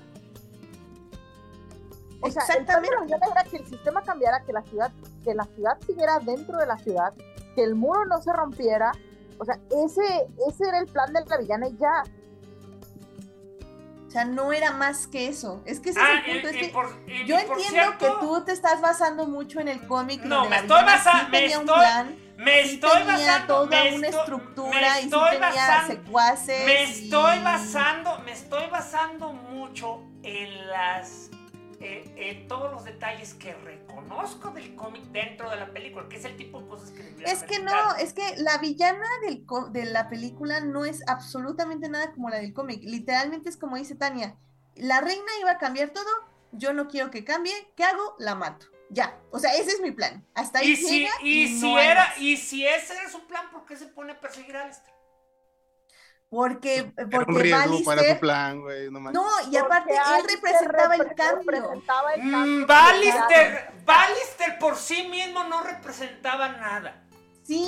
[2.21, 4.91] O sea, el plan de la villana era que el sistema cambiara, que la ciudad,
[5.23, 7.13] que la ciudad siguiera dentro de la ciudad,
[7.55, 8.91] que el muro no se rompiera.
[9.37, 12.03] O sea, ese, ese era el plan de la villana y ya.
[14.15, 15.61] O sea, no era más que eso.
[15.65, 16.47] Es que ese Ah, es el punto.
[16.47, 19.59] y- es y que por- y- yo entiendo cierto, que tú te estás basando mucho
[19.59, 20.21] en el cómic.
[20.23, 23.13] No, me estoy villana basa- sí me tenía un estoy- plan, Me sí estoy tenía
[23.17, 23.47] basando.
[23.55, 26.65] toda me una estoy- estructura me y sí estoy tenía basando- secuaces.
[26.65, 31.29] Me estoy basando, me estoy basando mucho en las
[31.81, 33.53] eh, en todos los detalles que
[33.95, 37.43] reconozco del cómic dentro de la película, que es el tipo de cosas que Es
[37.43, 42.11] que no, es que la villana del co- de la película no es absolutamente nada
[42.13, 42.81] como la del cómic.
[42.83, 44.35] Literalmente es como dice Tania,
[44.75, 46.09] la reina iba a cambiar todo,
[46.51, 48.15] yo no quiero que cambie, ¿qué hago?
[48.19, 48.67] La mato.
[48.89, 50.25] Ya, o sea, ese es mi plan.
[50.35, 53.49] Hasta ahí Y si, y y si no era, y si ese era su plan,
[53.51, 54.94] ¿por qué se pone a perseguir a Alistair?
[56.29, 58.91] Porque, Era un porque riesgo para su Ballister- plan, güey.
[58.91, 58.99] No.
[59.11, 61.51] No, y aparte Porque él representaba el cambio.
[61.51, 62.65] representaba el Mm.
[62.65, 67.01] Ballister, Ballister por sí mismo no representaba nada.
[67.47, 67.63] Sí,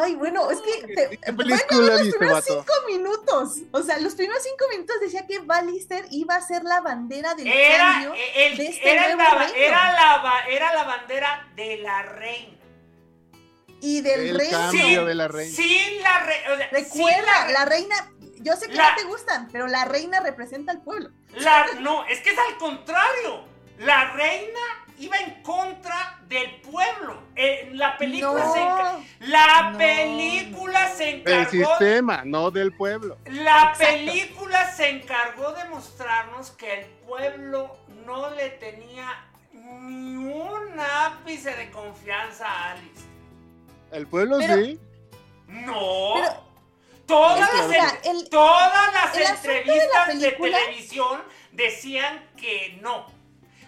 [0.00, 2.64] ay, bueno, es que te- ¿Qué bueno, los viste, primeros vato?
[2.64, 6.80] cinco minutos, o sea, los primeros cinco minutos decía que Ballister iba a ser la
[6.80, 8.14] bandera del Era, cambio.
[8.14, 9.54] eh, el- de este era, nuevo la, reino.
[9.56, 12.57] era, la, era la bandera de la reina.
[13.80, 14.50] Y del El rey.
[14.50, 15.54] cambio de la reina.
[15.56, 16.68] Sin la reina.
[16.70, 17.94] Recuerda, la reina,
[18.40, 21.10] yo sé que La- no te gustan, pero la reina representa al pueblo.
[21.34, 23.44] La, no, es que es al contrario.
[23.78, 24.58] La reina
[24.98, 27.22] iba en contra del pueblo.
[27.36, 28.52] Eh, la película No.
[28.52, 29.78] se la No.
[29.78, 33.18] película se Del encargó sistema, no del pueblo.
[33.26, 33.78] la Exacto.
[33.84, 41.70] película se encargó de mostrarnos que el pueblo no le tenía ni un ápice de
[41.70, 43.04] confianza a Alice.
[43.92, 44.78] El pueblo Pero- sí.
[45.48, 46.14] No.
[46.14, 46.44] Pero-
[47.06, 51.22] todas, las, o sea, en- el- todas las el asunto de la entrevistas de, televisión
[51.52, 53.06] decían que no.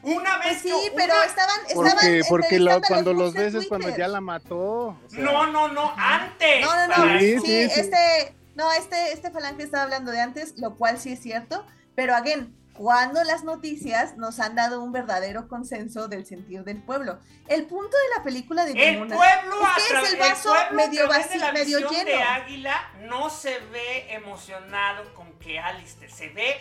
[0.02, 3.54] Una vez Pues sí, que pero una- estaban, estaban Porque, porque lo- cuando los ves
[3.54, 4.58] es cuando ya la mató.
[4.58, 6.60] o sea, No, no, no, antes.
[6.62, 6.94] No, no, no.
[6.94, 7.80] para- Sí, Sí, sí, sí.
[7.80, 12.14] este, no, este, este falange estaba hablando de antes, lo cual sí es cierto, pero
[12.14, 17.18] again, cuando las noticias nos han dado un verdadero consenso del sentir del pueblo.
[17.48, 21.08] El punto de la película de El pueblo, es que es el vaso pueblo medio
[21.08, 22.24] vaci- la medio visión de lleno.
[22.30, 26.56] Águila no se ve emocionado con que Alistair se ve.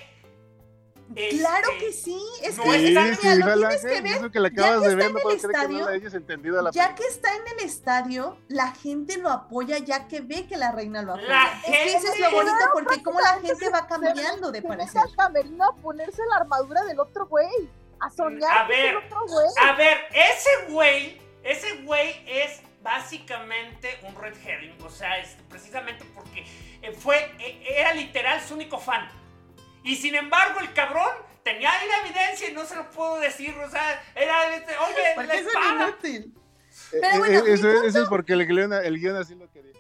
[1.14, 4.02] Claro este, que sí, es no que Sí, está- mira, sí, lo Falange, tienes que
[4.02, 5.62] ver, Eso que ya que de está ver, en no el puedo creer que no
[5.64, 9.78] estadio, le hayas entendido la ya que está en el estadio, la gente lo apoya
[9.80, 11.28] ya que ve que la reina lo apoya.
[11.28, 14.62] La es que eso es lo gente- bonito porque como la gente va cambiando de
[14.62, 15.02] Se parecer.
[15.18, 17.48] camerino a ponerse la armadura del otro güey.
[18.02, 19.48] A soñar A el ver, otro güey.
[19.62, 26.06] A ver, ese güey, ese güey es básicamente un red herring, o sea, es precisamente
[26.16, 26.46] porque
[26.82, 29.10] eh, fue, eh, era literal su único fan.
[29.90, 31.10] Y sin embargo, el cabrón
[31.44, 35.02] tenía ahí la evidencia y no se lo puedo decir, o sea, era, este, oye,
[35.08, 35.90] la Porque es un espada.
[35.90, 36.34] inútil.
[36.92, 39.50] Eh, Pero eh, bueno, mi eso, eso es porque el guion, el guion así lo
[39.52, 39.74] quería.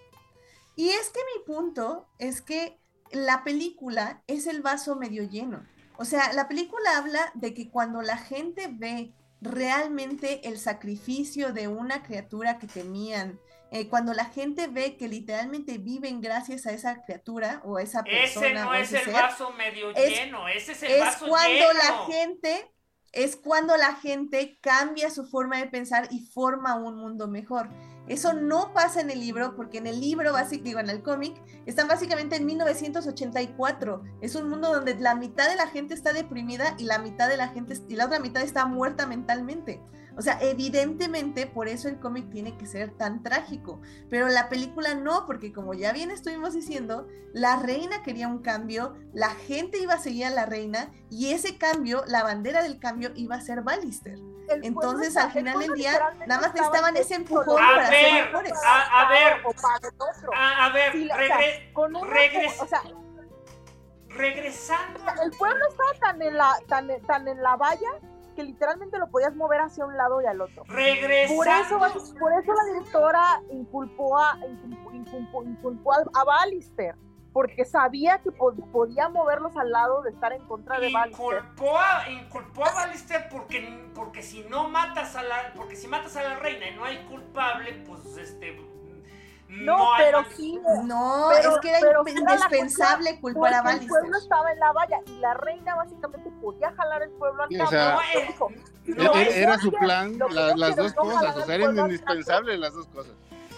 [0.75, 2.79] Y es que mi punto es que
[3.11, 5.63] la película es el vaso medio lleno.
[5.97, 11.67] O sea, la película habla de que cuando la gente ve realmente el sacrificio de
[11.67, 13.39] una criatura que temían,
[13.71, 18.03] eh, cuando la gente ve que literalmente viven gracias a esa criatura o a esa
[18.03, 21.27] persona Ese no es el ser, vaso medio es- lleno, ese es el es vaso
[21.27, 21.73] cuando lleno.
[21.73, 22.71] la gente
[23.11, 27.69] es cuando la gente cambia su forma de pensar y forma un mundo mejor.
[28.07, 31.35] Eso no pasa en el libro, porque en el libro, básic- digo, en el cómic,
[31.67, 34.03] están básicamente en 1984.
[34.21, 37.37] Es un mundo donde la mitad de la gente está deprimida y la mitad de
[37.37, 39.79] la gente y la otra mitad está muerta mentalmente.
[40.19, 43.79] O sea, evidentemente por eso el cómic tiene que ser tan trágico,
[44.09, 48.97] pero la película no, porque como ya bien estuvimos diciendo, la reina quería un cambio,
[49.13, 53.11] la gente iba a seguir a la reina y ese cambio, la bandera del cambio
[53.15, 54.15] iba a ser Ballister.
[54.49, 55.93] El Entonces, pueblo al final del día,
[56.27, 57.63] nada más necesitaban ese empujón.
[57.63, 58.53] A para ser ver, mejores.
[58.65, 59.33] a- a ver.
[59.45, 60.31] O para el otro.
[60.35, 62.81] A, a ver, Sí, la- o sea, regre- con una- regres- o sea,
[64.09, 64.99] regresando.
[65.23, 67.91] el pueblo estaba tan en la tan, en- tan en la valla
[68.39, 70.63] que literalmente lo podías mover hacia un lado y al otro.
[70.67, 71.35] Regresando.
[71.35, 73.21] Por eso, por eso la directora
[73.51, 74.37] inculpó a,
[74.93, 76.95] inculpó, inculpó- a, a Ballister,
[77.33, 81.43] porque sabía que po- podía moverlos al lado de estar en contra de Ballister.
[81.43, 86.15] Inculpó a, inculpó a Ballister porque, porque si no matas a la porque si matas
[86.15, 88.53] a la reina y no hay culpable pues este
[89.49, 93.87] No, pero sí, No, Pero- es que era indispensable culpar a porque el Ballister.
[93.89, 97.57] pueblo estaba en la valla y la reina básicamente podía jalar el pueblo al o
[97.57, 97.69] cabo.
[97.69, 98.49] sea, no, eh, Dijo,
[98.85, 102.59] no, Lo que Era- su plan, la- las dos no cosas, o sea, eran indispensables
[102.59, 103.13] las dos cosas.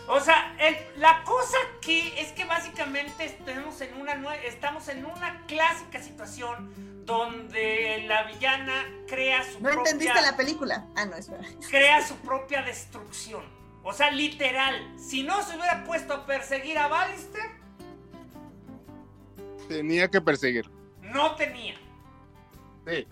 [0.08, 5.06] o sea el- la cosa aquí es que básicamente estamos en una nue- estamos en
[5.06, 9.92] una clásica situación donde la villana crea su ¿No propia...
[9.92, 10.86] entendiste la película?
[10.96, 11.44] Ah, no, espera.
[11.70, 13.44] Crea su propia destrucción.
[13.84, 17.60] O sea, literal, si no se hubiera puesto a perseguir a Ballister,
[19.68, 20.70] Tenía que perseguir.
[21.02, 21.76] no tenía.
[22.86, 23.08] Sí.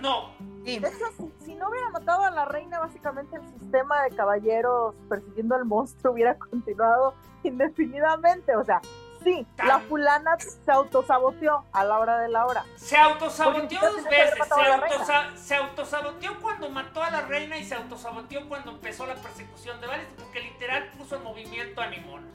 [0.00, 0.34] No.
[0.64, 0.78] Sí.
[0.78, 4.94] De hecho, si, si no hubiera matado a la reina, básicamente el sistema de caballeros
[5.08, 8.56] persiguiendo al monstruo hubiera continuado indefinidamente.
[8.56, 8.80] O sea,
[9.22, 12.64] sí, Tan- la fulana se autosaboteó a la hora de la hora.
[12.76, 14.34] Se autosaboteó dos veces.
[15.36, 19.80] Se, autosa- autosaboteó cuando mató a la reina y se autosaboteó cuando empezó la persecución
[19.80, 22.26] de Ballister, porque literal puso en movimiento a Nimona.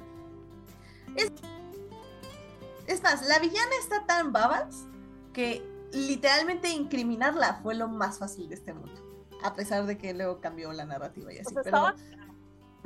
[2.88, 4.86] Es más, la villana está tan babas
[5.34, 9.02] que literalmente incriminarla fue lo más fácil de este mundo.
[9.44, 11.54] A pesar de que luego cambió la narrativa y así.
[11.54, 11.96] sea, pero- estaba,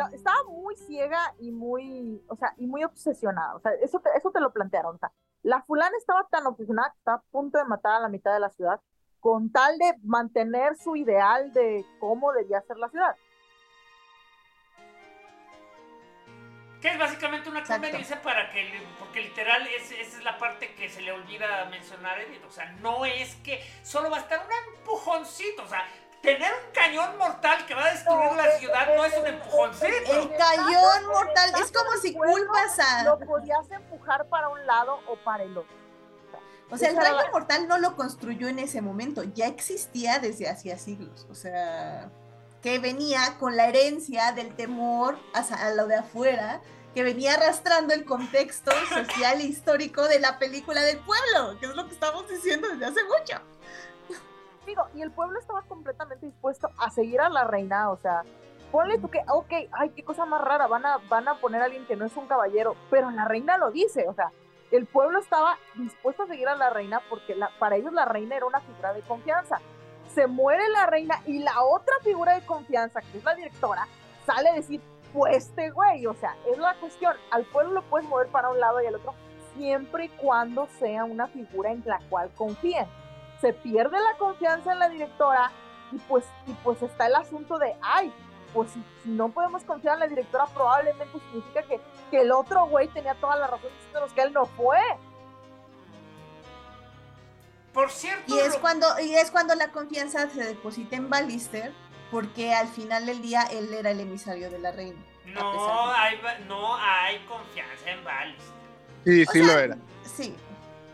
[0.08, 3.56] estaba muy ciega y muy, o sea, y muy obsesionada.
[3.56, 4.96] O sea, eso te, eso te lo plantearon.
[4.96, 5.12] O sea,
[5.44, 8.40] la fulana estaba tan obsesionada que estaba a punto de matar a la mitad de
[8.40, 8.82] la ciudad
[9.20, 13.16] con tal de mantener su ideal de cómo debía ser la ciudad.
[16.82, 17.82] Que es básicamente una Exacto.
[17.82, 18.66] conveniencia para que,
[18.98, 22.44] porque literal es, esa es la parte que se le olvida mencionar a Edith.
[22.46, 25.64] O sea, no es que solo va a estar un empujoncito.
[25.64, 25.86] O sea,
[26.22, 29.88] tener un cañón mortal que va a destruir No, la ciudad no es un empujoncito.
[29.88, 33.04] El cañón mortal es como si culpas a.
[33.04, 35.78] Lo podías empujar para un lado o para el otro.
[36.72, 40.78] O sea, el la- mortal no lo construyó en ese momento, ya existía desde hacía
[40.78, 41.26] siglos.
[41.32, 42.12] O sea,
[42.62, 46.62] que venía con la herencia del temor a lo de afuera,
[46.94, 51.76] que venía arrastrando el contexto social e histórico de la película del pueblo, que es
[51.76, 53.42] lo que estamos diciendo desde hace mucho.
[54.70, 58.22] Digo, y el pueblo estaba completamente dispuesto a seguir a la reina, o sea,
[58.72, 61.66] ponle tú que, ok, ay, qué cosa más rara, van a, van a poner a
[61.66, 64.32] alguien que no es un caballero, pero la reina lo dice, o sea,
[64.70, 68.36] el pueblo estaba dispuesto a seguir a la reina porque la- para ellos la reina
[68.36, 69.58] era una figura de confianza.
[70.14, 73.88] Se muere la reina y la otra figura de confianza, que es la directora,
[74.28, 74.82] sale a decir,
[75.14, 78.60] pues este güey, o sea, es la cuestión, al pueblo lo puedes mover para un
[78.60, 79.16] lado y al otro,
[79.58, 82.86] siempre y cuando sea una figura en la cual confíen
[83.42, 85.52] se pierde la confianza en la directora
[85.92, 88.14] y pues, y pues está el asunto de, ay,
[88.54, 91.80] pues si, si no podemos confiar en la directora, probablemente significa que,
[92.12, 94.80] que el otro güey tenía toda la razón diciéndonos que él no fue.
[97.74, 101.72] Por cierto, Y es lo- cuando, y es cuando la confianza se deposita en Ballister,
[102.12, 105.00] porque al final del día él era el emisario de la reina.
[105.28, 108.56] no, hay, no hay confianza en Ballister.
[109.06, 109.78] Sí, O sí sea, lo era.
[110.04, 110.36] Sí.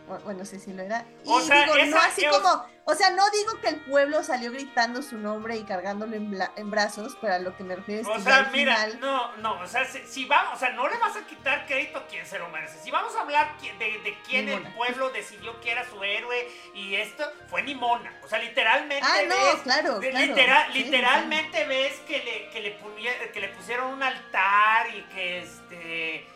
[0.08, 1.04] Bu- Bueno, sí, sí lo era.
[1.24, 4.52] Y O sea, digo, no así como, o sea, no digo que el pueblo salió
[4.52, 8.02] gritando su nombre y cargándolo en, bla- en brazos, pero a lo que me refiero
[8.02, 10.70] es O que sea, mira, final, no, no, o sea, si, si vamos, o sea,
[10.70, 12.78] no le vas a quitar crédito a quien se lo merece.
[12.78, 16.94] Si vamos a hablar de, de quién el pueblo decidió que era su héroe y
[16.94, 18.12] esto, fue Nimona.
[18.22, 20.26] O sea, literalmente Ah, no, ves, claro, de- claro.
[20.26, 25.38] litera- Sí, literalmente ves que le, que, le que le pusieron un altar y que
[25.40, 26.26] este...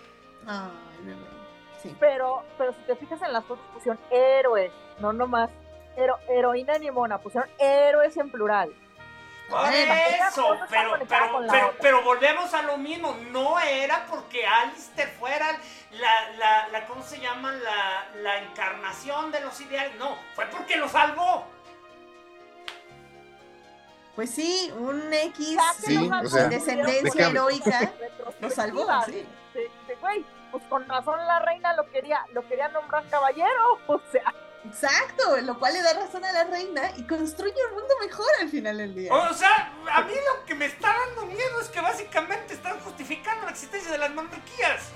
[0.47, 0.71] Ay,
[1.05, 1.40] bebé.
[1.83, 1.97] Sí.
[1.99, 5.51] Pero, pero si te fijas en las fotos, pusieron héroes, no nomás
[5.97, 8.73] hero, heroína ni mona, pusieron héroes en plural.
[10.29, 13.17] Eso, pero, pero, pero, volvemos a lo mismo.
[13.33, 15.59] No era porque Alistair fuera
[15.91, 17.53] la, la, la ¿cómo se llama?
[17.53, 19.97] La, la encarnación de los ideales.
[19.97, 21.45] No, fue porque lo salvó.
[24.15, 27.93] Pues sí, un X Sí, o sea, descendencia ¿de qué heroica
[28.41, 29.27] lo salvó, sí.
[30.01, 35.41] güey, pues con razón la reina lo quería, lo quería nombrar caballero, o sea, Exacto,
[35.41, 38.77] lo cual le da razón a la reina y construye un mundo mejor al final
[38.77, 39.13] del día.
[39.13, 43.47] O sea, a mí lo que me está dando miedo es que básicamente están justificando
[43.47, 44.91] la existencia de las monarquías.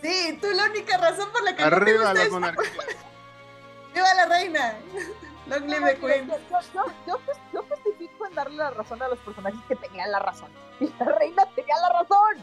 [0.00, 2.72] Sí, tú la única razón por la que no te Arriba gusta las es monarquías.
[3.94, 4.74] ¡Viva la reina!
[5.48, 6.28] Long live the queen.
[6.28, 7.18] yo, yo, yo,
[7.52, 10.50] yo justifico en darle la razón a los personajes que tenían la razón.
[10.78, 12.36] Y la reina tenía la razón.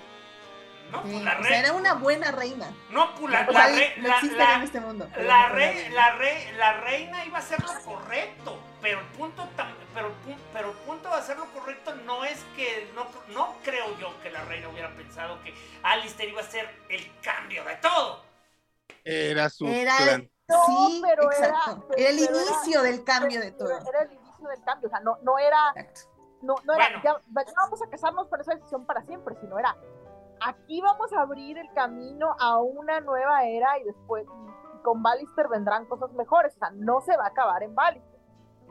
[0.91, 1.57] No, Sí, pues la o sea, reina.
[1.59, 2.71] era una buena reina.
[2.91, 4.07] No, pues la, la cual re- no
[4.37, 5.09] la- en este mundo.
[5.17, 5.89] La, reina.
[5.93, 9.47] la, re- la reina iba a hacer lo correcto, pero el punto
[9.93, 10.11] pero,
[10.53, 14.29] pero el punto de hacer lo correcto no es que no, no creo yo que
[14.29, 15.53] la reina hubiera pensado que
[15.83, 18.23] Alistair iba a ser el cambio de todo.
[19.03, 20.21] Era su Era plan.
[20.21, 21.85] el, No, sí, pero era- exacto.
[21.89, 23.69] pero- Era el pero era- inicio del cambio de todo.
[23.89, 26.01] Era el inicio del cambio, o sea, no, no era, Exacto.
[26.43, 27.01] no, no era, Bueno.
[27.03, 29.75] ya, ya vamos a casarnos con esa decisión para siempre, sino era,
[30.41, 34.25] aquí vamos a abrir el camino a una nueva era y después
[34.83, 38.17] con Ballister vendrán cosas mejores, o sea, no se va a acabar en Ballister.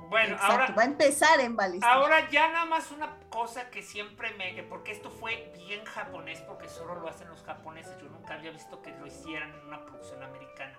[0.09, 0.53] Bueno, Exacto.
[0.53, 1.91] ahora Va a empezar en Ballister.
[1.91, 4.63] Ahora ya nada más una cosa que siempre me...
[4.63, 7.99] Porque esto fue bien japonés, porque solo lo hacen los japoneses.
[8.01, 10.79] Yo nunca había visto que lo hicieran en una producción americana.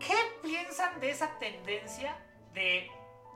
[0.00, 2.16] ¿qué piensan de esa tendencia
[2.52, 2.90] de,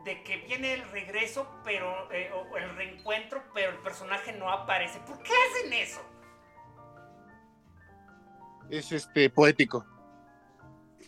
[0.05, 5.01] de que viene el regreso, pero eh, o el reencuentro, pero el personaje no aparece?
[5.01, 6.01] ¿Por qué hacen eso?
[8.71, 9.85] Es este poético.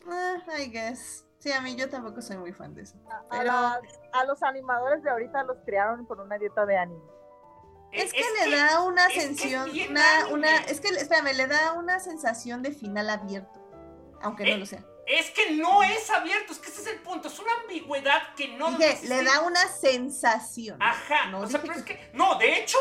[0.08, 1.24] Ah, I guess.
[1.38, 2.96] Sí, a mí yo tampoco soy muy fan de eso.
[3.10, 3.80] A, Pero- la-
[4.12, 7.04] a los animadores de ahorita los criaron por una dieta de anime.
[7.92, 9.70] Es que Eh, le da una es que es sensación,
[10.32, 13.60] una, es que, espérame, le da una sensación de final abierto,
[14.22, 14.84] aunque Eh, no lo sea.
[15.06, 18.48] Es que no es abierto, es que ese es el punto, es una ambigüedad que
[18.48, 20.82] no Dije, le da una sensación.
[20.82, 22.76] Ajá, No o sea, pero es que- no, de hecho,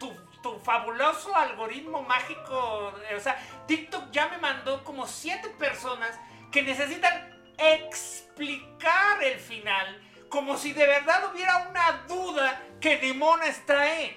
[0.00, 0.10] tu,
[0.42, 3.36] tu fabuloso algoritmo mágico, o sea,
[3.66, 6.18] TikTok ya me mandó como siete personas
[6.50, 10.00] que necesitan explicar el final,
[10.30, 14.16] como si de verdad hubiera una duda que Dimona está ahí.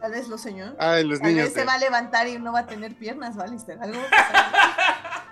[0.00, 0.74] Tal vez lo soñó.
[0.80, 1.44] Ah, los Tal niños.
[1.44, 3.56] vez se va a levantar y no va a tener piernas, ¿vale?
[3.80, 4.00] Algo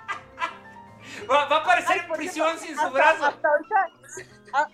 [1.29, 1.49] va a.
[1.49, 3.27] Va, aparecer Ay, en prisión sin su brazo.
[3.27, 3.87] Hasta ahorita,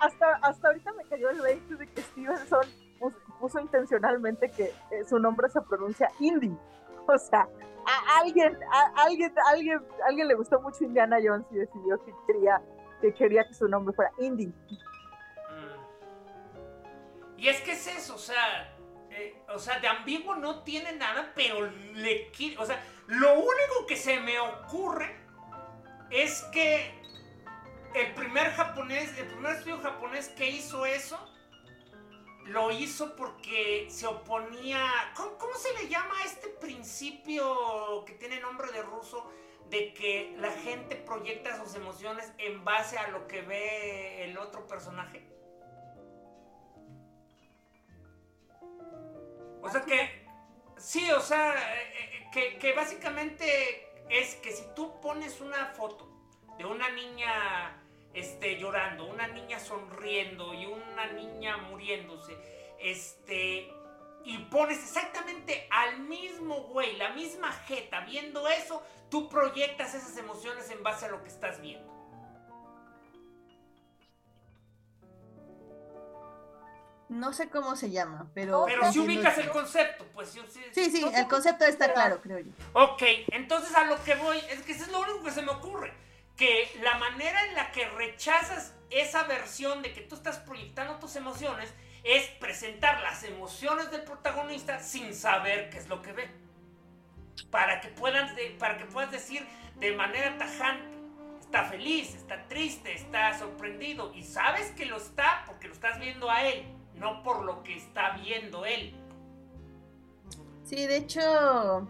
[0.00, 2.66] hasta, hasta ahorita me cayó el 20 de que Stevenson
[2.98, 6.56] puso, puso intencionalmente que eh, su nombre se pronuncia Indy.
[7.08, 7.46] O sea,
[7.86, 12.60] a alguien, a alguien, alguien, alguien le gustó mucho Indiana Jones y decidió que quería
[13.00, 14.46] que quería que su nombre fuera Indy.
[14.46, 14.52] Mm.
[17.38, 18.76] Y es que es eso, o sea,
[19.10, 23.96] eh, o sea, de ambiguo no tiene nada, pero le o sea, lo único que
[23.96, 25.25] se me ocurre
[26.10, 26.92] es que
[27.94, 31.18] el primer japonés, el primer estudio japonés que hizo eso,
[32.44, 38.40] lo hizo porque se oponía, ¿cómo, cómo se le llama a este principio que tiene
[38.40, 39.32] nombre de ruso?
[39.70, 44.64] De que la gente proyecta sus emociones en base a lo que ve el otro
[44.66, 45.26] personaje.
[49.60, 50.24] O sea que,
[50.76, 56.08] sí, o sea, eh, eh, que, que básicamente es que si tú pones una foto
[56.58, 57.82] de una niña
[58.14, 62.36] este, llorando, una niña sonriendo y una niña muriéndose,
[62.78, 63.70] este,
[64.24, 70.70] y pones exactamente al mismo güey, la misma jeta, viendo eso, tú proyectas esas emociones
[70.70, 71.95] en base a lo que estás viendo.
[77.08, 78.64] No sé cómo se llama, pero.
[78.66, 80.60] Pero si ubicas el concepto, pues sí, sí.
[80.72, 82.50] Sí, sí, no el concepto está pero- claro, creo yo.
[82.72, 85.50] Ok, entonces a lo que voy es que eso es lo único que se me
[85.52, 85.92] ocurre.
[86.36, 91.16] Que la manera en la que rechazas esa versión de que tú estás proyectando tus
[91.16, 91.72] emociones
[92.04, 96.30] es presentar las emociones del protagonista sin saber qué es lo que ve.
[97.50, 99.46] Para que puedan, de- para que puedas decir
[99.76, 100.88] de manera tajante,
[101.40, 106.30] está feliz, está triste, está sorprendido y sabes que lo está porque lo estás viendo
[106.30, 106.66] a él,
[106.98, 108.94] no por lo que está viendo él.
[110.64, 111.88] Sí, de hecho,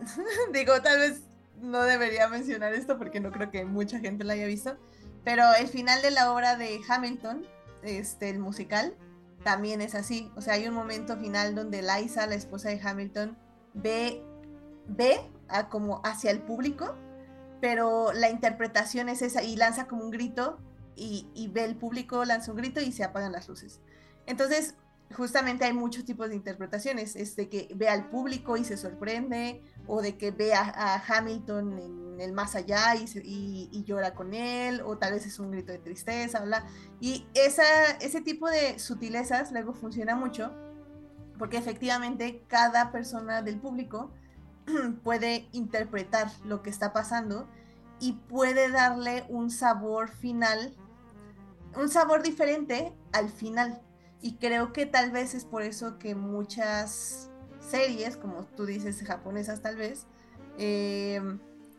[0.52, 1.22] digo, tal vez
[1.60, 4.76] no debería mencionar esto porque no creo que mucha gente lo haya visto,
[5.24, 7.46] pero el final de la obra de Hamilton,
[7.82, 8.96] este, el musical,
[9.44, 10.32] también es así.
[10.36, 13.36] O sea, hay un momento final donde Liza, la esposa de Hamilton,
[13.74, 14.22] ve,
[14.86, 16.94] ve a como hacia el público,
[17.60, 20.58] pero la interpretación es esa y lanza como un grito
[20.96, 23.80] y, y ve el público, lanza un grito y se apagan las luces.
[24.28, 24.74] Entonces,
[25.16, 29.62] justamente hay muchos tipos de interpretaciones, es de que ve al público y se sorprende,
[29.86, 34.34] o de que ve a, Hamilton en el más allá y, se- y llora con
[34.34, 36.66] él, o tal vez es un grito de tristeza, bla.
[37.00, 37.64] Y esa,
[38.02, 40.52] ese tipo de sutilezas luego funciona mucho,
[41.38, 44.10] porque efectivamente cada persona del público
[45.04, 47.48] puede interpretar lo que está pasando
[47.98, 50.76] y puede darle un sabor final,
[51.74, 53.80] un sabor diferente al final.
[54.20, 57.30] Y creo que tal vez es por eso que muchas
[57.60, 60.06] series, como tú dices, japonesas tal vez,
[60.58, 61.20] eh,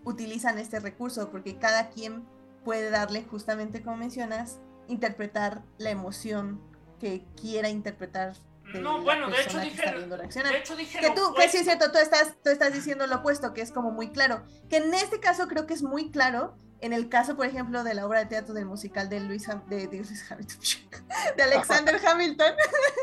[0.05, 2.25] utilizan este recurso, porque cada quien
[2.63, 6.61] puede darle, justamente como mencionas, interpretar la emoción
[6.99, 8.33] que quiera interpretar.
[8.73, 11.63] de No, la bueno, de hecho dije, de hecho dije Que tú, que sí es
[11.63, 14.43] cierto, tú estás, tú estás diciendo lo opuesto, que es como muy claro.
[14.69, 16.55] Que en este caso creo que es muy claro.
[16.81, 19.65] En el caso, por ejemplo, de la obra de teatro del musical de Luis, Ham-
[19.65, 20.59] de, de Luis Hamilton,
[21.37, 22.53] de Alexander Hamilton,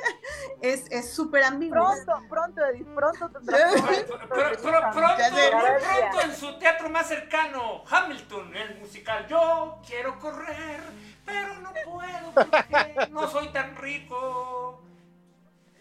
[0.62, 1.74] es es súper ambiguo.
[2.04, 8.78] Pronto, pronto, Edith, pronto tendrás pronto, muy pronto en su teatro más cercano, Hamilton, el
[8.78, 9.26] musical.
[9.28, 10.80] Yo quiero correr,
[11.26, 14.82] pero no puedo porque no soy tan rico.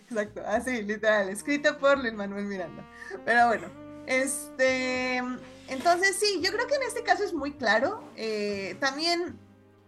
[0.09, 2.83] Exacto, así, literal, escrito por Luis Manuel Miranda.
[3.23, 3.67] Pero bueno,
[4.05, 5.21] este,
[5.67, 8.03] entonces sí, yo creo que en este caso es muy claro.
[8.15, 9.39] Eh, también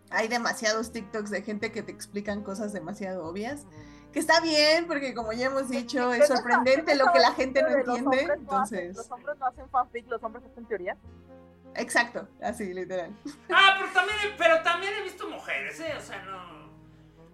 [0.10, 3.66] hay demasiados TikToks de gente que te explican cosas demasiado obvias.
[4.14, 7.70] Que está bien, porque como ya hemos dicho, es sorprendente lo que la gente no
[7.70, 8.34] entiende.
[8.34, 10.98] Entonces, Los hombres no hacen fanfic, los hombres hacen teoría.
[11.76, 13.12] Exacto, así, literal.
[13.54, 15.94] Ah, pero también, pero también he visto mujeres, ¿eh?
[15.98, 16.58] O sea, no.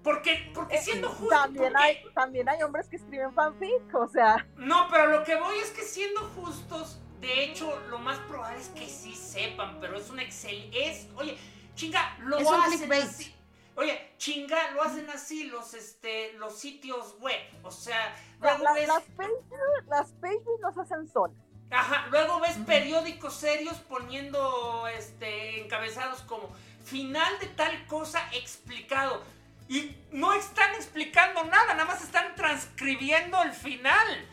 [0.04, 1.30] Porque, porque siendo justo.
[1.30, 5.36] También, porque- hay, también hay hombres que escriben fanfic, o sea, No, pero lo que
[5.40, 9.98] voy es que siendo justos, de hecho, lo más probable es que sí sepan, pero
[9.98, 10.70] es un excel.
[10.74, 11.38] Es, oye,
[11.76, 13.34] chinga, lo Es hacen así.
[13.76, 17.40] Oye, chinga, lo hacen así los, este, los sitios web.
[17.64, 18.88] O sea, la- luego la- ves.
[18.88, 21.36] las pages, las pages nos hacen solas.
[21.72, 29.24] Ajá, luego ves periódicos serios poniendo este encabezados como final de tal cosa explicado.
[29.70, 34.28] Y no están explicando nada, nada más están transcribiendo el final.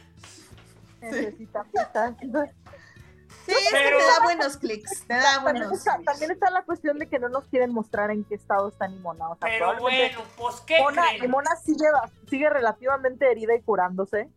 [1.00, 2.14] Necesita pita.
[2.20, 2.54] Entonces,
[3.46, 6.12] Sí, es Pero- que te da buenos clics, te da también, buenos está, clics.
[6.12, 9.28] también está la cuestión de que no nos quieren mostrar en qué estado está Nimona.
[9.30, 11.02] O sea, Pero probablemente bueno, pues qué Mona?
[11.20, 11.86] Nimona sigue,
[12.28, 14.28] sigue relativamente herida y curándose.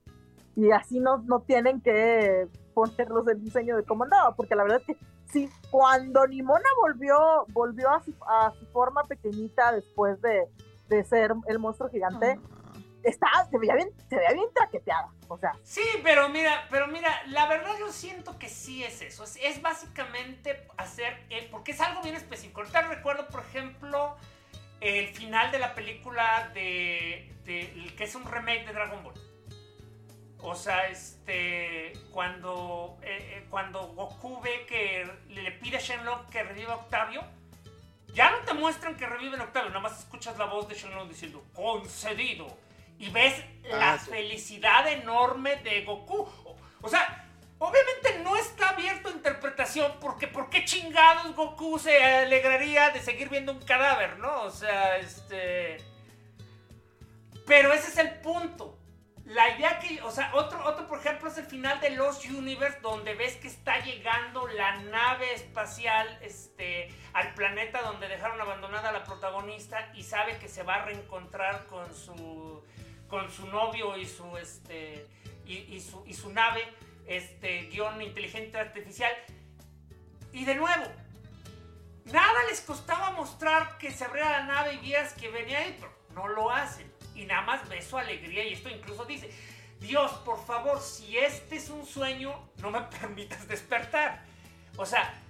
[0.56, 4.36] Y así no, no tienen que ponerlos el diseño de cómo andaba.
[4.36, 9.04] Porque la verdad es que sí, cuando Nimona volvió, volvió a su, a su forma
[9.04, 10.48] pequeñita después de,
[10.90, 12.40] de ser el monstruo gigante,
[13.10, 15.10] estaba, se veía bien, se veía bien traqueteada.
[15.28, 19.24] O sea, Sí, pero mira, pero mira, la verdad yo siento que sí es eso.
[19.24, 22.62] Es, es básicamente hacer, eh, porque es algo bien específico.
[22.62, 24.16] Ahorita recuerdo, por ejemplo,
[24.82, 29.14] el final de la película de, de- que es un remake de Dragon Ball.
[30.46, 36.44] O sea, este, cuando, eh, eh, cuando Goku ve que le pide a Shenlong que
[36.44, 37.24] reviva a Octavio,
[38.14, 41.08] ya no te muestran que reviven a Octavio, nada más escuchas la voz de Shenlong
[41.08, 42.48] diciendo, concedido.
[43.06, 44.12] Y ves la Ah, sí.
[44.12, 46.22] felicidad enorme de Goku.
[46.46, 47.26] O, o sea,
[47.60, 53.30] obviamente no está abierto a interpretación porque ¿por qué chingados Goku se alegraría de seguir
[53.30, 54.44] viendo un cadáver, no?
[54.44, 55.78] O sea, este...
[57.46, 58.78] Pero ese es el punto.
[59.26, 62.80] La idea que, o sea, otro, otro por ejemplo es el final de Lost Universe
[62.82, 68.92] donde ves que está llegando la nave espacial este, al planeta donde dejaron abandonada a
[68.92, 72.53] la protagonista y sabe que se va a reencontrar con su,
[73.14, 75.06] con su novio y su, este,
[75.46, 76.64] y, su, y su nave,
[77.06, 79.14] este, guion inteligente artificial.
[80.32, 80.84] Y de nuevo,
[82.06, 85.94] nada les costaba mostrar que se abriera la nave y vieras que venía ahí, pero
[86.16, 86.92] no lo hacen.
[87.14, 89.30] Y nada más ves su alegría y esto incluso dice,
[89.80, 92.34] Dios, por favor, si este es un sueño,
[92.64, 94.26] no me permitas despertar.
[94.76, 95.23] O sea,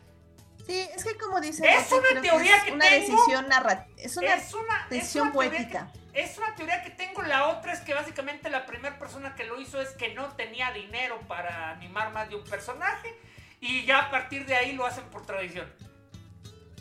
[0.65, 3.01] Sí, es que como dice, Es una teoría es que una tengo.
[3.15, 5.91] decisión narrativa, es una es una es decisión una teoría poética.
[6.13, 7.21] que- es una teoría que tengo.
[7.23, 10.71] La otra es que básicamente la primera persona que lo hizo es que no tenía
[10.71, 13.13] dinero para animar más de un personaje.
[13.59, 15.71] Y ya a partir de ahí lo hacen por tradición.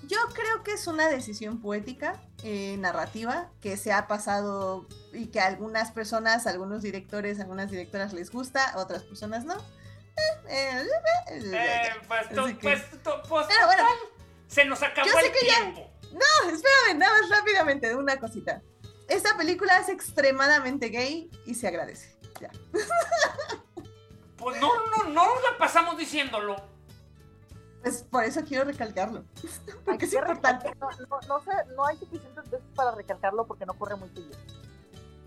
[0.07, 5.41] Yo creo que es una decisión poética, eh, narrativa, que se ha pasado y que
[5.41, 9.55] a algunas personas, a algunos directores, a algunas directoras les gusta, a otras personas no.
[10.49, 10.85] Eh,
[12.07, 13.99] pues, Así to- que- pues, to- pues, Pero bueno, total,
[14.49, 15.91] se nos acabó yo sé el que ya- tiempo.
[16.13, 18.61] No, espérame, nada más rápidamente, de una cosita.
[19.09, 22.17] Esta película es extremadamente gay y se agradece.
[22.41, 22.51] Ya.
[24.37, 26.57] Pues no, no, no nos la pasamos diciéndolo.
[27.81, 29.25] Pues por eso quiero recalcarlo.
[29.85, 30.75] Porque es importante.
[30.81, 34.37] No, no, no, sé, no hay suficientes veces para recalcarlo porque no ocurre muy seguido.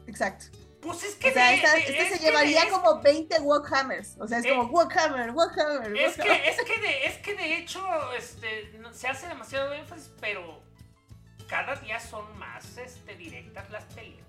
[0.08, 0.48] Exacto.
[0.86, 3.02] Pues es que O sea, de- esta- de- este es se que llevaría es- como
[3.02, 4.16] 20 Walkhammers.
[4.20, 6.42] O sea, es Eh, como Walkhammer, Walkhammer, Es Walkhammer.
[6.44, 10.62] que, es que de, es que de hecho, este, no- se hace demasiado énfasis, pero
[11.48, 14.26] cada día son más este, directas las películas.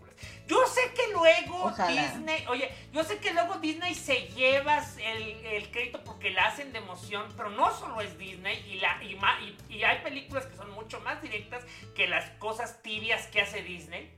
[0.47, 1.91] Yo sé que luego Ojalá.
[1.91, 6.73] Disney, oye, yo sé que luego Disney se lleva el, el crédito porque la hacen
[6.73, 10.47] de emoción, pero no solo es Disney y, la, y, ma- y- y hay películas
[10.47, 11.65] que son mucho más directas
[11.95, 14.11] que las cosas tibias que hace Disney.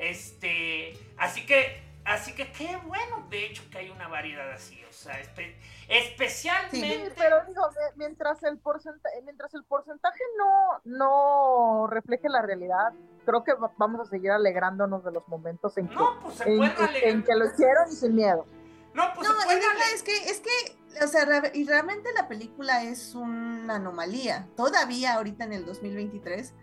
[0.00, 4.92] Este, así que, así que qué bueno, de hecho, que hay una variedad así, o
[4.92, 5.54] sea, espe-
[5.88, 6.80] especialmente.
[6.80, 7.62] Sí, pero digo,
[7.96, 12.92] mientras el porcentaje, mientras el porcentaje no, no refleje la realidad,
[13.26, 16.56] creo que va- vamos a seguir alegrándonos de los momentos en que, pues se en,
[16.58, 17.10] pueden en- alegrar.
[17.12, 18.46] en que lo hicieron y sin miedo.
[18.94, 19.34] No, pues No,
[19.94, 25.14] es que, es que, o sea, re- y realmente la película es una anomalía, todavía
[25.14, 26.54] ahorita en el 2023,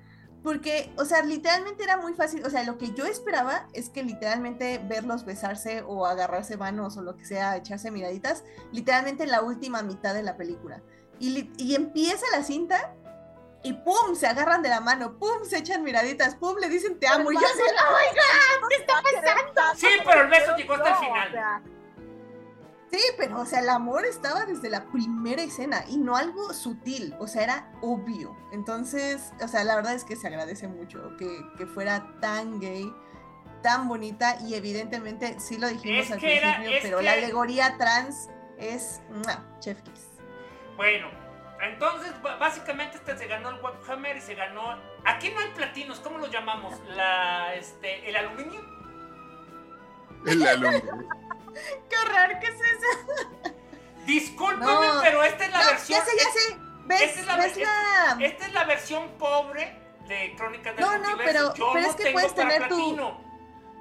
[0.48, 4.02] porque, o sea, literalmente era muy fácil, o sea, lo que yo esperaba es que
[4.02, 9.42] literalmente verlos besarse o agarrarse manos o lo que sea, echarse miraditas, literalmente en la
[9.42, 10.82] última mitad de la película.
[11.20, 12.96] Y, y empieza la cinta
[13.62, 14.16] y ¡pum!
[14.16, 15.44] se agarran de la mano, ¡pum!
[15.44, 16.56] se echan miraditas, ¡pum!
[16.62, 18.70] le dicen te amo y yo así, ¡oh my God!
[18.70, 19.62] ¿Qué está pasando?
[19.76, 21.28] Sí, pero el beso llegó hasta el final.
[21.28, 21.62] o sea,
[22.92, 27.14] Sí, pero o sea, el amor estaba desde la primera escena y no algo sutil,
[27.20, 28.36] o sea, era obvio.
[28.54, 31.28] Entonces, o sea, la verdad es que se agradece mucho que,
[31.58, 32.90] que fuera tan gay,
[33.62, 37.78] tan bonita y evidentemente sí lo dijimos Es al era- principio, pero que- la alegoría
[37.78, 39.46] trans es ¡mua!
[39.60, 40.08] chef kiss.
[40.78, 41.10] Bueno,
[41.60, 44.80] Entonces, básicamente este se ganó el Warhammer y se ganó.
[45.06, 46.80] Aquí no hay platinos, ¿cómo los llamamos?
[46.96, 48.62] La, este, el aluminio.
[50.26, 51.10] El alumno.
[51.90, 52.40] ¡Qué horror!
[52.40, 53.52] ¿Qué es eso?
[54.06, 55.02] Discúlpeme, No.
[55.04, 56.00] pero esta es la No, versión.
[56.00, 56.58] ya sé, ya sé.
[56.86, 58.18] ¿Ves, esta es la ves la...?
[58.26, 59.78] Esta es la versión pobre
[60.08, 62.76] de Crónicas del No, no, pero- Yo pero no es que tengo puedes tener tu-
[62.76, 63.22] platino.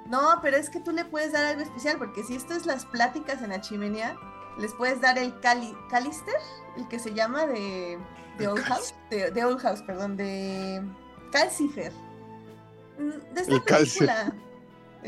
[0.07, 2.85] No, pero es que tú le puedes dar algo especial, porque si esto es las
[2.85, 4.17] pláticas en la chimenea,
[4.57, 6.35] les puedes dar el cali Calister,
[6.77, 7.97] el que se llama de,
[8.37, 10.81] de Old House, de, de Old House, perdón, de
[11.31, 11.91] Calcifer.
[12.97, 14.07] Mm, De esta El Calcifer.
[14.07, 14.31] película.
[14.31, 14.46] Cu-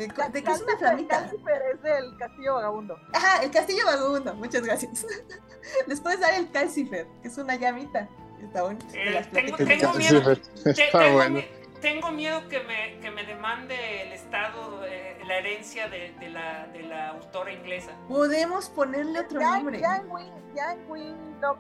[0.07, 1.19] de que es una flamita.
[1.19, 2.99] Calcifer es del Castillo Vagabundo.
[3.13, 5.05] Ajá, el castillo vagabundo, muchas gracias.
[5.87, 8.07] Les puedes dar el Calcifer, que es una llamita.
[8.41, 8.85] Está bonito.
[8.93, 10.21] Eh, tengo- miedo.
[10.63, 11.41] Te- Está tengo, bueno.
[11.81, 16.67] tengo miedo que me, que me demande el Estado eh, la herencia de, de la,
[16.67, 17.91] de la autora inglesa.
[18.07, 19.79] Podemos ponerle otro nombre.
[19.79, 21.57] ya en Wing, ya en Wing no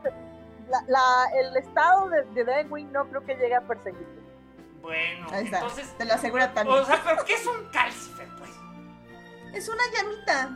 [0.69, 4.19] la, la- el estado de, de Dan Wing no creo que llegue a perseguirte.
[4.81, 5.93] Bueno, entonces.
[5.97, 6.69] te lo asegura Tani.
[6.69, 8.18] O sea, ¿pero qué es un calcifer?
[9.53, 10.49] Es una llamita.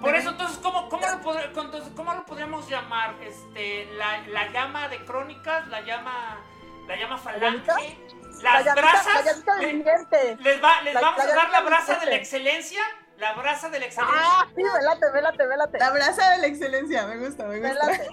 [0.00, 3.16] Por eso, entonces, ¿cómo, cómo, lo, podr- entonces, ¿cómo lo podríamos llamar?
[3.22, 6.38] Este, la, la llama de crónicas, la llama,
[6.86, 7.98] la llama falange,
[8.42, 9.24] La las la brasas.
[9.24, 10.36] llamita le- viviente.
[10.40, 12.80] les va, les La- vamos la a dar la brasa de la excelencia.
[13.18, 14.20] La brasa de la excelencia.
[14.24, 15.78] Ah, sí, velate, velate, velate.
[15.80, 17.86] La brasa de la excelencia, me gusta, me gusta.
[17.86, 18.08] Velate.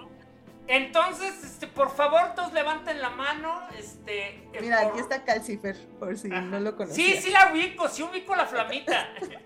[0.68, 3.62] Entonces, este, por favor, todos levanten la mano.
[3.78, 6.42] Este, eh, Mira, por- aquí está Calcifer, por si Ajá.
[6.42, 7.18] no lo conocías.
[7.18, 9.10] Sí, sí la ubico, sí ubico la flamita.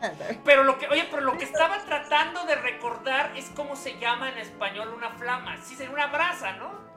[0.44, 4.30] Pero lo que, oye, pero lo que estaba tratando de recordar es cómo se llama
[4.30, 5.56] en español una flama.
[5.62, 6.90] Sí, sería una brasa, ¿no?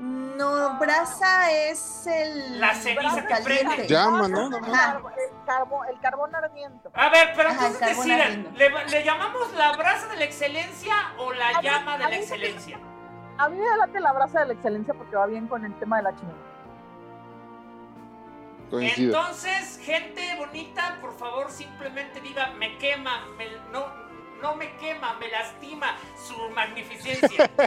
[0.00, 2.60] No, brasa es el.
[2.60, 3.86] La ceniza que prende.
[3.86, 4.50] Llama, ¿no?
[4.56, 5.00] Ajá.
[5.16, 6.88] El, carbón, el carbón ardiente.
[6.94, 8.50] A ver, pero Ajá, entonces carbón decidan, ardiendo.
[8.58, 12.08] ¿le, le llamamos la brasa de la excelencia o la A mí- llama de la
[12.10, 12.78] mí- excelencia?
[13.38, 15.98] A mí me late la brasa de la excelencia porque va bien con el tema
[15.98, 16.53] de la chimenea.
[18.70, 19.16] Coincido.
[19.18, 23.86] Entonces, gente bonita, por favor, simplemente diga, me quema, me- no,
[24.42, 25.96] no me quema, me lastima
[26.26, 27.50] su magnificencia.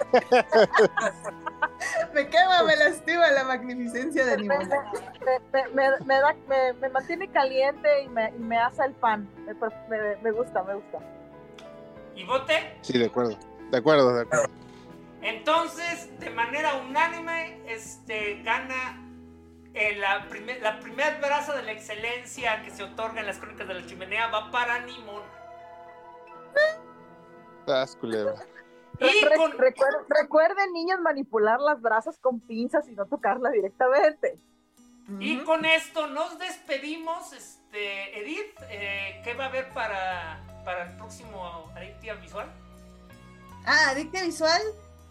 [2.13, 4.91] Me quema, me lastima la magnificencia de Me, Nimona.
[5.23, 8.93] me- me- me- me da- me- me mantiene caliente y me, y me asa el
[8.93, 9.29] pan.
[9.45, 9.53] Me,
[9.89, 10.97] me- me gusta, me gusta.
[12.15, 12.77] ¿Y vote?
[12.81, 13.37] Sí, de acuerdo.
[13.69, 14.47] De acuerdo, de acuerdo.
[15.21, 19.03] Entonces, de manera unánime, este, gana
[19.77, 23.67] eh, la, primer- la primera braza de la excelencia que se otorga en las crónicas
[23.67, 25.25] de la chimenea va para Nimona.
[27.59, 28.35] Estás culebra.
[28.99, 34.37] Y Re- con, recuer- recuerden, niños, manipular las brasas con pinzas y no tocarla directamente.
[35.19, 37.31] y con esto nos despedimos.
[37.33, 42.51] Este, Edith, eh, ¿qué va a haber para, para el próximo Adictiva Visual?
[43.65, 44.61] Ah, Adicta Visual.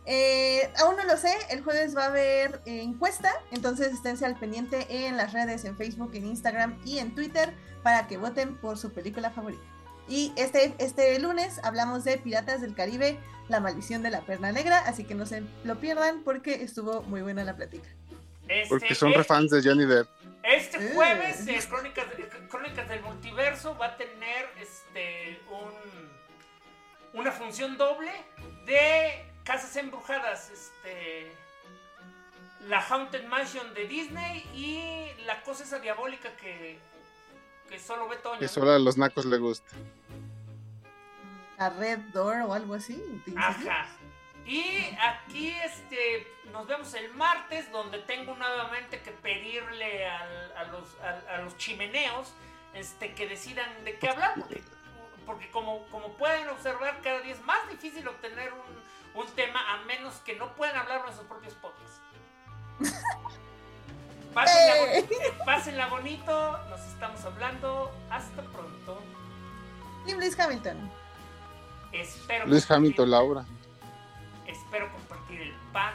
[0.07, 4.39] Eh, aún no lo sé, el jueves va a haber eh, encuesta, entonces esténse al
[4.39, 7.53] pendiente en las redes, en Facebook, en Instagram y en Twitter
[7.83, 9.63] para que voten por su película favorita.
[10.09, 13.19] Y este, este lunes hablamos de Piratas del Caribe,
[13.49, 17.23] La maldición de la perna negra, así que no se lo pierdan porque estuvo muy
[17.23, 17.89] buena la plática.
[18.49, 20.09] Este, Porque son eh, refans de Johnny Depp.
[20.45, 20.93] Este Eh.
[20.95, 22.05] jueves, eh, Crónicas,
[22.49, 28.13] Crónicas del Multiverso va a tener este un, una función doble
[28.67, 31.33] de Casas Embrujadas, este
[32.69, 36.79] la Haunted Mansion de Disney y la cosa esa diabólica que,
[37.69, 38.41] que solo ve Toño.
[38.41, 39.71] Que solo a los nacos le gusta.
[41.59, 43.01] A Red Door o algo así.
[43.37, 43.87] Ajá.
[44.45, 44.65] Y
[45.01, 51.35] aquí este nos vemos el martes donde tengo nuevamente que pedirle al- a, los, a-
[51.37, 52.33] a los chimeneos
[52.75, 54.35] este, que decidan de qué hablar.
[54.37, 54.63] Porque,
[55.25, 58.86] porque como, como pueden observar, cada día es más difícil obtener un,
[59.17, 62.01] un tema a menos que no puedan hablar en sus propios podcasts.
[64.35, 65.07] Pásenla, ¡Eh!
[65.09, 67.91] boni- pásenla bonito, nos estamos hablando.
[68.11, 69.01] Hasta pronto.
[70.07, 70.91] Y Bliss Hamilton.
[71.93, 73.45] Espero Luis Hamilton, Laura.
[74.47, 75.95] Espero compartir el pan,